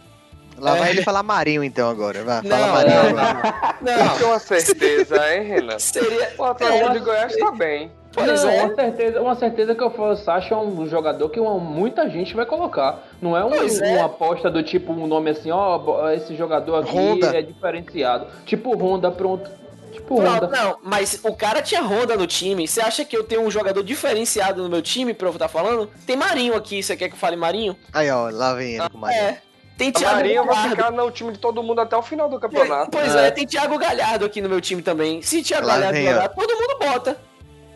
lá 0.58 0.76
É. 0.76 0.80
vai 0.80 0.90
ele 0.92 1.04
falar 1.04 1.24
Marinho 1.24 1.64
então 1.64 1.90
agora. 1.90 2.24
Vai, 2.24 2.42
Não, 2.44 2.58
fala 2.58 2.72
Marinho 2.74 2.96
não, 3.14 3.20
agora. 3.20 3.76
Não. 3.82 4.20
Não, 4.20 4.28
uma 4.30 4.40
certeza, 4.40 5.34
hein, 5.34 5.44
Renan? 5.44 5.80
seria. 5.80 6.34
O 6.38 6.44
Atlético 6.44 6.86
É, 6.86 6.94
de 6.94 7.00
Goiás 7.00 7.36
tá 7.36 7.52
bem. 7.52 7.92
Pois 8.12 8.44
não, 8.44 8.50
é. 8.50 8.64
uma 8.66 8.76
certeza, 8.76 9.22
uma 9.22 9.36
certeza 9.36 9.76
que 9.76 9.84
eu 9.84 9.92
falo, 9.92 10.14
o 10.14 10.16
Sacha 10.18 10.56
é 10.56 10.58
um 10.58 10.88
jogador 10.88 11.30
que 11.30 11.40
uma- 11.40 11.60
muita 11.60 12.10
gente 12.10 12.36
vai 12.36 12.44
colocar. 12.46 13.04
Não 13.22 13.38
é, 13.38 13.46
um, 13.46 13.54
é. 13.54 13.98
uma 13.98 14.06
aposta 14.08 14.50
do 14.50 14.64
tipo 14.64 14.92
um 14.92 15.06
nome 15.06 15.30
assim, 15.30 15.52
ó, 15.52 16.10
esse 16.10 16.36
jogador 16.36 16.78
aqui 16.82 16.98
Honda. 16.98 17.38
é 17.38 17.42
diferenciado. 17.44 18.26
Tipo 18.46 18.76
Honda, 18.76 19.12
pronto. 19.12 19.50
Tipo 19.92 20.20
Honda. 20.22 20.48
não, 20.48 20.78
mas 20.84 21.20
o 21.24 21.36
cara 21.36 21.62
tinha 21.62 21.82
Honda 21.82 22.16
no 22.16 22.28
time. 22.28 22.68
Você 22.68 22.80
acha 22.82 23.04
que 23.06 23.16
eu 23.18 23.24
tenho 23.24 23.42
um 23.42 23.52
jogador 23.52 23.84
diferenciado 23.84 24.62
no 24.64 24.70
meu 24.70 24.82
time, 24.82 25.14
pra 25.14 25.28
eu 25.28 25.34
estar 25.34 25.48
falando? 25.48 25.90
Tem 26.06 26.16
Marinho 26.16 26.56
aqui, 26.56 26.82
você 26.84 26.96
quer 26.96 27.08
que 27.10 27.16
eu 27.16 27.20
fale 27.20 27.36
Marinho? 27.36 27.76
Aí, 27.94 28.10
ó, 28.10 28.30
lá 28.32 28.54
vem 28.54 28.76
ele 28.78 28.90
com 28.90 28.98
o 28.98 29.02
Marinho. 29.02 29.22
É. 29.22 29.42
Tem 29.78 29.92
Thiago 29.92 30.16
Marinho 30.18 30.44
vai 30.46 30.56
Galhardo. 30.56 30.76
ficar 30.76 30.92
no 30.92 31.10
time 31.12 31.32
de 31.32 31.40
todo 31.40 31.64
mundo 31.64 31.80
até 31.80 31.96
o 31.96 32.02
final 32.02 32.28
do 32.30 32.38
campeonato. 32.40 32.92
Pois 32.92 33.16
é. 33.16 33.32
tem 33.32 33.46
Thiago 33.48 33.78
Galhardo 33.78 34.26
aqui 34.26 34.42
no 34.42 34.50
meu 34.50 34.60
time 34.60 34.82
também. 34.82 35.22
Se 35.22 35.42
Thiago 35.42 35.66
Lá 35.66 35.76
Galhardo 35.76 36.00
jogar, 36.02 36.30
todo 36.30 36.54
mundo 36.56 36.78
bota. 36.80 37.18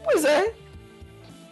Pois 0.04 0.26
é. 0.26 0.54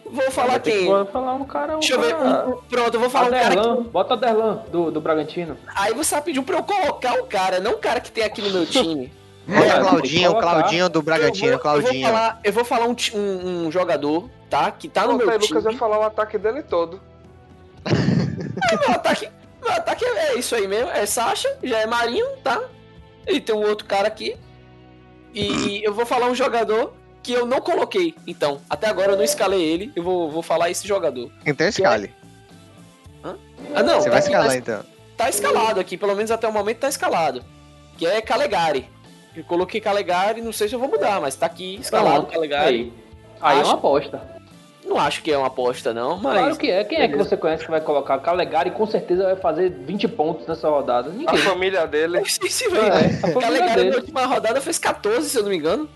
Vou 0.04 0.30
falar 0.30 0.48
Vai 0.50 0.60
quem? 0.60 0.84
Vou 0.86 1.06
falar 1.06 1.32
um 1.34 1.44
cara. 1.46 1.76
Um 1.76 1.80
Deixa 1.80 1.94
eu 1.94 2.00
ver. 2.00 2.14
cara... 2.14 2.46
um- 2.46 2.50
um- 2.52 2.56
pronto, 2.68 2.94
eu 2.94 3.00
vou 3.00 3.08
falar 3.08 3.28
um 3.28 3.30
cara 3.30 3.56
que. 3.56 3.88
bota 3.88 4.10
o 4.10 4.16
Aderlan 4.18 4.62
do, 4.70 4.90
do 4.90 5.00
Bragantino. 5.00 5.56
Aí 5.74 5.94
você 5.94 6.20
pediu 6.20 6.42
pra 6.42 6.58
eu 6.58 6.62
colocar 6.62 7.14
o 7.18 7.24
cara, 7.24 7.58
não 7.60 7.72
o 7.72 7.78
cara 7.78 7.98
que 7.98 8.12
tem 8.12 8.22
aqui 8.22 8.42
no 8.42 8.50
meu 8.50 8.66
time. 8.66 9.10
Olha 9.48 9.72
É, 9.72 9.80
o 9.82 9.88
Claudinho, 9.88 10.30
o 10.30 10.34
colocar. 10.34 10.50
Claudinho 10.52 10.88
do 10.88 11.02
Bragantino, 11.02 11.52
eu 11.52 11.58
vou, 11.58 11.70
eu 11.72 11.72
vou 11.72 11.82
Claudinho. 11.82 12.06
falar, 12.06 12.40
eu 12.44 12.52
vou 12.52 12.64
falar 12.64 12.86
um, 12.86 12.96
um- 13.14 13.66
um 13.66 13.72
jogador, 13.72 14.30
tá? 14.48 14.70
Que 14.70 14.88
tá 14.88 15.02
no 15.02 15.16
Pronto, 15.18 15.26
meu 15.26 15.38
time. 15.38 15.48
Lucas 15.48 15.64
vai 15.64 15.74
falar 15.76 15.98
o 15.98 16.02
ataque 16.02 16.38
dele 16.38 16.62
todo. 16.62 17.00
Meu 18.80 18.90
ataque, 18.94 19.28
meu 19.60 19.72
ataque 19.72 20.04
é 20.04 20.34
isso 20.38 20.54
aí 20.54 20.68
mesmo. 20.68 20.88
É 20.90 21.04
Sasha, 21.04 21.56
já 21.62 21.78
é 21.80 21.86
Marinho, 21.86 22.26
tá? 22.44 22.62
E 23.26 23.40
tem 23.40 23.54
um 23.54 23.66
outro 23.68 23.86
cara 23.86 24.06
aqui. 24.06 24.36
E 25.34 25.82
eu 25.84 25.92
vou 25.92 26.06
falar 26.06 26.26
um 26.26 26.34
jogador 26.34 26.92
que 27.22 27.32
eu 27.32 27.44
não 27.46 27.60
coloquei. 27.60 28.14
Então, 28.26 28.60
até 28.70 28.86
agora 28.88 29.12
eu 29.12 29.16
não 29.16 29.24
escalei 29.24 29.60
ele. 29.62 29.92
Eu 29.96 30.02
vou, 30.02 30.30
vou 30.30 30.42
falar 30.42 30.70
esse 30.70 30.86
jogador. 30.86 31.30
Então 31.44 31.66
escale. 31.66 32.14
Ah, 33.74 33.82
não. 33.82 34.00
Você 34.00 34.04
tá 34.04 34.10
vai 34.10 34.18
aqui, 34.18 34.28
escalar 34.28 34.46
mas 34.46 34.54
então. 34.56 34.84
Tá 35.16 35.28
escalado 35.28 35.80
aqui, 35.80 35.96
pelo 35.96 36.14
menos 36.14 36.30
até 36.30 36.46
o 36.48 36.52
momento 36.52 36.78
tá 36.78 36.88
escalado. 36.88 37.44
Que 37.96 38.06
é 38.06 38.20
Calegari. 38.20 38.88
Eu 39.34 39.44
coloquei 39.44 39.80
Calegari, 39.80 40.40
não 40.42 40.52
sei 40.52 40.68
se 40.68 40.74
eu 40.74 40.78
vou 40.78 40.88
mudar, 40.88 41.20
mas 41.20 41.34
tá 41.34 41.46
aqui 41.46 41.76
escalado 41.80 42.16
Pronto, 42.22 42.32
Calegari. 42.32 42.66
Aí, 42.76 42.92
aí 43.40 43.58
é 43.58 43.60
Acho- 43.60 43.70
uma 43.70 43.78
aposta. 43.78 44.42
Não 44.84 44.98
acho 44.98 45.22
que 45.22 45.30
é 45.32 45.38
uma 45.38 45.46
aposta, 45.46 45.94
não, 45.94 46.18
mas. 46.18 46.38
Claro 46.38 46.56
que 46.56 46.68
é. 46.70 46.82
Quem 46.84 47.00
é 47.00 47.06
que 47.08 47.16
você 47.16 47.36
conhece 47.36 47.64
que 47.64 47.70
vai 47.70 47.80
colocar? 47.80 48.18
Calegari 48.18 48.72
com 48.72 48.84
certeza 48.84 49.22
vai 49.24 49.36
fazer 49.36 49.70
20 49.70 50.08
pontos 50.08 50.46
nessa 50.46 50.68
rodada. 50.68 51.08
A 51.08 51.12
Ninguém. 51.12 51.38
família 51.38 51.86
dele. 51.86 52.18
Não 52.18 52.26
sei 52.26 52.50
se 52.50 52.68
vem, 52.68 52.80
É, 52.80 52.90
né? 52.90 53.18
a 53.22 53.28
família 53.28 53.40
Calegari 53.42 53.74
dele. 53.76 53.90
na 53.90 53.96
última 53.96 54.26
rodada 54.26 54.60
fez 54.60 54.78
14, 54.78 55.30
se 55.30 55.38
eu 55.38 55.44
não 55.44 55.50
me 55.50 55.56
engano. 55.56 55.88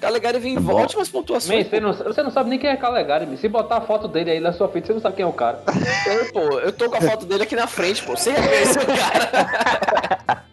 Calegari 0.00 0.38
vem 0.38 0.54
em 0.54 0.60
bom. 0.60 0.80
ótimas 0.80 1.08
Man, 1.08 1.12
pontuações. 1.20 1.66
você, 1.68 1.80
não, 1.80 1.92
você 1.92 2.22
não 2.22 2.30
sabe 2.30 2.48
nem 2.50 2.58
quem 2.60 2.70
é 2.70 2.76
Calegari. 2.76 3.26
man. 3.26 3.36
Se 3.36 3.48
botar 3.48 3.78
a 3.78 3.80
foto 3.82 4.06
dele 4.08 4.30
aí 4.30 4.40
na 4.40 4.52
sua 4.52 4.68
frente, 4.68 4.86
você 4.86 4.92
não 4.94 5.00
sabe 5.00 5.16
quem 5.16 5.24
é 5.24 5.28
o 5.28 5.32
cara. 5.32 5.60
Eu, 6.06 6.32
pô, 6.32 6.58
eu 6.60 6.72
tô 6.72 6.88
com 6.88 6.96
a 6.96 7.00
foto 7.00 7.26
dele 7.26 7.42
aqui 7.42 7.56
na 7.56 7.66
frente, 7.66 8.02
pô. 8.04 8.16
Você 8.16 8.30
reconheceu 8.30 8.82
o 8.82 8.86
cara. 8.86 10.44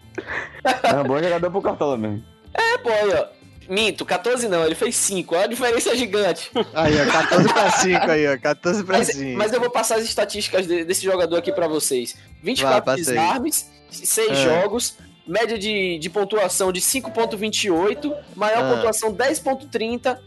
É 0.64 1.00
um 1.00 1.04
bom 1.04 1.18
jogador 1.22 1.50
pro 1.50 1.62
Cartola 1.62 1.96
mesmo. 1.96 2.22
É, 2.54 2.78
pô, 2.78 2.88
aí, 2.90 3.10
ó. 3.14 3.26
Minto, 3.68 4.04
14 4.04 4.48
não, 4.48 4.64
ele 4.66 4.74
fez 4.74 4.96
5. 4.96 5.32
Olha 5.34 5.44
a 5.44 5.48
diferença 5.48 5.94
gigante. 5.94 6.50
Aí, 6.74 6.92
ó, 7.00 7.06
14 7.12 7.48
pra 7.52 7.70
5 7.70 8.10
aí, 8.10 8.26
ó. 8.34 8.36
14 8.38 8.82
pra 8.84 8.98
Mas, 8.98 9.08
5. 9.08 9.38
mas 9.38 9.52
eu 9.52 9.60
vou 9.60 9.70
passar 9.70 9.96
as 9.96 10.04
estatísticas 10.04 10.66
de- 10.66 10.84
desse 10.84 11.04
jogador 11.04 11.36
aqui 11.36 11.52
pra 11.52 11.68
vocês. 11.68 12.16
24 12.42 12.84
Vai, 12.84 12.96
desarmes, 12.96 13.70
6 13.90 14.30
Ah. 14.32 14.34
jogos, 14.34 14.96
média 15.24 15.56
de, 15.56 15.98
de 15.98 16.10
pontuação 16.10 16.72
de 16.72 16.80
5.28, 16.80 18.12
maior 18.34 18.64
Ah. 18.64 18.74
pontuação 18.74 19.12
10.30, 19.12 20.18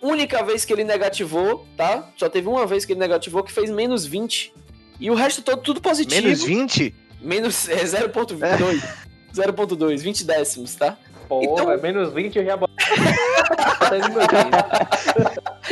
única 0.00 0.44
vez 0.44 0.64
que 0.64 0.72
ele 0.72 0.84
negativou, 0.84 1.66
tá? 1.76 2.08
Só 2.16 2.28
teve 2.28 2.46
uma 2.46 2.66
vez 2.66 2.84
que 2.84 2.92
ele 2.92 3.00
negativou, 3.00 3.42
que 3.42 3.50
fez 3.52 3.68
menos 3.68 4.04
20. 4.06 4.54
E 5.00 5.10
o 5.10 5.14
resto 5.14 5.42
todo 5.42 5.60
tudo 5.60 5.80
positivo. 5.80 6.22
Menos 6.22 6.44
20? 6.44 6.94
Menos 7.20 7.68
é, 7.68 7.84
0.2. 7.84 8.80
0.2, 9.34 10.00
20 10.00 10.24
décimos, 10.24 10.74
tá? 10.74 10.96
Porra, 11.28 11.44
Então- 11.62 11.70
é 11.72 11.76
menos 11.78 12.12
20 12.12 12.36
eu 12.38 12.44
já. 12.44 12.58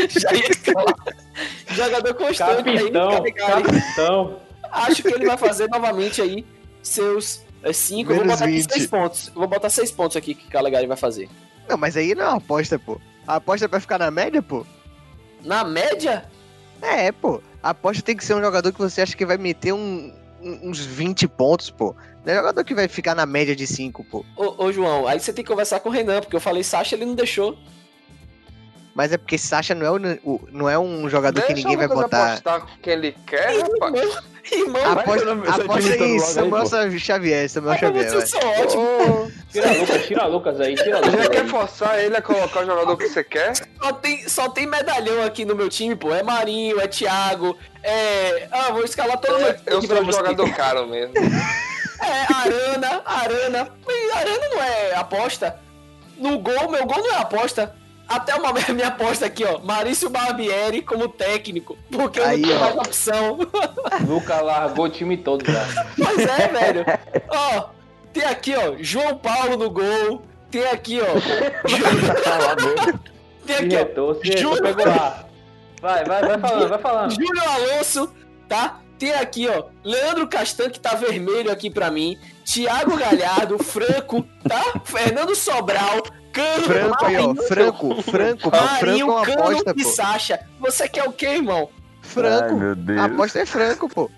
Já 0.08 0.32
ia. 0.32 1.74
Jogador 1.74 2.14
constante 2.14 2.62
Capitão, 2.64 3.24
aí, 3.24 3.32
capitão. 3.32 4.36
Acho 4.70 5.02
que 5.02 5.08
ele 5.08 5.26
vai 5.26 5.36
fazer 5.36 5.68
novamente 5.68 6.22
aí 6.22 6.44
seus 6.82 7.42
5. 7.72 8.12
Eu 8.12 8.16
vou 8.16 8.24
botar 8.26 8.44
aqui 8.44 8.52
20. 8.54 8.72
6 8.72 8.86
pontos. 8.86 9.28
Eu 9.28 9.34
vou 9.34 9.48
botar 9.48 9.68
6 9.70 9.90
pontos 9.90 10.16
aqui 10.16 10.34
que 10.34 10.46
o 10.46 10.50
Calegari 10.50 10.86
vai 10.86 10.96
fazer. 10.96 11.28
Não, 11.68 11.76
mas 11.76 11.96
aí 11.96 12.14
não 12.14 12.24
é 12.24 12.28
uma 12.28 12.36
aposta, 12.38 12.78
pô. 12.78 13.00
A 13.26 13.36
aposta 13.36 13.66
é 13.66 13.68
pra 13.68 13.80
ficar 13.80 13.98
na 13.98 14.10
média, 14.10 14.40
pô. 14.42 14.64
Na 15.44 15.64
média, 15.64 16.24
É, 16.82 17.12
pô. 17.12 17.42
A 17.62 17.70
aposta 17.70 18.02
tem 18.02 18.16
que 18.16 18.24
ser 18.24 18.34
um 18.34 18.40
jogador 18.40 18.72
que 18.72 18.78
você 18.78 19.02
acha 19.02 19.14
que 19.16 19.26
vai 19.26 19.36
meter 19.36 19.72
um- 19.74 20.10
uns 20.42 20.78
20 20.84 21.26
pontos, 21.28 21.70
pô. 21.70 21.94
Não 22.24 22.32
é 22.32 22.36
jogador 22.36 22.64
que 22.64 22.74
vai 22.74 22.86
ficar 22.88 23.14
na 23.14 23.24
média 23.26 23.54
de 23.56 23.66
5, 23.66 24.04
pô. 24.04 24.24
ô, 24.36 24.64
ô, 24.64 24.72
João, 24.72 25.06
aí 25.06 25.18
você 25.18 25.32
tem 25.32 25.44
que 25.44 25.50
conversar 25.50 25.80
com 25.80 25.88
o 25.88 25.92
Renan, 25.92 26.20
porque 26.20 26.36
eu 26.36 26.40
falei 26.40 26.62
Sasha, 26.62 26.94
ele 26.94 27.04
não 27.06 27.14
deixou. 27.14 27.56
Mas 28.94 29.12
é 29.12 29.16
porque 29.18 29.38
Sasha 29.38 29.74
não 29.74 29.86
é, 29.86 29.90
o- 29.90 30.18
o- 30.34 30.48
não 30.50 30.68
é 30.68 30.78
um 30.78 31.08
jogador 31.08 31.40
que 31.42 31.54
Deixa 31.54 31.68
ninguém 31.68 31.76
o 31.84 31.88
vai 31.88 31.96
botar. 32.02 32.26
apostar 32.32 32.60
com 32.62 32.66
quem 32.82 32.92
ele 32.92 33.12
quer, 33.26 33.60
rapaz. 33.62 33.94
Irmão, 34.52 34.80
irmão, 34.80 34.92
Aposta, 34.92 35.32
aposta 35.62 35.96
em 35.96 36.02
aí, 36.14 36.20
Samuel. 36.20 36.98
Xavier, 36.98 37.48
Samuel 37.48 37.78
Xavier. 37.78 38.10
vai. 38.12 38.26
são 38.26 38.40
ótimos. 38.40 39.32
Tira 39.52 39.72
Lucas, 39.72 40.06
tira 40.06 40.26
Lucas 40.26 40.60
aí, 40.60 40.74
tira 40.76 40.98
Lucas 41.00 41.24
já 41.24 41.28
quer 41.30 41.46
forçar 41.46 41.98
ele 41.98 42.16
a 42.16 42.22
colocar 42.22 42.60
o 42.60 42.66
jogador 42.66 42.96
que 42.96 43.08
você 43.08 43.24
quer? 43.24 43.52
Só 43.82 43.92
tem, 43.94 44.28
só 44.28 44.48
tem 44.48 44.66
medalhão 44.66 45.22
aqui 45.24 45.44
no 45.44 45.54
meu 45.56 45.68
time, 45.68 45.96
pô. 45.96 46.14
É 46.14 46.22
Marinho, 46.22 46.80
é 46.80 46.86
Thiago, 46.86 47.56
é. 47.82 48.46
Ah, 48.50 48.70
vou 48.70 48.84
escalar 48.84 49.18
todo 49.18 49.40
mundo. 49.40 49.56
Eu 49.66 49.82
sou 49.82 50.00
um 50.02 50.12
jogador 50.12 50.54
caro 50.54 50.86
mesmo. 50.86 51.14
É, 52.02 52.32
Arana, 52.32 53.02
Arana. 53.04 53.68
Arana 54.14 54.48
não 54.54 54.62
é 54.62 54.94
aposta. 54.94 55.58
No 56.16 56.38
gol, 56.38 56.70
meu 56.70 56.86
gol 56.86 56.96
não 56.96 57.12
é 57.12 57.16
aposta. 57.18 57.74
Até 58.08 58.34
o 58.34 58.40
momento, 58.42 58.72
minha 58.72 58.88
aposta 58.88 59.26
aqui, 59.26 59.44
ó. 59.44 59.58
Marício 59.58 60.08
Barbieri 60.08 60.80
como 60.80 61.08
técnico. 61.10 61.76
Porque 61.92 62.18
eu 62.18 62.24
Aí, 62.24 62.40
não 62.40 62.48
tenho 62.48 62.58
ó. 62.58 62.62
mais 62.62 62.76
opção. 62.76 63.38
Lucas 64.08 64.42
largou 64.42 64.86
o 64.86 64.88
time 64.88 65.18
todo 65.18 65.44
já. 65.44 65.62
Mas 65.98 66.18
é, 66.20 66.48
velho. 66.48 66.86
Ó, 67.28 67.68
tem 68.12 68.24
aqui, 68.24 68.54
ó, 68.54 68.74
João 68.78 69.16
Paulo 69.18 69.56
no 69.56 69.70
gol. 69.70 70.22
Tem 70.50 70.66
aqui, 70.66 71.00
ó. 71.00 71.06
Tem 73.46 73.56
aqui, 73.56 73.76
ó. 73.76 73.84
pegou 74.62 74.86
lá. 74.86 75.24
Vai, 75.80 76.04
vai, 76.04 76.22
vai 76.22 76.38
falando, 76.38 76.68
vai 76.68 76.78
falando. 76.78 77.10
Júlio 77.12 77.42
Alonso, 77.48 78.12
tá? 78.48 78.80
Tem 78.98 79.14
aqui, 79.14 79.48
ó, 79.48 79.64
Leandro 79.82 80.28
Castan, 80.28 80.68
que 80.68 80.78
tá 80.78 80.94
vermelho 80.94 81.50
aqui 81.50 81.70
pra 81.70 81.90
mim. 81.90 82.18
Thiago 82.44 82.98
Galhardo, 82.98 83.58
Franco, 83.64 84.22
tá? 84.46 84.62
Fernando 84.84 85.34
Sobral, 85.34 86.02
Cano, 86.32 86.64
Franco 86.64 87.04
aí, 87.04 87.16
ó. 87.16 87.34
Franco, 87.34 87.44
Franco, 87.44 87.96
pô. 87.96 88.02
Franco 88.02 88.50
é 88.54 88.60
Marinho, 88.60 89.06
uma 89.06 89.22
Cano 89.22 89.42
aposta, 89.42 89.74
e 89.76 89.82
pô. 89.82 89.90
Sacha. 89.90 90.40
Você 90.58 90.88
quer 90.88 91.08
o 91.08 91.12
quê, 91.12 91.26
irmão? 91.26 91.68
Ai, 91.72 91.78
Franco. 92.02 92.56
meu 92.56 92.74
Deus. 92.74 92.98
A 93.00 93.04
aposta 93.04 93.38
é 93.40 93.46
Franco, 93.46 93.88
pô. 93.88 94.10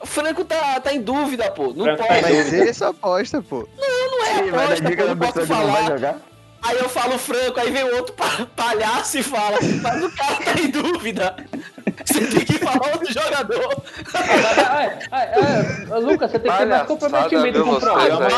O 0.00 0.06
Franco 0.06 0.44
tá, 0.44 0.80
tá 0.80 0.92
em 0.92 1.00
dúvida, 1.00 1.50
pô. 1.50 1.72
Não 1.74 1.84
Franco 1.84 2.02
tá 2.02 2.06
pode. 2.08 2.22
Mas 2.22 2.52
ele 2.52 2.70
é 2.70 2.72
só 2.72 2.88
aposta, 2.88 3.42
pô. 3.42 3.68
Não 3.76 4.24
é 4.26 4.46
Ih, 4.46 4.50
vai 4.50 4.50
dar 4.50 4.64
aposta, 4.64 4.84
dica 4.90 5.02
pô. 5.02 5.08
Não 5.08 5.16
posso 5.16 5.32
que 5.32 5.38
não 5.40 5.46
vai 5.46 5.66
falar. 5.66 5.86
jogar? 5.88 6.20
Aí 6.62 6.76
eu 6.78 6.88
falo 6.88 7.16
Franco, 7.18 7.58
aí 7.60 7.70
vem 7.70 7.84
o 7.84 7.96
outro 7.96 8.12
pa- 8.14 8.46
palhaço 8.54 9.18
e 9.18 9.22
fala, 9.22 9.58
mas 9.82 10.04
o 10.04 10.10
cara 10.16 10.36
tá 10.36 10.60
em 10.60 10.70
dúvida. 10.70 11.36
Você 12.04 12.26
tem 12.26 12.44
que 12.44 12.54
falar 12.58 12.92
outro 12.92 13.12
jogador. 13.12 13.82
Ai, 14.14 14.98
ai, 15.10 15.28
ai, 15.90 16.00
Lucas, 16.00 16.30
você 16.30 16.38
tem 16.38 16.50
que 16.50 16.58
ter 16.58 16.66
mais 16.66 16.86
comprometimento 16.86 17.64
com 17.64 17.70
o 17.70 17.80
programa. 17.80 18.28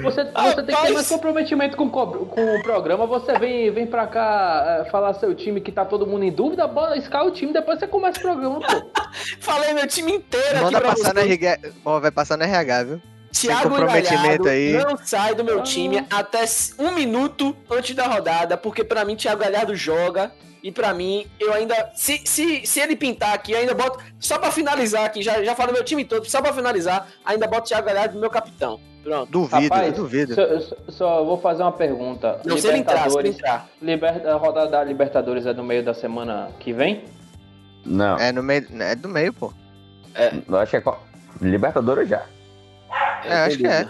Você, 0.00 0.24
você 0.24 0.62
tem 0.62 0.74
que 0.76 0.82
ter 0.82 0.92
mais 0.92 1.08
comprometimento 1.08 1.76
com, 1.76 1.84
o 1.86 1.90
co- 1.90 2.26
com 2.26 2.56
o 2.56 2.62
programa. 2.62 3.06
Você 3.06 3.38
vem, 3.38 3.70
vem 3.70 3.86
pra 3.86 4.06
cá 4.06 4.82
é, 4.86 4.90
falar 4.90 5.14
seu 5.14 5.34
time 5.34 5.60
que 5.60 5.72
tá 5.72 5.84
todo 5.84 6.06
mundo 6.06 6.24
em 6.24 6.32
dúvida, 6.32 6.66
bora, 6.66 6.96
escala 6.98 7.28
o 7.28 7.32
time, 7.32 7.52
depois 7.52 7.78
você 7.78 7.86
começa 7.86 8.18
o 8.18 8.22
programa, 8.22 8.60
pô. 8.60 8.90
falei 9.40 9.72
meu 9.74 9.86
time 9.86 10.12
inteiro 10.12 10.54
aqui 10.56 10.64
Manda 10.64 10.80
pra 10.80 10.90
passar 10.90 11.14
no 11.14 11.20
você. 11.20 11.26
RH. 11.32 11.58
Ó, 11.84 12.00
vai 12.00 12.10
passar 12.10 12.36
no 12.36 12.44
RH, 12.44 12.82
viu? 12.84 13.02
Thiago 13.32 13.70
Galhardo 13.70 14.48
aí. 14.48 14.72
não 14.72 14.96
sai 14.96 15.34
do 15.34 15.44
meu 15.44 15.60
Ah. 15.60 15.62
time 15.62 16.04
até 16.10 16.44
um 16.78 16.92
minuto 16.92 17.56
antes 17.70 17.94
da 17.94 18.06
rodada, 18.06 18.56
porque 18.56 18.82
pra 18.84 19.04
mim 19.04 19.14
Thiago 19.16 19.40
Galhardo 19.42 19.74
joga 19.74 20.32
e 20.62 20.70
pra 20.72 20.92
mim 20.92 21.26
eu 21.38 21.52
ainda 21.52 21.90
se, 21.94 22.20
se, 22.24 22.66
se 22.66 22.80
ele 22.80 22.96
pintar 22.96 23.32
aqui, 23.34 23.52
eu 23.52 23.58
ainda 23.58 23.74
boto 23.74 23.98
só 24.18 24.38
pra 24.38 24.50
finalizar 24.50 25.04
aqui, 25.04 25.22
já 25.22 25.42
já 25.44 25.54
falo 25.54 25.72
meu 25.72 25.84
time 25.84 26.04
todo, 26.04 26.28
só 26.28 26.42
pra 26.42 26.52
finalizar, 26.52 27.06
ainda 27.24 27.46
boto 27.46 27.68
Thiago 27.68 27.86
Galhardo 27.86 28.14
no 28.14 28.20
meu 28.20 28.30
capitão. 28.30 28.80
Pronto. 29.02 29.30
Duvido, 29.32 29.62
Rapaz, 29.74 29.86
eu 29.88 29.94
duvido. 30.04 30.34
Só, 30.34 30.76
só- 30.90 31.24
vou 31.24 31.40
fazer 31.40 31.62
uma 31.62 31.72
pergunta. 31.72 32.38
Não, 32.44 32.58
se 32.58 32.66
ele 32.68 32.78
entrar, 32.78 33.08
se 33.10 33.16
ele 33.18 33.28
Libertadores, 33.30 33.36
entrar. 33.38 33.68
liber- 33.80 34.28
a 34.28 34.34
rodada 34.34 34.70
da 34.70 34.84
Libertadores 34.84 35.46
é 35.46 35.54
no 35.54 35.64
meio 35.64 35.82
da 35.82 35.94
semana 35.94 36.50
que 36.60 36.70
vem? 36.74 37.04
Não, 37.86 38.18
É 38.18 38.30
no 38.30 38.42
meio. 38.42 38.66
É 38.78 38.94
do 38.94 39.08
meio, 39.08 39.32
pô. 39.32 39.54
eu 40.46 40.58
acho 40.58 40.70
que 40.70 40.76
é. 40.88 40.94
Libertadores 41.40 42.08
já. 42.10 42.22
É, 43.24 43.32
acho 43.46 43.58
que 43.58 43.66
é. 43.66 43.88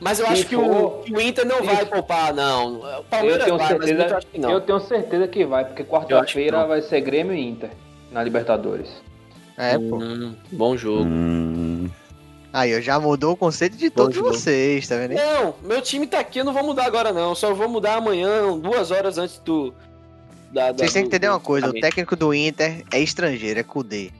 Mas 0.00 0.18
eu 0.18 0.26
Se 0.26 0.32
acho 0.32 0.46
que 0.46 0.56
o, 0.56 0.90
que 1.04 1.12
o 1.12 1.20
Inter 1.20 1.46
não 1.46 1.62
vai 1.62 1.86
poupar, 1.86 2.34
não. 2.34 2.80
O 2.80 2.86
Eu 2.86 3.04
Palmeiras 3.04 3.44
tenho, 3.44 3.56
vai, 3.58 3.72
mas 3.78 3.80
o 3.80 3.84
Inter 3.84 3.88
eu 3.94 3.96
certeza, 3.98 4.16
acho 4.18 4.26
que 4.26 4.38
não. 4.38 4.50
eu 4.50 4.60
tenho 4.60 4.80
certeza 4.80 5.28
que 5.28 5.44
vai, 5.46 5.64
porque 5.64 5.84
quarta-feira 5.84 6.66
vai 6.66 6.82
ser 6.82 7.00
Grêmio 7.00 7.32
e 7.34 7.40
Inter 7.48 7.70
na 8.10 8.22
Libertadores. 8.22 8.88
É, 9.56 9.78
pô. 9.78 9.96
Hum, 9.98 10.34
bom 10.52 10.76
jogo. 10.76 11.04
Hum, 11.04 11.88
Aí, 12.52 12.70
eu 12.70 12.80
já 12.80 13.00
mudou 13.00 13.32
o 13.32 13.36
conceito 13.36 13.76
de 13.76 13.90
todos 13.90 14.16
Bom, 14.16 14.24
vocês, 14.28 14.86
tá 14.86 14.96
vendo? 14.96 15.14
Não, 15.14 15.54
meu 15.62 15.80
time 15.82 16.06
tá 16.06 16.20
aqui, 16.20 16.38
eu 16.38 16.44
não 16.44 16.52
vou 16.52 16.62
mudar 16.62 16.84
agora 16.86 17.12
não. 17.12 17.34
Só 17.34 17.52
vou 17.52 17.68
mudar 17.68 17.94
amanhã, 17.96 18.56
duas 18.58 18.90
horas 18.92 19.18
antes 19.18 19.38
do. 19.38 19.74
Da, 20.52 20.70
da- 20.70 20.78
Vocês 20.78 20.92
têm 20.92 21.02
que 21.02 21.08
do- 21.08 21.16
entender 21.16 21.28
uma 21.30 21.40
coisa, 21.40 21.68
o 21.68 21.72
técnico 21.72 22.14
do 22.14 22.32
Inter 22.32 22.84
é 22.92 23.00
estrangeiro, 23.00 23.58
é 23.58 23.62
Kudê. 23.64 24.10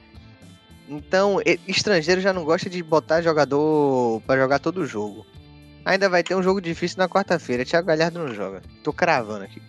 Então, 0.88 1.40
estrangeiro 1.66 2.20
já 2.20 2.32
não 2.32 2.44
gosta 2.44 2.68
de 2.68 2.82
botar 2.82 3.22
jogador 3.22 4.20
pra 4.26 4.36
jogar 4.36 4.58
todo 4.58 4.78
o 4.82 4.86
jogo. 4.86 5.24
Ainda 5.84 6.08
vai 6.08 6.22
ter 6.22 6.34
um 6.34 6.42
jogo 6.42 6.60
difícil 6.60 6.98
na 6.98 7.08
quarta-feira. 7.08 7.64
Thiago 7.64 7.86
Galhardo 7.86 8.18
não 8.18 8.34
joga. 8.34 8.62
Tô 8.82 8.92
cravando 8.92 9.44
aqui. 9.44 9.60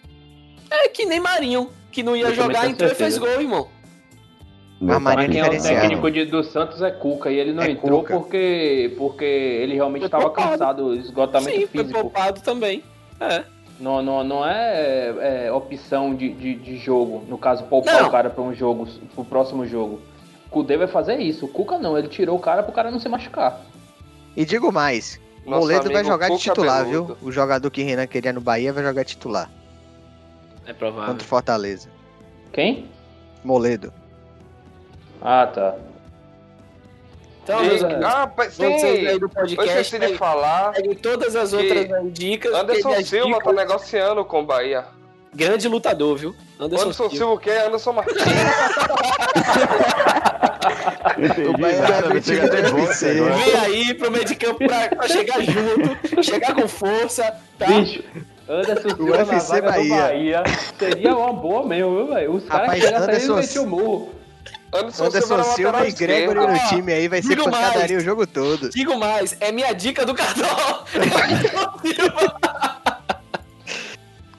É 0.69 0.87
que 0.89 1.05
nem 1.05 1.19
Marinho, 1.19 1.69
que 1.91 2.03
não 2.03 2.15
ia 2.15 2.27
Eu 2.27 2.35
jogar, 2.35 2.67
entrou 2.69 2.89
e 2.89 2.95
fez 2.95 3.17
gol, 3.17 3.29
irmão. 3.29 3.67
Mas 4.79 5.01
Marinho 5.01 5.27
Mas 5.29 5.49
quem 5.49 5.57
é 5.57 5.59
o 5.59 5.63
técnico 5.81 6.11
de- 6.11 6.25
do 6.25 6.43
Santos 6.43 6.81
é 6.81 6.91
Cuca 6.91 7.31
e 7.31 7.37
ele 7.39 7.53
não 7.53 7.63
É 7.63 7.71
entrou 7.71 8.01
Cuca. 8.01 8.13
porque, 8.17 8.93
porque 8.97 9.23
ele 9.23 9.73
realmente 9.75 10.01
Foi 10.01 10.07
estava 10.07 10.29
cansado, 10.31 10.93
esgotamento 10.95 11.51
Sim, 11.51 11.67
foi 11.67 11.81
físico. 11.83 12.01
poupado 12.01 12.41
também. 12.41 12.83
É. 13.21 13.43
Não, 13.79 14.01
não, 14.01 14.23
não 14.23 14.45
é, 14.45 15.45
é, 15.47 15.51
opção 15.51 16.13
de, 16.15 16.29
de, 16.33 16.55
de 16.55 16.77
jogo, 16.77 17.23
no 17.27 17.37
caso, 17.37 17.63
poupar 17.65 18.01
Não. 18.01 18.07
o 18.07 18.11
cara 18.11 18.29
para 18.29 18.43
um 18.43 18.53
jogo, 18.53 18.87
pro 19.13 19.23
próximo 19.25 19.65
jogo. 19.65 20.01
O 20.55 20.59
Kudê 20.63 20.77
vai 20.77 20.87
fazer 20.87 21.17
isso, 21.19 21.43
o 21.45 21.49
Cuca 21.49 21.77
não, 21.77 21.97
ele 21.97 22.07
tirou 22.07 22.37
o 22.37 22.39
cara 22.39 22.63
pro 22.63 22.71
cara 22.71 22.89
não 22.89 22.97
se 22.97 23.09
machucar. 23.09 23.59
E 24.37 24.45
digo 24.45 24.71
mais, 24.71 25.19
Nosso 25.45 25.59
Moledo 25.59 25.91
vai 25.91 26.01
jogar 26.05 26.27
de 26.27 26.31
Cuca 26.37 26.43
titular, 26.43 26.85
Peludo. 26.85 27.17
viu? 27.19 27.27
O 27.27 27.29
jogador 27.29 27.69
que 27.69 27.83
Renan 27.83 28.07
queria 28.07 28.31
no 28.31 28.39
Bahia 28.39 28.71
vai 28.71 28.81
jogar 28.81 29.03
titular 29.03 29.51
É 30.65 30.71
provável. 30.71 31.09
contra 31.09 31.25
o 31.25 31.27
Fortaleza. 31.27 31.89
Quem? 32.53 32.89
Moledo. 33.43 33.91
Ah, 35.21 35.45
tá. 35.53 35.75
Então, 37.43 37.59
Sim, 37.59 37.65
meus 37.67 37.83
amigos, 37.83 38.05
Ah, 38.05 38.25
vocês 38.33 38.83
aí 38.83 39.07
sim! 39.11 39.19
do 39.19 39.25
Eu 39.25 39.29
podcast, 39.29 39.81
esqueci 39.81 39.99
de 40.13 40.17
falar. 40.17 40.71
peguem 40.71 40.95
todas 40.95 41.35
as 41.35 41.51
outras 41.51 42.13
dicas. 42.13 42.53
Anderson 42.53 43.01
Silva 43.01 43.39
tá 43.43 43.51
negociando 43.51 44.23
com 44.23 44.39
o 44.39 44.45
Bahia. 44.45 44.85
Grande 45.33 45.67
lutador, 45.67 46.15
viu? 46.17 46.33
Anderson, 46.57 46.85
Anderson 46.85 47.03
Silva. 47.09 47.15
Silva 47.17 47.33
o 47.33 47.37
quê? 47.37 47.51
Anderson 47.51 47.91
Martins. 47.91 48.15
Entendi, 51.17 51.47
O 51.49 51.57
Bahia 51.57 51.81
nada, 51.81 52.09
vai 52.09 52.21
chega 52.21 52.45
até 52.45 52.65
agora. 52.65 52.93
Vem 52.93 53.55
aí 53.59 53.93
pro 53.93 54.11
meio 54.11 54.25
de 54.25 54.35
campo 54.35 54.57
pra, 54.67 54.89
pra 54.89 55.07
chegar 55.07 55.41
junto, 55.43 56.23
chegar 56.23 56.53
com 56.55 56.67
força, 56.67 57.33
tá? 57.57 57.65
Bicho, 57.67 58.03
Anderson 58.47 58.89
Silva 58.95 59.17
na 59.17 59.23
UFC 59.33 59.47
vaga 59.53 59.71
Bahia. 59.71 59.83
do 59.95 60.01
Bahia 60.01 60.43
seria 60.77 61.15
uma 61.17 61.33
boa 61.33 61.65
mesmo, 61.65 61.95
viu, 61.95 62.07
velho? 62.13 62.33
Os 62.35 62.45
caras 62.45 62.71
chegam 62.79 62.97
até 62.97 63.11
e 63.11 63.15
Anderson- 63.15 63.35
metem 63.35 63.61
o 63.61 63.67
murro. 63.67 64.15
Anderson, 64.73 65.05
Anderson 65.05 65.43
Silva 65.55 65.71
na 65.79 65.87
e 65.87 65.91
Gregory 65.93 66.39
no 66.47 66.59
time 66.69 66.91
aí 66.93 67.07
vai 67.07 67.21
ser 67.21 67.37
pancadaria 67.37 67.97
o 67.97 68.01
jogo 68.01 68.27
todo. 68.27 68.69
Digo 68.69 68.97
mais, 68.99 69.37
é 69.39 69.51
minha 69.51 69.71
dica 69.73 70.05
do 70.05 70.13
cartão. 70.13 70.83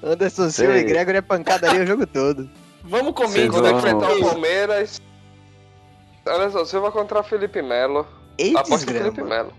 Anderson 0.03 0.51
Silva 0.51 0.79
e 0.79 0.85
Gregory 0.85 1.19
é 1.19 1.23
pancadaria 1.23 1.83
o 1.83 1.87
jogo 1.87 2.07
todo. 2.07 2.49
Vamos 2.85 3.15
Vocês 3.17 3.51
Quando 3.51 3.69
vão- 3.69 3.79
enfrentar 3.79 4.13
o. 4.13 4.21
Palmeiras. 4.21 5.01
Anderson 6.27 6.65
Silva 6.65 6.91
contra 6.93 7.23
Felipe 7.23 7.63
Melo. 7.63 8.07
Eita, 8.39 8.65
Felipe. 8.79 9.23
Melo. 9.23 9.53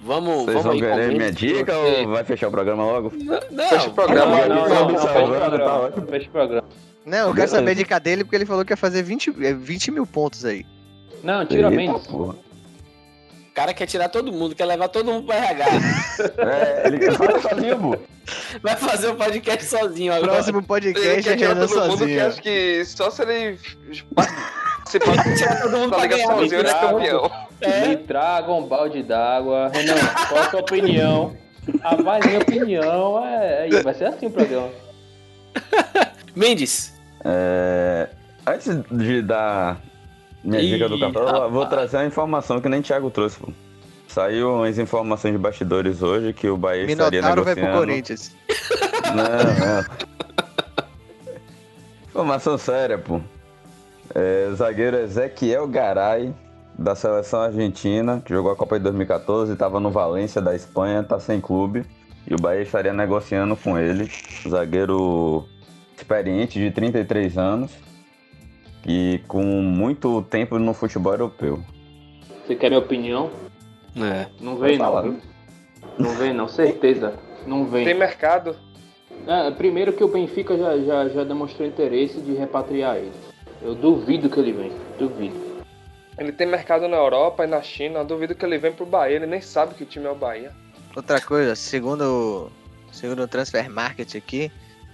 Vamos, 0.00 0.44
Vocês 0.44 0.62
vamos 0.62 0.62
vão 0.62 0.72
aí 0.72 0.80
querer 0.80 1.16
minha 1.16 1.32
dica 1.32 1.72
porque- 1.74 2.00
ou 2.02 2.08
vai 2.08 2.22
fechar 2.24 2.48
o 2.48 2.50
programa 2.52 2.84
logo? 2.84 3.12
Não, 3.16 3.40
não, 3.50 3.68
Fecha 3.68 3.88
o 3.88 3.94
programa. 3.94 4.46
Não, 4.46 4.48
não, 4.48 4.68
não, 4.68 4.88
não, 4.88 4.94
Tá 4.94 5.08
fecha 5.08 5.24
o 5.24 5.30
programa. 5.40 5.72
ótimo. 5.80 6.06
Fecha 6.06 6.28
o 6.28 6.30
programa. 6.32 6.68
Não, 7.04 7.28
eu 7.28 7.34
quero 7.34 7.48
saber 7.50 7.70
a 7.70 7.74
dica 7.74 7.98
dele 7.98 8.22
porque 8.22 8.36
ele 8.36 8.46
falou 8.46 8.64
que 8.64 8.72
ia 8.72 8.76
fazer 8.76 9.02
20, 9.02 9.34
eh, 9.42 9.54
20 9.54 9.90
mil 9.90 10.06
pontos 10.06 10.44
aí. 10.44 10.64
Não, 11.22 11.44
tira 11.46 11.68
menos. 11.70 12.06
O 12.08 12.34
cara 13.54 13.74
quer 13.74 13.86
tirar 13.86 14.08
todo 14.08 14.30
mundo, 14.32 14.54
quer 14.54 14.66
levar 14.66 14.86
todo 14.88 15.10
mundo 15.10 15.26
pro 15.26 15.34
RH. 15.34 15.64
É, 16.38 16.86
ele 16.86 16.98
quer 17.00 17.12
falar 17.16 17.40
sozinho, 17.42 17.78
pô. 17.80 17.98
Vai 18.62 18.76
fazer 18.76 19.08
o 19.08 19.16
podcast 19.16 19.64
sozinho 19.64 20.12
agora. 20.12 20.32
Próximo 20.34 20.58
Ele 20.58 20.66
podcast 20.66 21.08
é 21.08 21.22
quer 21.22 21.36
tirar 21.36 21.54
Renan 21.54 21.66
todo 21.66 21.80
mundo 21.80 21.90
que 21.90 21.98
sozinho. 21.98 22.26
acho 22.28 22.42
que 22.42 22.84
só 22.84 23.10
se 23.10 23.22
ele 23.22 23.58
participar 24.88 25.22
Tirar 25.36 25.60
todo 25.60 25.76
mundo 25.76 25.90
da 25.90 25.98
Liga 25.98 26.16
sozinho 26.18 26.60
é 26.60 26.74
campeão. 26.74 27.30
É. 27.60 27.88
Me 27.88 27.96
traga 27.96 28.52
um 28.52 28.66
balde 28.66 29.02
d'água. 29.02 29.70
Renan, 29.72 29.94
qual 30.28 30.40
a 30.42 30.50
sua 30.50 30.60
opinião? 30.60 31.36
A 31.82 31.96
mais 31.96 32.24
minha 32.24 32.38
opinião 32.38 33.24
é. 33.24 33.62
Aí, 33.62 33.82
vai 33.82 33.94
ser 33.94 34.06
assim 34.06 34.26
o 34.26 34.30
programa. 34.30 34.70
Mendes, 36.34 36.94
É, 37.24 38.08
antes 38.46 38.80
de 38.90 39.22
dar 39.22 39.80
minha 40.44 40.62
Ih, 40.62 40.70
dica 40.70 40.88
do 40.88 40.96
eu 40.96 41.50
vou 41.50 41.66
trazer 41.66 41.96
uma 41.96 42.06
informação 42.06 42.60
que 42.60 42.68
nem 42.68 42.80
Thiago 42.80 43.10
trouxe, 43.10 43.38
pô. 43.38 43.52
Saiu 44.06 44.54
umas 44.54 44.78
informações 44.78 45.32
de 45.32 45.38
bastidores 45.38 46.00
hoje 46.00 46.32
que 46.32 46.48
o 46.48 46.56
Bahia 46.56 46.84
estaria 46.84 47.20
Minotauro 47.20 47.44
vai 47.44 47.54
negociando... 47.54 47.76
pro 47.76 47.86
Corinthians. 47.86 48.36
Não, 49.08 49.24
não. 49.66 50.08
Informação 52.08 52.56
séria, 52.56 52.98
pô. 52.98 53.20
É, 54.14 54.50
zagueiro 54.54 54.96
Ezequiel 54.96 55.66
Garay, 55.68 56.34
da 56.78 56.94
seleção 56.94 57.40
argentina, 57.40 58.22
que 58.24 58.32
jogou 58.32 58.52
a 58.52 58.56
Copa 58.56 58.78
de 58.78 58.84
2014, 58.84 59.52
estava 59.52 59.80
no 59.80 59.90
Valência 59.90 60.40
da 60.40 60.54
Espanha, 60.54 61.02
tá 61.02 61.18
sem 61.18 61.40
clube. 61.40 61.84
E 62.26 62.34
o 62.34 62.38
Bahia 62.38 62.62
estaria 62.62 62.92
negociando 62.92 63.56
com 63.56 63.78
ele. 63.78 64.10
Zagueiro 64.46 65.44
experiente 65.96 66.58
de 66.58 66.70
33 66.70 67.36
anos 67.38 67.72
e 68.86 69.20
com 69.26 69.42
muito 69.42 70.22
tempo 70.22 70.58
no 70.58 70.72
futebol 70.72 71.12
europeu. 71.12 71.60
Você 72.46 72.54
quer 72.54 72.68
minha 72.68 72.80
opinião? 72.80 73.30
É. 73.96 74.26
Não 74.40 74.56
vem 74.56 74.78
não, 74.78 75.02
viu? 75.02 75.16
Não 75.98 76.10
vem 76.14 76.32
não, 76.32 76.48
certeza. 76.48 77.14
Não 77.46 77.64
Tem 77.64 77.84
vem. 77.84 77.94
mercado. 77.94 78.56
É, 79.26 79.50
primeiro 79.50 79.92
que 79.92 80.04
o 80.04 80.08
Benfica 80.08 80.56
já, 80.56 80.78
já, 80.78 81.08
já 81.08 81.24
demonstrou 81.24 81.66
interesse 81.66 82.20
de 82.20 82.32
repatriar 82.32 82.96
ele. 82.96 83.12
Eu 83.62 83.74
duvido 83.74 84.28
que 84.30 84.38
ele 84.38 84.52
venha. 84.52 84.72
Duvido. 84.98 85.36
Ele 86.18 86.32
tem 86.32 86.46
mercado 86.46 86.88
na 86.88 86.96
Europa 86.96 87.44
e 87.44 87.46
na 87.46 87.62
China. 87.62 88.00
Eu 88.00 88.04
duvido 88.04 88.34
que 88.34 88.44
ele 88.44 88.58
vem 88.58 88.72
pro 88.72 88.84
Bahia. 88.86 89.16
Ele 89.16 89.26
nem 89.26 89.40
sabe 89.40 89.74
que 89.74 89.82
o 89.82 89.86
time 89.86 90.06
é 90.06 90.10
o 90.10 90.14
Bahia. 90.14 90.52
Outra 90.96 91.20
coisa, 91.20 91.54
segundo, 91.54 92.50
segundo 92.92 93.22
o 93.22 93.28
Transfer 93.28 93.70
Market 93.70 94.16
aqui, 94.16 94.50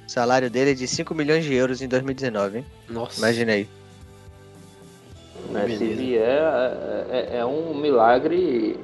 o 0.06 0.10
salário 0.10 0.50
dele 0.50 0.72
é 0.72 0.74
de 0.74 0.86
5 0.86 1.14
milhões 1.14 1.44
de 1.44 1.54
euros 1.54 1.80
em 1.80 1.88
2019, 1.88 2.58
hein? 2.58 2.66
Nossa. 2.88 3.18
Imagina 3.20 3.52
aí. 3.52 3.68
Né, 5.50 5.68
se 5.68 5.84
vier, 5.94 6.22
é, 6.22 7.06
é- 7.10 7.36
é 7.38 7.46
um 7.46 7.74
milagre 7.74 8.78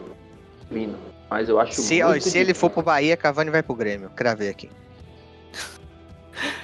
vindo. 0.71 0.97
Mas 1.29 1.49
eu 1.49 1.61
acho 1.61 1.75
Se, 1.75 2.03
ó, 2.03 2.11
muito 2.11 2.29
se 2.29 2.39
ele 2.39 2.55
for 2.55 2.71
pro 2.71 2.83
Bahia, 2.83 3.17
Cavani 3.17 3.51
vai 3.51 3.63
pro 3.63 3.75
Grêmio. 3.75 4.11
Cravei 4.11 4.49
aqui. 4.49 4.69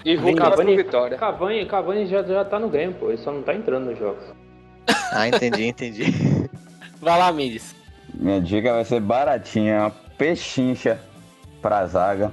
E 0.07 0.17
pro 0.17 0.37
Cavani, 0.37 0.77
Vitória. 0.77 1.19
Cavani, 1.19 1.67
Cavani 1.67 2.07
já, 2.07 2.23
já 2.23 2.45
tá 2.45 2.61
no 2.61 2.69
Grêmio, 2.69 2.95
pô. 2.95 3.09
Ele 3.09 3.19
só 3.19 3.33
não 3.33 3.43
tá 3.43 3.53
entrando 3.53 3.87
nos 3.87 3.99
jogos. 3.99 4.23
Ah, 5.11 5.27
entendi, 5.27 5.67
entendi. 5.67 6.05
Vai 7.03 7.19
lá, 7.19 7.33
Mendes. 7.33 7.75
Minha 8.15 8.41
dica 8.41 8.73
vai 8.73 8.85
ser 8.85 9.01
baratinha, 9.01 9.81
uma 9.81 9.91
pechincha 10.17 10.99
pra 11.61 11.85
zaga. 11.87 12.33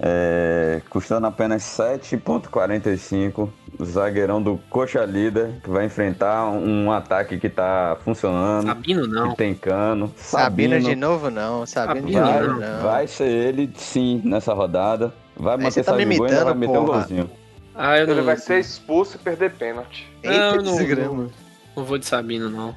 É, 0.00 0.80
custando 0.88 1.26
apenas 1.26 1.62
7,45. 1.62 3.50
O 3.78 3.84
zagueirão 3.84 4.42
do 4.42 4.58
Coxa 4.70 5.04
Líder, 5.04 5.60
que 5.62 5.68
vai 5.68 5.84
enfrentar 5.84 6.48
um 6.48 6.90
ataque 6.90 7.38
que 7.38 7.50
tá 7.50 7.98
funcionando, 8.02 8.66
Sabino 8.66 9.06
não. 9.06 9.30
que 9.30 9.36
tem 9.36 9.54
cano. 9.54 10.10
Sabino 10.16 10.80
de 10.80 10.96
novo 10.96 11.30
não, 11.30 11.66
Sabino 11.66 12.06
de 12.06 12.14
Sabino 12.14 12.32
vai, 12.32 12.42
novo 12.46 12.60
não. 12.60 12.82
vai 12.82 13.06
ser 13.06 13.28
ele, 13.28 13.70
sim, 13.76 14.22
nessa 14.24 14.54
rodada. 14.54 15.12
Vai 15.36 15.56
manter 15.56 15.70
você 15.72 15.84
tá 15.84 15.92
me 15.96 15.98
salvo 15.98 16.10
de 16.12 16.18
gol 16.18 16.26
e 16.26 16.30
ainda 16.30 16.44
vai 16.44 16.54
imitando, 16.54 16.58
meter 16.72 16.78
um 16.78 16.86
golzinho. 16.86 17.30
Ah, 17.74 17.98
eu 17.98 18.06
não, 18.06 18.14
Ele 18.14 18.22
vai 18.22 18.36
ser 18.38 18.58
expulso 18.58 19.16
e 19.16 19.18
perder 19.20 19.52
pênalti. 19.54 20.10
Eita, 20.22 20.38
Não, 20.56 20.62
não- 20.62 20.76
desgrama. 20.78 21.30
não 21.76 21.84
vou 21.84 21.98
de 21.98 22.06
Sabino, 22.06 22.48
não. 22.48 22.74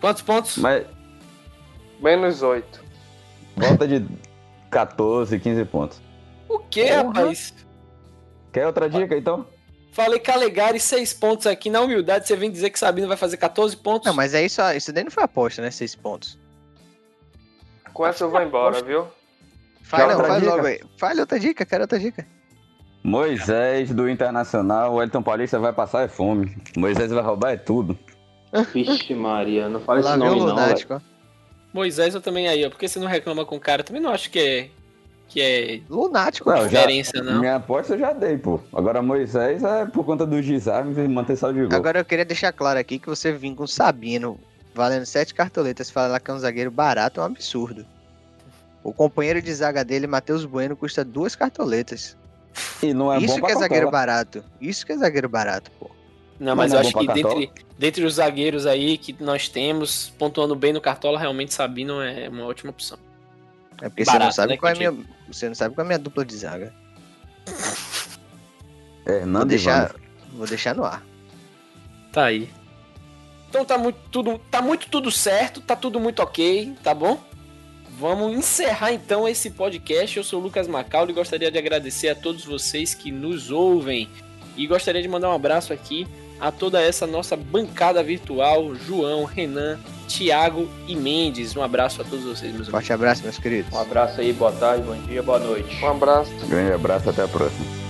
Quantos 0.00 0.22
pontos? 0.22 0.56
Mas 0.58 0.86
Menos 2.00 2.42
8. 2.42 2.80
volta 3.56 3.86
de 3.88 4.06
14, 4.70 5.38
15 5.38 5.64
pontos. 5.64 6.00
O 6.48 6.58
que, 6.60 6.86
Porra. 6.86 7.02
rapaz? 7.02 7.54
Quer 8.52 8.66
outra 8.66 8.88
dica, 8.88 9.16
então? 9.16 9.46
Falei 9.92 10.20
Calegari, 10.20 10.78
6 10.78 11.12
pontos 11.12 11.46
aqui. 11.46 11.68
Na 11.68 11.80
humildade, 11.80 12.26
você 12.26 12.36
vem 12.36 12.50
dizer 12.50 12.70
que 12.70 12.78
Sabino 12.78 13.08
vai 13.08 13.16
fazer 13.16 13.36
14 13.36 13.76
pontos? 13.76 14.06
Não, 14.06 14.14
mas 14.14 14.32
é 14.34 14.44
isso, 14.44 14.62
isso 14.76 14.92
daí 14.92 15.02
não 15.04 15.10
foi 15.10 15.24
aposta, 15.24 15.60
né? 15.60 15.70
Seis 15.72 15.94
pontos. 15.96 16.38
Com 17.92 18.06
essa 18.06 18.24
eu 18.24 18.30
vou 18.30 18.40
embora, 18.40 18.80
viu? 18.82 19.06
Não, 19.92 20.08
outra 20.10 20.26
faz 20.28 20.42
dica? 20.42 20.54
logo 20.54 20.66
aí. 20.66 20.80
Fale 20.96 21.20
outra 21.20 21.40
dica, 21.40 21.64
quero 21.64 21.82
outra 21.82 21.98
dica. 21.98 22.26
Moisés 23.02 23.92
do 23.92 24.08
Internacional, 24.08 24.94
o 24.94 25.02
Elton 25.02 25.22
Paulista 25.22 25.58
vai 25.58 25.72
passar 25.72 26.02
é 26.02 26.08
fome. 26.08 26.54
Moisés 26.76 27.10
vai 27.10 27.22
roubar 27.22 27.52
é 27.52 27.56
tudo. 27.56 27.98
Vixe 28.72 29.14
Maria, 29.14 29.68
não 29.68 29.80
fala 29.80 30.00
esse 30.00 30.08
o 30.08 30.16
nome 30.16 30.40
não, 30.40 30.96
ó. 30.96 31.00
Moisés 31.72 32.14
eu 32.14 32.20
também 32.20 32.48
aí, 32.48 32.64
ó. 32.64 32.70
Por 32.70 32.78
que 32.78 32.88
você 32.88 32.98
não 32.98 33.06
reclama 33.06 33.44
com 33.44 33.56
o 33.56 33.60
cara? 33.60 33.82
Também 33.82 34.02
não 34.02 34.10
acho 34.10 34.30
que 34.30 34.38
é, 34.38 34.70
que 35.28 35.40
é 35.40 35.80
Lunático. 35.88 36.50
Não, 36.50 36.56
já, 36.56 36.64
diferença, 36.64 37.22
não. 37.22 37.38
minha 37.38 37.56
aposta 37.56 37.94
eu 37.94 37.98
já 37.98 38.12
dei, 38.12 38.36
pô. 38.36 38.60
Agora 38.72 39.00
Moisés 39.00 39.62
é 39.62 39.86
por 39.86 40.04
conta 40.04 40.26
do 40.26 40.42
desarme 40.42 40.92
e 41.02 41.08
manter 41.08 41.36
saldo 41.36 41.60
de 41.60 41.66
gol. 41.66 41.76
Agora 41.76 42.00
eu 42.00 42.04
queria 42.04 42.24
deixar 42.24 42.52
claro 42.52 42.78
aqui 42.78 42.98
que 42.98 43.08
você 43.08 43.32
vir 43.32 43.54
com 43.54 43.66
Sabino 43.66 44.38
valendo 44.74 45.06
sete 45.06 45.34
cartoletas, 45.34 45.90
falar 45.90 46.20
que 46.20 46.30
é 46.30 46.34
um 46.34 46.38
zagueiro 46.38 46.70
barato 46.70 47.20
é 47.20 47.22
um 47.22 47.26
absurdo. 47.26 47.86
O 48.82 48.92
companheiro 48.92 49.42
de 49.42 49.52
zaga 49.54 49.84
dele, 49.84 50.06
Matheus 50.06 50.44
Bueno, 50.44 50.76
custa 50.76 51.04
duas 51.04 51.34
cartoletas. 51.36 52.16
E 52.82 52.92
não 52.94 53.12
é 53.12 53.18
Isso 53.18 53.26
bom 53.26 53.34
que 53.34 53.38
é 53.38 53.40
Cartola. 53.42 53.60
zagueiro 53.60 53.90
barato. 53.90 54.44
Isso 54.60 54.84
que 54.86 54.92
é 54.92 54.96
zagueiro 54.96 55.28
barato, 55.28 55.70
pô. 55.78 55.90
Não, 56.38 56.56
mas 56.56 56.72
Não 56.72 56.78
eu 56.78 56.84
é 56.84 56.86
acho 56.86 56.98
que 56.98 57.06
dentre, 57.06 57.52
dentre 57.78 58.04
os 58.04 58.14
zagueiros 58.14 58.66
aí 58.66 58.96
que 58.96 59.14
nós 59.22 59.48
temos, 59.48 60.10
pontuando 60.18 60.56
bem 60.56 60.72
no 60.72 60.80
Cartola, 60.80 61.18
realmente 61.18 61.52
Sabino 61.52 62.00
é 62.00 62.28
uma 62.28 62.46
ótima 62.46 62.70
opção. 62.70 62.98
É 63.82 63.88
porque 63.88 64.04
você 64.04 64.10
Barato, 64.10 64.24
não 64.26 64.32
sabe 64.32 64.52
né, 64.52 64.56
qual 64.58 64.72
é 64.72 64.74
minha. 64.74 64.96
Você 65.30 65.48
não 65.48 65.54
sabe 65.54 65.74
qual 65.74 65.84
é 65.84 65.86
a 65.86 65.88
minha 65.88 65.98
dupla 65.98 66.24
de 66.24 66.36
zaga. 66.36 66.72
Vou 69.06 69.14
Hernando 69.14 69.46
e 69.52 69.56
deixar, 69.56 69.94
vou 70.32 70.46
deixar 70.46 70.74
no 70.74 70.84
ar. 70.84 71.02
Tá 72.12 72.24
aí. 72.24 72.50
Então 73.48 73.64
tá 73.64 73.76
muito 73.76 73.98
tudo, 74.10 74.38
tá 74.50 74.62
muito 74.62 74.88
tudo 74.88 75.10
certo, 75.10 75.60
tá 75.60 75.74
tudo 75.74 75.98
muito 75.98 76.20
ok, 76.22 76.74
tá 76.82 76.94
bom? 76.94 77.20
Vamos 78.00 78.34
encerrar 78.34 78.94
então 78.94 79.28
esse 79.28 79.50
podcast. 79.50 80.16
Eu 80.16 80.24
sou 80.24 80.40
o 80.40 80.42
Lucas 80.42 80.66
Macaulay 80.66 81.10
e 81.10 81.14
gostaria 81.14 81.50
de 81.50 81.58
agradecer 81.58 82.08
a 82.08 82.14
todos 82.14 82.46
vocês 82.46 82.94
que 82.94 83.12
nos 83.12 83.50
ouvem. 83.50 84.08
E 84.56 84.66
gostaria 84.66 85.02
de 85.02 85.08
mandar 85.08 85.28
um 85.28 85.34
abraço 85.34 85.70
aqui 85.70 86.06
a 86.40 86.50
toda 86.50 86.80
essa 86.80 87.06
nossa 87.06 87.36
bancada 87.36 88.02
virtual, 88.02 88.74
João, 88.74 89.24
Renan, 89.24 89.78
Thiago 90.08 90.66
e 90.88 90.96
Mendes. 90.96 91.54
Um 91.54 91.62
abraço 91.62 92.00
a 92.00 92.04
todos 92.04 92.24
vocês, 92.24 92.44
meus 92.44 92.54
amigos. 92.54 92.68
Forte 92.68 92.90
abraço, 92.90 93.22
meus 93.22 93.38
queridos. 93.38 93.70
Um 93.70 93.78
abraço 93.78 94.18
aí, 94.18 94.32
boa 94.32 94.52
tarde, 94.52 94.82
bom 94.82 94.96
dia, 95.02 95.22
boa 95.22 95.38
noite. 95.38 95.84
Um 95.84 95.90
abraço. 95.90 96.32
Grande 96.48 96.72
abraço, 96.72 97.10
até 97.10 97.22
a 97.22 97.28
próxima. 97.28 97.89